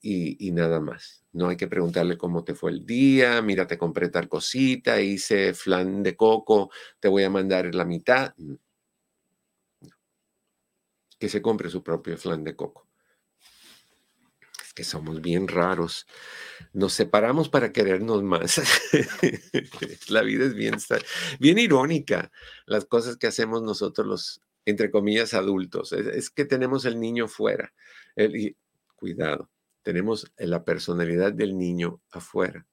y, 0.00 0.46
y, 0.46 0.52
nada 0.52 0.80
más. 0.80 1.24
No 1.32 1.48
hay 1.48 1.56
que 1.56 1.68
preguntarle 1.68 2.18
cómo 2.18 2.44
te 2.44 2.54
fue 2.54 2.70
el 2.70 2.86
día, 2.86 3.40
mira, 3.42 3.66
te 3.66 3.78
compré 3.78 4.10
tal 4.10 4.28
cosita, 4.28 5.00
hice 5.00 5.54
flan 5.54 6.02
de 6.02 6.16
coco, 6.16 6.70
te 7.00 7.08
voy 7.08 7.24
a 7.24 7.30
mandar 7.30 7.74
la 7.74 7.84
mitad. 7.84 8.34
Que 11.18 11.28
se 11.28 11.40
compre 11.40 11.70
su 11.70 11.82
propio 11.82 12.18
flan 12.18 12.44
de 12.44 12.54
coco 12.56 12.91
que 14.74 14.84
somos 14.84 15.20
bien 15.20 15.48
raros. 15.48 16.06
Nos 16.72 16.92
separamos 16.92 17.48
para 17.48 17.72
querernos 17.72 18.22
más. 18.22 18.60
la 20.08 20.22
vida 20.22 20.44
es 20.46 20.54
bien, 20.54 20.76
bien 21.38 21.58
irónica, 21.58 22.30
las 22.66 22.84
cosas 22.84 23.16
que 23.16 23.26
hacemos 23.26 23.62
nosotros 23.62 24.06
los, 24.06 24.42
entre 24.64 24.90
comillas, 24.90 25.34
adultos. 25.34 25.92
Es, 25.92 26.30
que 26.30 26.44
tenemos 26.44 26.84
el 26.84 27.00
niño 27.00 27.28
fuera. 27.28 27.72
y, 28.16 28.56
cuidado, 28.96 29.50
tenemos 29.82 30.32
la 30.36 30.64
personalidad 30.64 31.32
del 31.32 31.58
niño 31.58 32.00
afuera 32.10 32.66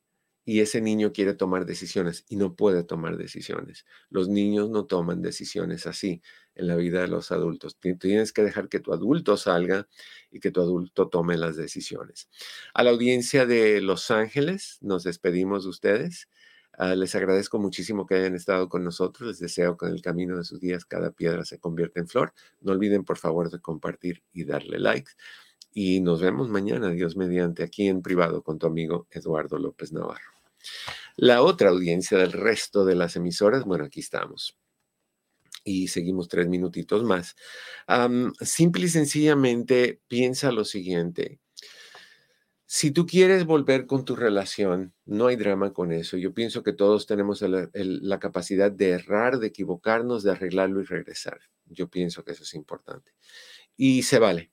y 0.49 0.61
ese 0.61 0.81
niño 0.81 1.13
quiere 1.13 1.35
tomar 1.35 1.67
decisiones 1.67 2.25
y 2.27 2.35
no 2.35 2.55
puede 2.55 2.83
tomar 2.83 3.17
decisiones. 3.17 3.85
Los 4.09 4.29
niños 4.29 4.71
no 4.71 4.87
toman 4.87 5.21
decisiones 5.21 5.85
así 5.85 6.23
en 6.59 6.67
la 6.67 6.75
vida 6.75 7.01
de 7.01 7.07
los 7.07 7.31
adultos. 7.31 7.77
Tienes 7.79 8.33
que 8.33 8.43
dejar 8.43 8.69
que 8.69 8.79
tu 8.79 8.93
adulto 8.93 9.37
salga 9.37 9.87
y 10.29 10.39
que 10.39 10.51
tu 10.51 10.61
adulto 10.61 11.07
tome 11.07 11.37
las 11.37 11.55
decisiones. 11.55 12.29
A 12.73 12.83
la 12.83 12.91
audiencia 12.91 13.45
de 13.45 13.81
Los 13.81 14.11
Ángeles, 14.11 14.77
nos 14.81 15.03
despedimos 15.03 15.63
de 15.63 15.69
ustedes. 15.69 16.29
Ah, 16.77 16.95
les 16.95 17.15
agradezco 17.15 17.59
muchísimo 17.59 18.05
que 18.05 18.15
hayan 18.15 18.35
estado 18.35 18.69
con 18.69 18.83
nosotros. 18.83 19.29
Les 19.29 19.39
deseo 19.39 19.77
que 19.77 19.87
en 19.87 19.93
el 19.93 20.01
camino 20.01 20.37
de 20.37 20.43
sus 20.43 20.59
días 20.59 20.85
cada 20.85 21.11
piedra 21.11 21.45
se 21.45 21.59
convierta 21.59 21.99
en 21.99 22.07
flor. 22.07 22.33
No 22.61 22.73
olviden, 22.73 23.03
por 23.03 23.17
favor, 23.17 23.49
de 23.49 23.59
compartir 23.59 24.23
y 24.33 24.43
darle 24.43 24.79
like. 24.79 25.11
Y 25.71 26.01
nos 26.01 26.21
vemos 26.21 26.49
mañana, 26.49 26.89
Dios 26.89 27.15
mediante, 27.15 27.63
aquí 27.63 27.87
en 27.87 28.01
privado 28.01 28.43
con 28.43 28.59
tu 28.59 28.67
amigo 28.67 29.07
Eduardo 29.11 29.57
López 29.57 29.93
Navarro. 29.93 30.33
La 31.15 31.41
otra 31.41 31.69
audiencia 31.69 32.17
del 32.17 32.31
resto 32.31 32.85
de 32.85 32.95
las 32.95 33.15
emisoras, 33.15 33.63
bueno, 33.65 33.85
aquí 33.85 33.99
estamos. 33.99 34.57
Y 35.69 35.87
seguimos 35.87 36.27
tres 36.27 36.47
minutitos 36.47 37.03
más. 37.03 37.35
simple 38.41 38.85
y 38.85 38.89
sencillamente 38.89 40.01
piensa 40.07 40.51
lo 40.51 40.65
siguiente. 40.65 41.39
Si 42.65 42.89
tú 42.89 43.05
quieres 43.05 43.45
volver 43.45 43.85
con 43.85 44.03
tu 44.03 44.15
relación, 44.15 44.95
no 45.05 45.27
hay 45.27 45.35
drama 45.35 45.71
con 45.71 45.91
eso. 45.91 46.17
Yo 46.17 46.33
pienso 46.33 46.63
que 46.63 46.73
todos 46.73 47.05
tenemos 47.05 47.43
la 47.43 48.19
capacidad 48.19 48.71
de 48.71 48.89
errar, 48.89 49.37
de 49.37 49.47
equivocarnos, 49.47 50.23
de 50.23 50.31
arreglarlo 50.31 50.81
y 50.81 50.85
regresar. 50.85 51.39
Yo 51.65 51.87
pienso 51.87 52.23
que 52.23 52.31
eso 52.31 52.41
es 52.41 52.55
importante. 52.55 53.11
Y 53.77 54.01
se 54.01 54.17
vale. 54.17 54.51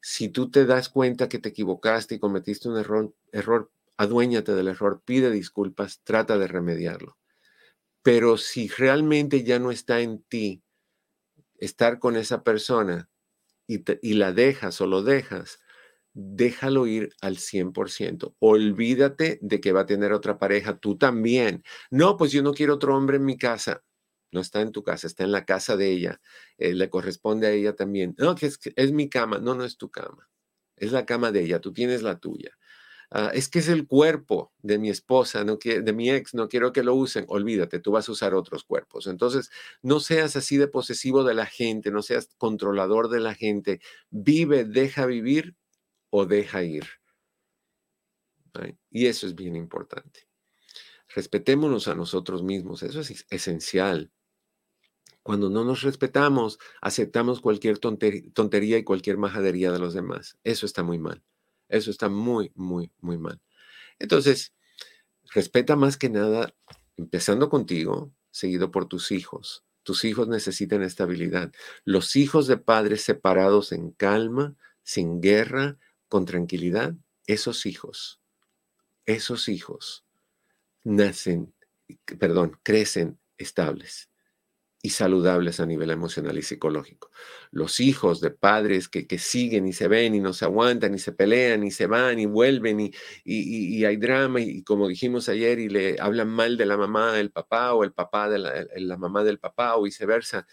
Si 0.00 0.30
tú 0.30 0.50
te 0.50 0.64
das 0.64 0.88
cuenta 0.88 1.28
que 1.28 1.38
te 1.38 1.50
equivocaste 1.50 2.14
y 2.14 2.18
cometiste 2.18 2.70
un 2.70 2.78
error, 2.78 3.14
error 3.32 3.70
aduéñate 3.98 4.54
del 4.54 4.68
error, 4.68 5.02
pide 5.04 5.30
disculpas, 5.30 6.00
trata 6.04 6.38
de 6.38 6.48
remediarlo. 6.48 7.17
Pero 8.02 8.36
si 8.36 8.68
realmente 8.68 9.42
ya 9.44 9.58
no 9.58 9.70
está 9.70 10.00
en 10.00 10.22
ti 10.22 10.62
estar 11.58 11.98
con 11.98 12.16
esa 12.16 12.42
persona 12.42 13.10
y, 13.66 14.14
la 14.14 14.32
dejas 14.32 14.80
o 14.80 14.86
lo 14.86 15.02
dejas, 15.02 15.60
déjalo 16.14 16.86
ir 16.86 17.10
al 17.20 17.36
100%. 17.36 18.34
Olvídate 18.38 19.38
de 19.42 19.60
que 19.60 19.72
va 19.72 19.80
a 19.82 19.86
tener 19.86 20.12
otra 20.12 20.38
pareja, 20.38 20.78
tú 20.78 20.96
también. 20.96 21.62
No, 21.90 22.16
pues 22.16 22.32
yo 22.32 22.42
no 22.42 22.54
quiero 22.54 22.74
otro 22.74 22.96
hombre 22.96 23.18
en 23.18 23.24
mi 23.24 23.36
casa. 23.36 23.84
No 24.30 24.40
está 24.40 24.60
en 24.60 24.72
tu 24.72 24.82
casa, 24.82 25.06
está 25.06 25.24
en 25.24 25.32
la 25.32 25.44
casa 25.44 25.76
de 25.76 25.90
ella. 25.90 26.20
Eh, 26.58 26.74
le 26.74 26.90
corresponde 26.90 27.46
a 27.46 27.50
ella 27.52 27.74
también. 27.74 28.14
No, 28.18 28.34
que 28.34 28.46
es, 28.46 28.58
es 28.76 28.92
mi 28.92 29.08
cama. 29.08 29.38
No, 29.38 29.54
no 29.54 29.64
es 29.64 29.76
tu 29.76 29.90
cama. 29.90 30.28
Es 30.76 30.92
la 30.92 31.06
cama 31.06 31.32
de 31.32 31.44
ella. 31.44 31.60
Tú 31.60 31.72
tienes 31.72 32.02
la 32.02 32.18
tuya. 32.18 32.56
Ah, 33.10 33.30
es 33.32 33.48
que 33.48 33.60
es 33.60 33.68
el 33.68 33.86
cuerpo 33.86 34.52
de 34.62 34.78
mi 34.78 34.90
esposa, 34.90 35.42
no 35.42 35.56
de 35.56 35.92
mi 35.94 36.10
ex, 36.10 36.34
no 36.34 36.48
quiero 36.48 36.72
que 36.72 36.82
lo 36.82 36.94
usen. 36.94 37.24
Olvídate, 37.28 37.80
tú 37.80 37.92
vas 37.92 38.08
a 38.08 38.12
usar 38.12 38.34
otros 38.34 38.64
cuerpos. 38.64 39.06
Entonces, 39.06 39.50
no 39.82 40.00
seas 40.00 40.36
así 40.36 40.58
de 40.58 40.68
posesivo 40.68 41.24
de 41.24 41.34
la 41.34 41.46
gente, 41.46 41.90
no 41.90 42.02
seas 42.02 42.28
controlador 42.36 43.08
de 43.08 43.20
la 43.20 43.34
gente. 43.34 43.80
Vive, 44.10 44.64
deja 44.64 45.06
vivir 45.06 45.56
o 46.10 46.26
deja 46.26 46.62
ir. 46.62 46.86
Y 48.90 49.06
eso 49.06 49.26
es 49.26 49.34
bien 49.34 49.56
importante. 49.56 50.28
Respetémonos 51.14 51.88
a 51.88 51.94
nosotros 51.94 52.42
mismos, 52.42 52.82
eso 52.82 53.00
es 53.00 53.26
esencial. 53.30 54.12
Cuando 55.22 55.50
no 55.50 55.64
nos 55.64 55.82
respetamos, 55.82 56.58
aceptamos 56.80 57.40
cualquier 57.40 57.78
tontería 57.78 58.78
y 58.78 58.84
cualquier 58.84 59.18
majadería 59.18 59.72
de 59.72 59.78
los 59.78 59.94
demás. 59.94 60.38
Eso 60.44 60.66
está 60.66 60.82
muy 60.82 60.98
mal. 60.98 61.22
Eso 61.68 61.90
está 61.90 62.08
muy, 62.08 62.52
muy, 62.54 62.90
muy 63.00 63.18
mal. 63.18 63.40
Entonces, 63.98 64.52
respeta 65.32 65.76
más 65.76 65.96
que 65.96 66.08
nada, 66.08 66.54
empezando 66.96 67.48
contigo, 67.48 68.12
seguido 68.30 68.70
por 68.70 68.86
tus 68.86 69.10
hijos. 69.10 69.64
Tus 69.82 70.04
hijos 70.04 70.28
necesitan 70.28 70.82
estabilidad. 70.82 71.52
Los 71.84 72.16
hijos 72.16 72.46
de 72.46 72.58
padres 72.58 73.02
separados 73.02 73.72
en 73.72 73.90
calma, 73.90 74.56
sin 74.82 75.20
guerra, 75.20 75.78
con 76.08 76.24
tranquilidad, 76.24 76.94
esos 77.26 77.66
hijos, 77.66 78.20
esos 79.04 79.48
hijos 79.48 80.04
nacen, 80.84 81.54
perdón, 82.18 82.58
crecen 82.62 83.18
estables 83.36 84.08
y 84.80 84.90
saludables 84.90 85.58
a 85.58 85.66
nivel 85.66 85.90
emocional 85.90 86.38
y 86.38 86.42
psicológico. 86.42 87.10
Los 87.50 87.80
hijos 87.80 88.20
de 88.20 88.30
padres 88.30 88.88
que, 88.88 89.06
que, 89.06 89.18
siguen 89.18 89.66
y 89.66 89.72
se 89.72 89.88
ven 89.88 90.14
y 90.14 90.20
no 90.20 90.32
se 90.32 90.44
aguantan 90.44 90.94
y 90.94 90.98
se 90.98 91.12
pelean 91.12 91.64
y 91.64 91.70
se 91.72 91.86
van 91.86 92.18
y 92.20 92.26
vuelven 92.26 92.80
y, 92.80 92.92
y, 93.24 93.84
hay 93.84 93.96
drama 93.96 94.40
y, 94.40 94.62
como 94.62 94.88
dijimos 94.88 95.28
ayer 95.28 95.58
y 95.58 95.68
le 95.68 95.96
hablan 96.00 96.28
mal 96.28 96.56
de 96.56 96.66
la 96.66 96.76
mamá 96.76 97.12
del 97.12 97.30
papá 97.32 97.74
o 97.74 97.82
el 97.82 97.92
papá 97.92 98.28
de 98.28 98.38
la, 98.38 98.96
mamá 98.96 99.24
del 99.24 99.38
papá 99.40 99.76
o 99.76 99.82
viceversa, 99.82 100.46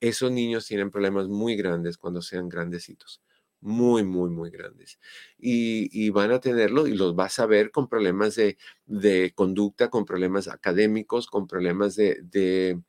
esos 0.00 0.30
niños 0.30 0.66
tienen 0.66 0.90
problemas 0.90 1.28
muy 1.28 1.56
grandes 1.56 1.96
cuando 1.98 2.22
sean 2.22 2.48
grandecitos 2.48 3.20
muy, 3.64 4.02
muy, 4.02 4.28
muy 4.28 4.50
grandes. 4.50 4.98
Y, 5.38 5.88
y, 5.92 6.10
van 6.10 6.32
a 6.32 6.40
tenerlo 6.40 6.88
y 6.88 6.94
los 6.96 7.14
vas 7.14 7.38
a 7.38 7.46
ver 7.46 7.70
con 7.70 7.88
problemas 7.88 8.34
de, 8.34 8.58
de 8.86 9.32
conducta, 9.36 9.88
con 9.88 10.04
problemas 10.04 10.48
académicos, 10.48 11.28
con 11.28 11.46
problemas 11.46 11.94
de 11.94 12.82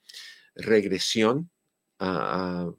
regresión 0.55 1.51
a, 1.99 2.71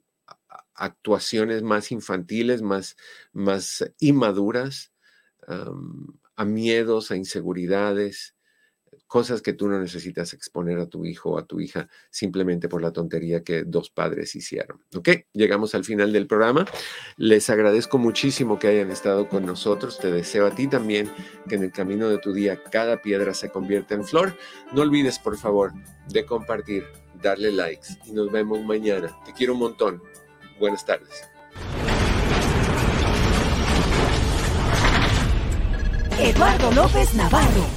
actuaciones 0.75 1.63
más 1.63 1.91
infantiles, 1.91 2.61
más, 2.61 2.97
más 3.31 3.91
inmaduras, 3.99 4.91
a 6.35 6.45
miedos, 6.45 7.11
a 7.11 7.15
inseguridades, 7.15 8.34
cosas 9.07 9.41
que 9.41 9.53
tú 9.53 9.67
no 9.67 9.79
necesitas 9.79 10.33
exponer 10.33 10.79
a 10.79 10.87
tu 10.87 11.05
hijo 11.05 11.31
o 11.31 11.37
a 11.37 11.45
tu 11.45 11.59
hija 11.59 11.87
simplemente 12.09 12.67
por 12.67 12.81
la 12.81 12.91
tontería 12.91 13.43
que 13.43 13.63
dos 13.63 13.89
padres 13.89 14.35
hicieron. 14.35 14.83
¿Ok? 14.95 15.09
Llegamos 15.33 15.75
al 15.75 15.83
final 15.83 16.11
del 16.11 16.27
programa. 16.27 16.65
Les 17.17 17.49
agradezco 17.49 17.97
muchísimo 17.97 18.59
que 18.59 18.67
hayan 18.67 18.91
estado 18.91 19.29
con 19.29 19.45
nosotros. 19.45 19.99
Te 19.99 20.11
deseo 20.11 20.47
a 20.47 20.55
ti 20.55 20.67
también 20.67 21.09
que 21.47 21.55
en 21.55 21.63
el 21.63 21.71
camino 21.71 22.09
de 22.09 22.17
tu 22.17 22.33
día 22.33 22.61
cada 22.63 23.01
piedra 23.01 23.33
se 23.33 23.49
convierta 23.49 23.95
en 23.95 24.03
flor. 24.03 24.37
No 24.73 24.81
olvides, 24.81 25.19
por 25.19 25.37
favor, 25.37 25.73
de 26.09 26.25
compartir, 26.25 26.85
darle 27.21 27.51
likes 27.51 27.87
y 28.05 28.11
nos 28.11 28.31
vemos 28.31 28.63
mañana. 28.63 29.15
Te 29.25 29.33
quiero 29.33 29.53
un 29.53 29.59
montón. 29.59 30.01
Buenas 30.59 30.85
tardes. 30.85 31.23
Eduardo 36.17 36.71
López 36.71 37.13
Navarro 37.13 37.74